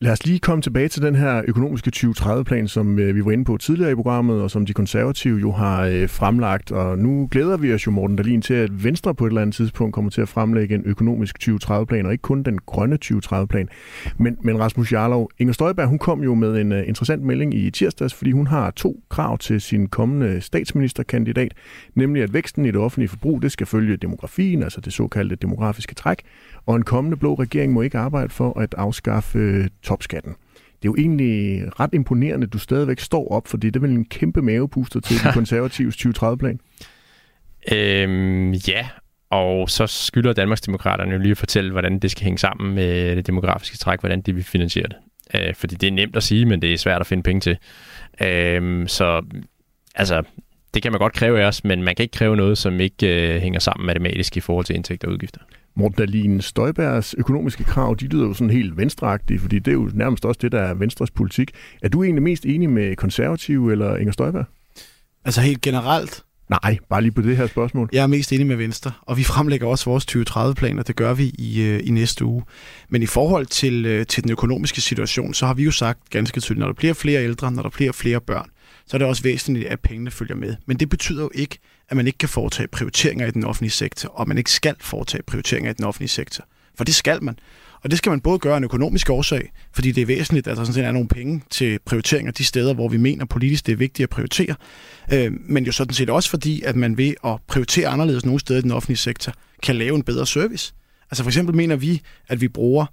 Lad 0.00 0.12
os 0.12 0.26
lige 0.26 0.38
komme 0.38 0.62
tilbage 0.62 0.88
til 0.88 1.02
den 1.02 1.14
her 1.14 1.42
økonomiske 1.48 1.92
2030-plan, 1.96 2.68
som 2.68 2.98
øh, 2.98 3.14
vi 3.14 3.24
var 3.24 3.30
inde 3.30 3.44
på 3.44 3.56
tidligere 3.56 3.92
i 3.92 3.94
programmet, 3.94 4.42
og 4.42 4.50
som 4.50 4.66
de 4.66 4.72
konservative 4.72 5.38
jo 5.38 5.52
har 5.52 5.84
øh, 5.84 6.08
fremlagt. 6.08 6.72
Og 6.72 6.98
nu 6.98 7.28
glæder 7.30 7.56
vi 7.56 7.74
os 7.74 7.86
jo, 7.86 7.90
Morten 7.90 8.16
Dahlin, 8.16 8.42
til, 8.42 8.54
at 8.54 8.84
Venstre 8.84 9.14
på 9.14 9.26
et 9.26 9.30
eller 9.30 9.42
andet 9.42 9.54
tidspunkt 9.56 9.94
kommer 9.94 10.10
til 10.10 10.20
at 10.20 10.28
fremlægge 10.28 10.74
en 10.74 10.82
økonomisk 10.84 11.36
2030-plan, 11.42 12.06
og 12.06 12.12
ikke 12.12 12.22
kun 12.22 12.42
den 12.42 12.58
grønne 12.66 12.98
2030-plan. 13.04 13.68
Men, 14.18 14.36
men 14.40 14.60
Rasmus 14.60 14.92
Jarlov, 14.92 15.30
Inger 15.38 15.52
Støjberg, 15.52 15.88
hun 15.88 15.98
kom 15.98 16.22
jo 16.22 16.34
med 16.34 16.60
en 16.60 16.72
uh, 16.72 16.78
interessant 16.78 17.22
melding 17.22 17.54
i 17.54 17.70
tirsdags, 17.70 18.14
fordi 18.14 18.30
hun 18.30 18.46
har 18.46 18.70
to 18.70 19.00
krav 19.08 19.38
til 19.38 19.60
sin 19.60 19.88
kommende 19.88 20.40
statsministerkandidat, 20.40 21.52
nemlig 21.94 22.22
at 22.22 22.32
væksten 22.32 22.64
i 22.64 22.68
det 22.68 22.76
offentlige 22.76 23.08
forbrug, 23.08 23.42
det 23.42 23.52
skal 23.52 23.66
følge 23.66 23.96
demografien, 23.96 24.62
altså 24.62 24.80
det 24.80 24.92
såkaldte 24.92 25.36
demografiske 25.36 25.94
træk, 25.94 26.22
og 26.68 26.76
en 26.76 26.82
kommende 26.82 27.16
blå 27.16 27.34
regering 27.34 27.72
må 27.72 27.82
ikke 27.82 27.98
arbejde 27.98 28.28
for 28.28 28.60
at 28.60 28.74
afskaffe 28.78 29.38
øh, 29.38 29.68
topskatten. 29.82 30.32
Det 30.82 30.88
er 30.88 30.92
jo 30.92 30.94
egentlig 30.98 31.62
ret 31.80 31.90
imponerende, 31.92 32.46
at 32.46 32.52
du 32.52 32.58
stadigvæk 32.58 33.00
står 33.00 33.28
op, 33.32 33.48
fordi 33.48 33.66
det 33.66 33.76
er 33.76 33.80
vel 33.80 33.90
en 33.90 34.04
kæmpe 34.04 34.42
mavepuster 34.42 35.00
til 35.00 35.16
de 35.16 35.32
konservatives 35.38 35.96
2030-plan. 35.96 36.60
Øhm, 37.72 38.52
ja, 38.52 38.88
og 39.30 39.70
så 39.70 39.86
skylder 39.86 40.32
Danmarksdemokraterne 40.32 41.12
jo 41.12 41.18
lige 41.18 41.30
at 41.30 41.38
fortælle, 41.38 41.70
hvordan 41.70 41.98
det 41.98 42.10
skal 42.10 42.24
hænge 42.24 42.38
sammen 42.38 42.74
med 42.74 43.16
det 43.16 43.26
demografiske 43.26 43.76
træk, 43.76 44.00
hvordan 44.00 44.20
de 44.20 44.34
vil 44.34 44.44
finansiere 44.44 44.86
det. 44.88 44.96
Øh, 45.34 45.54
fordi 45.54 45.74
det 45.74 45.86
er 45.86 45.92
nemt 45.92 46.16
at 46.16 46.22
sige, 46.22 46.46
men 46.46 46.62
det 46.62 46.72
er 46.72 46.78
svært 46.78 47.00
at 47.00 47.06
finde 47.06 47.22
penge 47.22 47.40
til. 47.40 47.58
Øh, 48.20 48.88
så 48.88 49.22
altså, 49.94 50.22
det 50.74 50.82
kan 50.82 50.92
man 50.92 50.98
godt 50.98 51.12
kræve 51.12 51.40
af 51.40 51.46
os, 51.46 51.64
men 51.64 51.82
man 51.82 51.94
kan 51.94 52.02
ikke 52.02 52.18
kræve 52.18 52.36
noget, 52.36 52.58
som 52.58 52.80
ikke 52.80 53.34
øh, 53.34 53.40
hænger 53.40 53.60
sammen 53.60 53.86
matematisk 53.86 54.36
i 54.36 54.40
forhold 54.40 54.64
til 54.64 54.76
indtægter 54.76 55.08
og 55.08 55.12
udgifter. 55.12 55.40
Morten 55.78 55.96
Dahlin, 55.98 56.40
Støjbergs 56.40 57.14
økonomiske 57.18 57.64
krav, 57.64 57.96
de 58.00 58.06
lyder 58.06 58.26
jo 58.26 58.34
sådan 58.34 58.50
helt 58.50 58.76
venstreagtige, 58.76 59.38
fordi 59.38 59.58
det 59.58 59.68
er 59.68 59.72
jo 59.72 59.90
nærmest 59.94 60.24
også 60.24 60.38
det, 60.42 60.52
der 60.52 60.60
er 60.60 60.74
Venstres 60.74 61.10
politik. 61.10 61.50
Er 61.82 61.88
du 61.88 62.02
egentlig 62.02 62.22
mest 62.22 62.46
enig 62.46 62.70
med 62.70 62.96
konservative 62.96 63.72
eller 63.72 63.96
Inger 63.96 64.12
Støjberg? 64.12 64.44
Altså 65.24 65.40
helt 65.40 65.60
generelt? 65.60 66.24
Nej, 66.50 66.78
bare 66.88 67.02
lige 67.02 67.12
på 67.12 67.22
det 67.22 67.36
her 67.36 67.46
spørgsmål. 67.46 67.88
Jeg 67.92 68.02
er 68.02 68.06
mest 68.06 68.32
enig 68.32 68.46
med 68.46 68.56
Venstre, 68.56 68.92
og 69.02 69.16
vi 69.16 69.24
fremlægger 69.24 69.66
også 69.66 69.90
vores 69.90 70.06
2030-planer, 70.10 70.82
det 70.82 70.96
gør 70.96 71.14
vi 71.14 71.32
i, 71.38 71.62
øh, 71.62 71.80
i 71.84 71.90
næste 71.90 72.24
uge. 72.24 72.42
Men 72.88 73.02
i 73.02 73.06
forhold 73.06 73.46
til, 73.46 73.86
øh, 73.86 74.06
til 74.06 74.22
den 74.22 74.32
økonomiske 74.32 74.80
situation, 74.80 75.34
så 75.34 75.46
har 75.46 75.54
vi 75.54 75.64
jo 75.64 75.70
sagt 75.70 76.10
ganske 76.10 76.40
tydeligt, 76.40 76.60
når 76.60 76.66
der 76.66 76.74
bliver 76.74 76.94
flere 76.94 77.24
ældre, 77.24 77.52
når 77.52 77.62
der 77.62 77.70
bliver 77.70 77.92
flere 77.92 78.20
børn, 78.20 78.50
så 78.88 78.96
er 78.96 78.98
det 78.98 79.08
også 79.08 79.22
væsentligt, 79.22 79.68
at 79.68 79.80
pengene 79.80 80.10
følger 80.10 80.36
med. 80.36 80.56
Men 80.66 80.76
det 80.76 80.88
betyder 80.88 81.22
jo 81.22 81.30
ikke, 81.34 81.58
at 81.88 81.96
man 81.96 82.06
ikke 82.06 82.18
kan 82.18 82.28
foretage 82.28 82.68
prioriteringer 82.68 83.26
i 83.26 83.30
den 83.30 83.44
offentlige 83.44 83.70
sektor, 83.70 84.08
og 84.08 84.28
man 84.28 84.38
ikke 84.38 84.50
skal 84.50 84.74
foretage 84.80 85.22
prioriteringer 85.22 85.70
i 85.70 85.74
den 85.74 85.84
offentlige 85.84 86.08
sektor. 86.08 86.44
For 86.76 86.84
det 86.84 86.94
skal 86.94 87.24
man. 87.24 87.38
Og 87.82 87.90
det 87.90 87.98
skal 87.98 88.10
man 88.10 88.20
både 88.20 88.38
gøre 88.38 88.56
en 88.56 88.64
økonomisk 88.64 89.10
årsag, 89.10 89.52
fordi 89.72 89.92
det 89.92 90.02
er 90.02 90.06
væsentligt, 90.06 90.46
at 90.46 90.56
der 90.56 90.64
sådan 90.64 90.74
set 90.74 90.84
er 90.84 90.92
nogle 90.92 91.08
penge 91.08 91.42
til 91.50 91.78
prioriteringer 91.86 92.32
de 92.32 92.44
steder, 92.44 92.74
hvor 92.74 92.88
vi 92.88 92.96
mener 92.96 93.24
politisk, 93.24 93.66
det 93.66 93.72
er 93.72 93.76
vigtigt 93.76 94.04
at 94.04 94.10
prioritere. 94.10 94.54
Øh, 95.12 95.32
men 95.40 95.64
jo 95.64 95.72
sådan 95.72 95.94
set 95.94 96.10
også 96.10 96.30
fordi, 96.30 96.62
at 96.62 96.76
man 96.76 96.98
ved 96.98 97.14
at 97.24 97.36
prioritere 97.48 97.88
anderledes 97.88 98.24
nogle 98.24 98.40
steder 98.40 98.58
i 98.58 98.62
den 98.62 98.70
offentlige 98.70 98.96
sektor, 98.96 99.32
kan 99.62 99.76
lave 99.76 99.96
en 99.96 100.02
bedre 100.02 100.26
service. 100.26 100.74
Altså 101.10 101.22
for 101.22 101.30
eksempel 101.30 101.56
mener 101.56 101.76
vi, 101.76 102.02
at 102.28 102.40
vi 102.40 102.48
bruger 102.48 102.86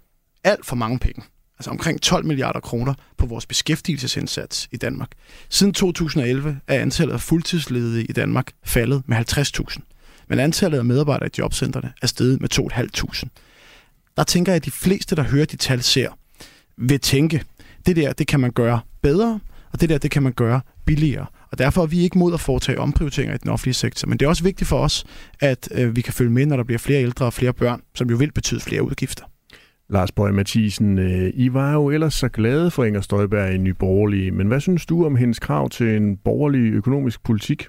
alt 0.44 0.66
for 0.66 0.76
mange 0.76 1.00
penge 1.00 1.24
altså 1.60 1.72
omkring 1.72 2.02
12 2.02 2.26
milliarder 2.26 2.60
kroner 2.60 2.94
på 3.18 3.26
vores 3.26 3.46
beskæftigelsesindsats 3.46 4.68
i 4.72 4.78
Danmark. 4.78 5.10
Siden 5.50 5.74
2011 5.74 6.60
er 6.68 6.82
antallet 6.82 7.14
af 7.14 7.22
fuldtidsledige 7.22 8.06
i 8.06 8.12
Danmark 8.12 8.52
faldet 8.64 9.04
med 9.06 9.18
50.000. 9.18 10.26
Men 10.30 10.40
antallet 10.40 10.78
af 10.78 10.86
medarbejdere 10.86 11.28
i 11.28 11.32
jobcentrene 11.38 11.94
er 12.02 12.08
steget 12.08 12.42
med 12.42 12.50
2.500. 12.60 13.28
Der 14.18 14.24
tænker 14.24 14.52
jeg, 14.52 14.56
at 14.56 14.66
de 14.66 14.72
fleste, 14.72 15.16
der 15.16 15.24
hører 15.24 15.46
de 15.46 15.58
tal, 15.58 15.84
ser, 15.84 16.10
vil 16.78 17.00
tænke, 17.00 17.44
det 17.86 17.96
der, 17.96 18.14
det 18.14 18.28
kan 18.28 18.40
man 18.40 18.52
gøre 18.52 18.80
bedre, 19.02 19.40
og 19.74 19.82
det 19.82 19.90
der, 19.90 19.98
det 19.98 20.12
kan 20.12 20.24
man 20.24 20.34
gøre 20.34 20.62
billigere. 20.86 21.26
Og 21.52 21.58
derfor 21.58 21.82
er 21.82 21.86
vi 21.86 22.00
ikke 22.00 22.18
mod 22.18 22.34
at 22.34 22.40
foretage 22.40 22.80
omprioriteringer 22.80 23.36
i 23.36 23.38
den 23.38 23.50
offentlige 23.50 23.74
sektor. 23.74 24.08
Men 24.08 24.20
det 24.20 24.26
er 24.26 24.30
også 24.30 24.44
vigtigt 24.44 24.68
for 24.68 24.80
os, 24.80 25.06
at 25.40 25.70
øh, 25.72 25.96
vi 25.96 26.02
kan 26.02 26.14
følge 26.14 26.32
med, 26.32 26.46
når 26.46 26.56
der 26.56 26.64
bliver 26.64 26.80
flere 26.80 27.02
ældre 27.02 27.26
og 27.26 27.34
flere 27.34 27.54
børn, 27.54 27.82
som 27.96 28.10
jo 28.10 28.16
vil 28.16 28.32
betyde 28.32 28.60
flere 28.60 28.84
udgifter. 28.84 29.26
Lars 29.90 30.12
Bøge 30.12 30.34
Mathisen, 30.34 31.00
øh, 31.00 31.32
I 31.34 31.54
var 31.54 31.74
jo 31.74 31.90
ellers 31.90 32.14
så 32.14 32.30
glade 32.30 32.72
for 32.72 32.84
Inger 32.84 33.02
Støjberg 33.02 33.54
i 33.54 33.58
Ny 33.58 33.70
Borgerlige, 33.70 34.32
men 34.32 34.48
hvad 34.48 34.60
synes 34.60 34.86
du 34.86 35.06
om 35.06 35.16
hendes 35.16 35.40
krav 35.40 35.70
til 35.70 35.96
en 35.96 36.18
borgerlig 36.18 36.74
økonomisk 36.74 37.24
politik? 37.24 37.68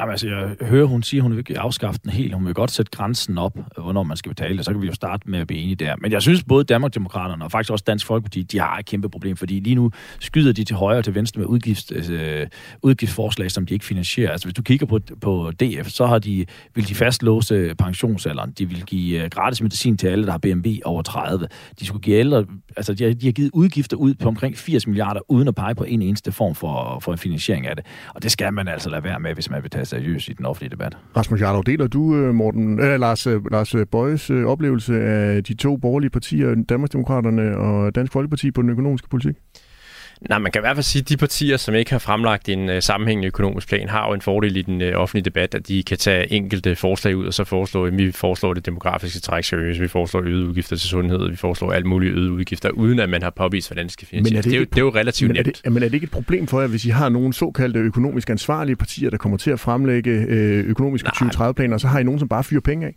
Jamen, 0.00 0.10
altså, 0.10 0.28
jeg 0.28 0.56
hører, 0.60 0.86
hun 0.86 1.02
siger, 1.02 1.22
hun 1.22 1.32
vil 1.32 1.38
ikke 1.38 1.58
afskaffe 1.58 2.00
den 2.04 2.10
helt. 2.10 2.34
Hun 2.34 2.46
vil 2.46 2.54
godt 2.54 2.70
sætte 2.70 2.90
grænsen 2.90 3.38
op, 3.38 3.58
øh, 3.58 3.82
hvornår 3.82 4.02
man 4.02 4.16
skal 4.16 4.28
betale, 4.28 4.60
og 4.60 4.64
så 4.64 4.72
kan 4.72 4.82
vi 4.82 4.86
jo 4.86 4.94
starte 4.94 5.30
med 5.30 5.38
at 5.38 5.46
blive 5.46 5.60
enige 5.60 5.74
der. 5.74 5.94
Men 6.00 6.12
jeg 6.12 6.22
synes, 6.22 6.44
både 6.44 6.64
Danmarksdemokraterne 6.64 7.44
og 7.44 7.50
faktisk 7.50 7.72
også 7.72 7.84
Dansk 7.86 8.06
Folkeparti, 8.06 8.42
de 8.42 8.58
har 8.58 8.78
et 8.78 8.86
kæmpe 8.86 9.08
problem, 9.08 9.36
fordi 9.36 9.60
lige 9.60 9.74
nu 9.74 9.90
skyder 10.20 10.52
de 10.52 10.64
til 10.64 10.76
højre 10.76 10.98
og 10.98 11.04
til 11.04 11.14
venstre 11.14 11.38
med 11.38 11.46
udgift, 11.46 11.92
øh, 11.92 11.96
altså, 11.96 12.46
udgiftsforslag, 12.82 13.50
som 13.50 13.66
de 13.66 13.74
ikke 13.74 13.84
finansierer. 13.84 14.30
Altså, 14.32 14.46
hvis 14.46 14.54
du 14.54 14.62
kigger 14.62 14.86
på, 14.86 14.98
på 15.20 15.52
DF, 15.60 15.88
så 15.88 16.06
har 16.06 16.18
de, 16.18 16.46
vil 16.74 16.88
de 16.88 16.94
fastlåse 16.94 17.74
pensionsalderen. 17.78 18.52
De 18.52 18.68
vil 18.68 18.84
give 18.86 19.22
øh, 19.22 19.30
gratis 19.30 19.62
medicin 19.62 19.96
til 19.96 20.06
alle, 20.06 20.26
der 20.26 20.30
har 20.30 20.38
BMB 20.38 20.66
over 20.84 21.02
30. 21.02 21.48
De 21.80 21.86
skulle 21.86 22.02
give 22.02 22.16
ældre, 22.16 22.44
altså 22.76 22.94
de 22.94 23.04
har, 23.04 23.12
de 23.12 23.26
har 23.26 23.32
givet 23.32 23.50
udgifter 23.54 23.96
ud 23.96 24.14
på 24.14 24.28
omkring 24.28 24.58
80 24.58 24.86
milliarder, 24.86 25.20
uden 25.28 25.48
at 25.48 25.54
pege 25.54 25.74
på 25.74 25.84
en 25.84 26.02
eneste 26.02 26.32
form 26.32 26.54
for, 26.54 26.98
for 27.00 27.12
en 27.12 27.18
finansiering 27.18 27.66
af 27.66 27.76
det. 27.76 27.86
Og 28.14 28.22
det 28.22 28.32
skal 28.32 28.52
man 28.52 28.68
altså 28.68 28.90
lade 28.90 29.04
være 29.04 29.20
med, 29.20 29.34
hvis 29.34 29.50
man 29.50 29.62
vil 29.62 29.70
tage 29.70 29.83
tage 29.86 30.02
seriøst 30.02 30.28
i 30.28 30.32
den 30.32 30.46
offentlige 30.46 30.70
debat. 30.70 30.96
Rasmus 31.16 31.40
Jarlov, 31.40 31.64
deler 31.64 31.86
du 31.86 32.16
øh, 32.16 32.34
Morten, 32.34 32.80
øh, 32.80 33.00
Lars, 33.00 33.26
øh, 33.26 33.40
Lars 33.50 33.74
øh, 33.74 33.86
Bøjes 33.86 34.30
øh, 34.30 34.44
oplevelse 34.44 35.00
af 35.00 35.44
de 35.44 35.54
to 35.54 35.76
borgerlige 35.76 36.10
partier, 36.10 36.54
Danmarksdemokraterne 36.68 37.56
og 37.56 37.94
Dansk 37.94 38.12
Folkeparti 38.12 38.50
på 38.50 38.62
den 38.62 38.70
økonomiske 38.70 39.08
politik? 39.08 39.36
Nej, 40.28 40.38
man 40.38 40.52
kan 40.52 40.60
i 40.60 40.62
hvert 40.62 40.76
fald 40.76 40.84
sige, 40.84 41.00
at 41.00 41.08
de 41.08 41.16
partier, 41.16 41.56
som 41.56 41.74
ikke 41.74 41.90
har 41.90 41.98
fremlagt 41.98 42.48
en 42.48 42.68
uh, 42.68 42.74
sammenhængende 42.80 43.26
økonomisk 43.26 43.68
plan, 43.68 43.88
har 43.88 44.08
jo 44.08 44.14
en 44.14 44.20
fordel 44.20 44.56
i 44.56 44.62
den 44.62 44.82
uh, 44.82 44.88
offentlige 44.94 45.24
debat, 45.24 45.54
at 45.54 45.68
de 45.68 45.82
kan 45.82 45.98
tage 45.98 46.32
enkelte 46.32 46.76
forslag 46.76 47.16
ud 47.16 47.26
og 47.26 47.34
så 47.34 47.44
foreslå, 47.44 47.86
at 47.86 47.98
vi 47.98 48.12
foreslår 48.12 48.54
det 48.54 48.66
demografiske 48.66 49.20
træk 49.20 49.44
seriøst, 49.44 49.80
vi 49.80 49.88
foreslår 49.88 50.22
øgede 50.22 50.46
udgifter 50.46 50.76
til 50.76 50.88
sundhed, 50.88 51.30
vi 51.30 51.36
foreslår 51.36 51.72
alt 51.72 51.86
mulige 51.86 52.12
øgede 52.12 52.32
udgifter, 52.32 52.70
uden 52.70 52.98
at 52.98 53.08
man 53.08 53.22
har 53.22 53.30
påvist, 53.30 53.68
hvordan 53.68 53.84
det 53.84 53.92
skal 53.92 54.08
finansieres. 54.08 54.32
Men 54.32 54.38
er 54.38 54.42
det, 54.42 54.50
det, 54.50 54.56
er 54.56 54.60
jo, 54.60 54.64
det 54.64 54.76
er 54.76 55.00
jo 55.00 55.00
relativt 55.00 55.28
men 55.28 55.36
er 55.36 55.42
nemt. 55.42 55.60
Det, 55.64 55.72
men 55.72 55.82
er 55.82 55.86
det 55.88 55.94
ikke 55.94 56.04
et 56.04 56.10
problem 56.10 56.46
for 56.46 56.60
jer, 56.60 56.68
hvis 56.68 56.84
I 56.84 56.88
har 56.88 57.08
nogle 57.08 57.32
såkaldte 57.32 57.80
økonomisk 57.80 58.30
ansvarlige 58.30 58.76
partier, 58.76 59.10
der 59.10 59.16
kommer 59.16 59.38
til 59.38 59.50
at 59.50 59.60
fremlægge 59.60 60.10
øh, 60.10 60.64
økonomiske 60.64 61.08
2030-planer, 61.16 61.74
og 61.74 61.80
så 61.80 61.88
har 61.88 61.98
I 61.98 62.02
nogen, 62.02 62.18
som 62.18 62.28
bare 62.28 62.44
fyrer 62.44 62.60
penge 62.60 62.86
af? 62.86 62.94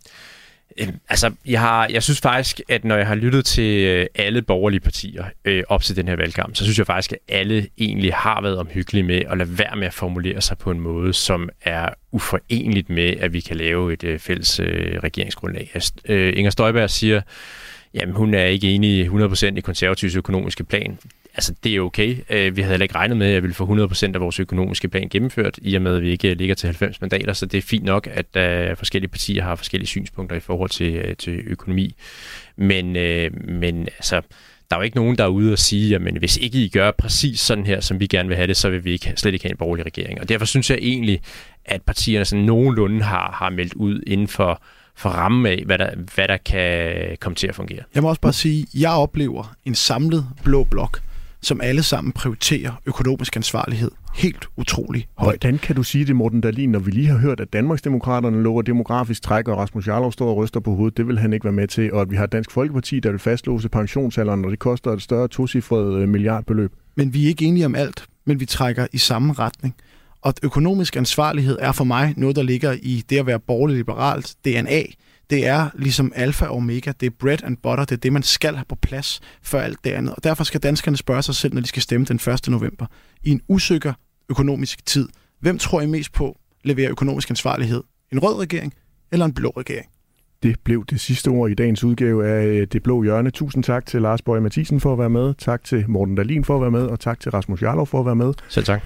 Øh, 0.76 0.88
altså, 1.08 1.32
jeg, 1.46 1.60
har, 1.60 1.88
jeg 1.90 2.02
synes 2.02 2.20
faktisk, 2.20 2.60
at 2.68 2.84
når 2.84 2.96
jeg 2.96 3.06
har 3.06 3.14
lyttet 3.14 3.44
til 3.44 3.86
øh, 3.86 4.06
alle 4.14 4.42
borgerlige 4.42 4.80
partier 4.80 5.24
øh, 5.44 5.64
op 5.68 5.82
til 5.82 5.96
den 5.96 6.08
her 6.08 6.16
valgkamp, 6.16 6.56
så 6.56 6.64
synes 6.64 6.78
jeg 6.78 6.86
faktisk, 6.86 7.12
at 7.12 7.18
alle 7.28 7.68
egentlig 7.78 8.14
har 8.14 8.40
været 8.40 8.58
omhyggelige 8.58 9.02
med 9.02 9.22
at 9.30 9.38
lade 9.38 9.58
være 9.58 9.76
med 9.76 9.86
at 9.86 9.94
formulere 9.94 10.40
sig 10.40 10.58
på 10.58 10.70
en 10.70 10.80
måde, 10.80 11.12
som 11.12 11.48
er 11.62 11.88
uforenligt 12.12 12.90
med, 12.90 13.16
at 13.20 13.32
vi 13.32 13.40
kan 13.40 13.56
lave 13.56 13.92
et 13.92 14.04
øh, 14.04 14.18
fælles 14.18 14.60
øh, 14.60 14.98
regeringsgrundlag. 15.02 15.80
Øh, 16.04 16.32
Inger 16.36 16.50
Støjberg 16.50 16.90
siger, 16.90 17.20
Jamen, 17.94 18.14
hun 18.14 18.34
er 18.34 18.44
ikke 18.44 18.70
enig 18.70 19.06
100% 19.06 19.46
i 19.46 19.60
konservativs 19.60 20.16
økonomiske 20.16 20.64
plan 20.64 20.98
altså, 21.38 21.54
det 21.64 21.76
er 21.76 21.80
okay. 21.80 22.16
Øh, 22.30 22.56
vi 22.56 22.62
havde 22.62 22.72
heller 22.72 22.84
ikke 22.84 22.94
regnet 22.94 23.16
med, 23.16 23.26
at 23.26 23.32
jeg 23.32 23.42
ville 23.42 23.54
få 23.54 23.86
100% 23.86 24.14
af 24.14 24.20
vores 24.20 24.40
økonomiske 24.40 24.88
plan 24.88 25.08
gennemført, 25.08 25.58
i 25.62 25.74
og 25.74 25.82
med, 25.82 25.96
at 25.96 26.02
vi 26.02 26.10
ikke 26.10 26.34
ligger 26.34 26.54
til 26.54 26.66
90 26.66 27.00
mandater, 27.00 27.32
så 27.32 27.46
det 27.46 27.58
er 27.58 27.62
fint 27.62 27.84
nok, 27.84 28.08
at 28.12 28.36
øh, 28.36 28.76
forskellige 28.76 29.10
partier 29.10 29.42
har 29.42 29.54
forskellige 29.54 29.86
synspunkter 29.86 30.36
i 30.36 30.40
forhold 30.40 30.70
til, 30.70 30.94
øh, 30.94 31.16
til 31.16 31.40
økonomi. 31.46 31.94
Men, 32.56 32.96
øh, 32.96 33.30
men 33.48 33.80
altså, 33.82 34.20
der 34.70 34.76
er 34.76 34.80
jo 34.80 34.84
ikke 34.84 34.96
nogen, 34.96 35.18
der 35.18 35.24
er 35.24 35.28
ude 35.28 35.52
og 35.52 35.58
sige, 35.58 35.94
at 35.94 36.02
hvis 36.18 36.36
ikke 36.36 36.58
I 36.58 36.68
gør 36.68 36.90
præcis 36.90 37.40
sådan 37.40 37.66
her, 37.66 37.80
som 37.80 38.00
vi 38.00 38.06
gerne 38.06 38.28
vil 38.28 38.36
have 38.36 38.46
det, 38.46 38.56
så 38.56 38.70
vil 38.70 38.84
vi 38.84 38.92
ikke, 38.92 39.12
slet 39.16 39.34
ikke 39.34 39.44
have 39.44 39.52
en 39.52 39.56
borgerlig 39.56 39.86
regering. 39.86 40.20
Og 40.20 40.28
derfor 40.28 40.46
synes 40.46 40.70
jeg 40.70 40.78
egentlig, 40.82 41.20
at 41.64 41.82
partierne 41.82 42.24
sådan 42.24 42.44
nogenlunde 42.44 43.02
har, 43.02 43.30
har 43.32 43.50
meldt 43.50 43.74
ud 43.74 44.02
inden 44.06 44.28
for, 44.28 44.62
for 44.94 45.08
rammen 45.08 45.46
af, 45.46 45.62
hvad 45.66 45.78
der, 45.78 45.90
hvad 46.14 46.28
der 46.28 46.36
kan 46.36 47.16
komme 47.20 47.36
til 47.36 47.46
at 47.46 47.54
fungere. 47.54 47.82
Jeg 47.94 48.02
må 48.02 48.08
også 48.08 48.20
bare 48.20 48.32
sige, 48.32 48.62
at 48.62 48.80
jeg 48.80 48.90
oplever 48.90 49.54
en 49.64 49.74
samlet 49.74 50.26
blå 50.44 50.64
blok, 50.64 51.00
som 51.42 51.60
alle 51.60 51.82
sammen 51.82 52.12
prioriterer 52.12 52.72
økonomisk 52.86 53.36
ansvarlighed 53.36 53.90
helt 54.18 54.48
utrolig 54.56 55.06
højt. 55.18 55.34
Hvordan 55.34 55.58
kan 55.58 55.76
du 55.76 55.82
sige 55.82 56.04
det, 56.04 56.16
Morten 56.16 56.40
Dahlin, 56.40 56.70
når 56.70 56.78
vi 56.78 56.90
lige 56.90 57.06
har 57.06 57.18
hørt, 57.18 57.40
at 57.40 57.52
Danmarksdemokraterne 57.52 58.42
lover 58.42 58.62
demografisk 58.62 59.22
træk, 59.22 59.48
og 59.48 59.58
Rasmus 59.58 59.88
Jarlov 59.88 60.12
står 60.12 60.30
og 60.30 60.36
ryster 60.36 60.60
på 60.60 60.74
hovedet, 60.74 60.96
det 60.96 61.06
vil 61.06 61.18
han 61.18 61.32
ikke 61.32 61.44
være 61.44 61.52
med 61.52 61.68
til, 61.68 61.92
og 61.92 62.00
at 62.00 62.10
vi 62.10 62.16
har 62.16 62.26
Dansk 62.26 62.50
Folkeparti, 62.50 63.00
der 63.00 63.10
vil 63.10 63.18
fastlåse 63.18 63.68
pensionsalderen, 63.68 64.44
og 64.44 64.50
det 64.50 64.58
koster 64.58 64.92
et 64.92 65.02
større 65.02 65.28
tocifret 65.28 66.02
øh, 66.02 66.08
milliardbeløb. 66.08 66.72
Men 66.96 67.14
vi 67.14 67.24
er 67.24 67.28
ikke 67.28 67.44
enige 67.44 67.66
om 67.66 67.74
alt, 67.74 68.06
men 68.24 68.40
vi 68.40 68.46
trækker 68.46 68.86
i 68.92 68.98
samme 68.98 69.32
retning. 69.32 69.74
Og 70.22 70.34
økonomisk 70.42 70.96
ansvarlighed 70.96 71.56
er 71.60 71.72
for 71.72 71.84
mig 71.84 72.14
noget, 72.16 72.36
der 72.36 72.42
ligger 72.42 72.76
i 72.82 73.04
det 73.10 73.18
at 73.18 73.26
være 73.26 73.40
borgerlig 73.40 73.76
liberalt 73.76 74.34
DNA. 74.44 74.82
Det 75.30 75.46
er 75.46 75.70
ligesom 75.74 76.12
alfa 76.14 76.46
og 76.46 76.56
omega, 76.56 76.92
det 77.00 77.06
er 77.06 77.10
bread 77.18 77.44
and 77.44 77.56
butter, 77.62 77.84
det 77.84 77.92
er 77.92 78.00
det, 78.00 78.12
man 78.12 78.22
skal 78.22 78.54
have 78.54 78.64
på 78.68 78.74
plads 78.74 79.20
for 79.42 79.58
alt 79.58 79.78
det 79.84 79.90
andet. 79.90 80.14
Og 80.14 80.24
derfor 80.24 80.44
skal 80.44 80.60
danskerne 80.60 80.96
spørge 80.96 81.22
sig 81.22 81.34
selv, 81.34 81.54
når 81.54 81.60
de 81.60 81.66
skal 81.66 81.82
stemme 81.82 82.06
den 82.06 82.16
1. 82.16 82.48
november, 82.48 82.86
i 83.22 83.30
en 83.30 83.40
usikker 83.48 83.92
økonomisk 84.28 84.86
tid. 84.86 85.08
Hvem 85.40 85.58
tror 85.58 85.80
I 85.80 85.86
mest 85.86 86.12
på 86.12 86.38
leverer 86.64 86.90
økonomisk 86.90 87.30
ansvarlighed? 87.30 87.82
En 88.12 88.18
rød 88.18 88.40
regering 88.40 88.74
eller 89.12 89.26
en 89.26 89.34
blå 89.34 89.52
regering? 89.56 89.86
Det 90.42 90.60
blev 90.64 90.84
det 90.84 91.00
sidste 91.00 91.28
ord 91.28 91.50
i 91.50 91.54
dagens 91.54 91.84
udgave 91.84 92.26
af 92.28 92.46
øh, 92.46 92.66
Det 92.72 92.82
Blå 92.82 93.02
Hjørne. 93.02 93.30
Tusind 93.30 93.64
tak 93.64 93.86
til 93.86 94.02
Lars 94.02 94.22
Bøge 94.22 94.40
Mathisen 94.40 94.80
for 94.80 94.92
at 94.92 94.98
være 94.98 95.10
med. 95.10 95.34
Tak 95.34 95.64
til 95.64 95.90
Morten 95.90 96.14
Dalin 96.14 96.44
for 96.44 96.54
at 96.54 96.60
være 96.60 96.70
med, 96.70 96.82
og 96.82 97.00
tak 97.00 97.20
til 97.20 97.30
Rasmus 97.30 97.62
Jarlov 97.62 97.86
for 97.86 98.00
at 98.00 98.06
være 98.06 98.16
med. 98.16 98.32
Selv 98.48 98.64
tak. 98.64 98.82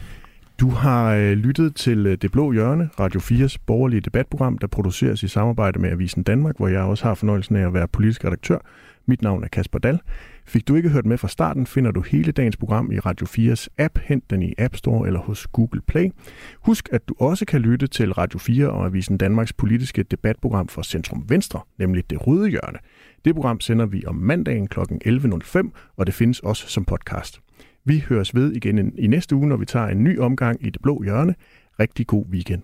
Du 0.62 0.70
har 0.70 1.14
øh, 1.14 1.32
lyttet 1.32 1.74
til 1.74 2.06
øh, 2.06 2.18
Det 2.22 2.32
Blå 2.32 2.52
Hjørne, 2.52 2.90
Radio 3.00 3.20
4's 3.20 3.56
borgerlige 3.66 4.00
debatprogram, 4.00 4.58
der 4.58 4.66
produceres 4.66 5.22
i 5.22 5.28
samarbejde 5.28 5.78
med 5.78 5.90
Avisen 5.90 6.22
Danmark, 6.22 6.56
hvor 6.56 6.68
jeg 6.68 6.80
også 6.80 7.04
har 7.04 7.14
fornøjelsen 7.14 7.56
af 7.56 7.66
at 7.66 7.74
være 7.74 7.88
politisk 7.88 8.24
redaktør. 8.24 8.58
Mit 9.06 9.22
navn 9.22 9.44
er 9.44 9.48
Kasper 9.48 9.78
Dal. 9.78 10.00
Fik 10.46 10.68
du 10.68 10.74
ikke 10.74 10.88
hørt 10.88 11.06
med 11.06 11.18
fra 11.18 11.28
starten, 11.28 11.66
finder 11.66 11.90
du 11.90 12.00
hele 12.00 12.32
dagens 12.32 12.56
program 12.56 12.92
i 12.92 12.98
Radio 12.98 13.26
4's 13.26 13.66
app. 13.78 13.98
Hent 13.98 14.30
den 14.30 14.42
i 14.42 14.54
App 14.58 14.76
Store 14.76 15.06
eller 15.06 15.20
hos 15.20 15.46
Google 15.46 15.80
Play. 15.86 16.10
Husk, 16.60 16.88
at 16.92 17.08
du 17.08 17.14
også 17.18 17.44
kan 17.44 17.60
lytte 17.60 17.86
til 17.86 18.12
Radio 18.12 18.38
4 18.38 18.70
og 18.70 18.86
Avisen 18.86 19.18
Danmarks 19.18 19.52
politiske 19.52 20.02
debatprogram 20.02 20.68
for 20.68 20.82
Centrum 20.82 21.24
Venstre, 21.28 21.60
nemlig 21.78 22.10
Det 22.10 22.26
Røde 22.26 22.48
Hjørne. 22.48 22.78
Det 23.24 23.34
program 23.34 23.60
sender 23.60 23.86
vi 23.86 24.06
om 24.06 24.14
mandagen 24.14 24.66
kl. 24.66 24.80
11.05, 24.80 25.70
og 25.96 26.06
det 26.06 26.14
findes 26.14 26.40
også 26.40 26.68
som 26.68 26.84
podcast. 26.84 27.40
Vi 27.84 28.04
høres 28.08 28.34
ved 28.34 28.52
igen 28.52 28.98
i 28.98 29.06
næste 29.06 29.36
uge, 29.36 29.48
når 29.48 29.56
vi 29.56 29.66
tager 29.66 29.86
en 29.86 30.04
ny 30.04 30.18
omgang 30.18 30.66
i 30.66 30.70
Det 30.70 30.82
Blå 30.82 31.02
Hjørne. 31.02 31.34
Rigtig 31.80 32.06
god 32.06 32.26
weekend. 32.26 32.62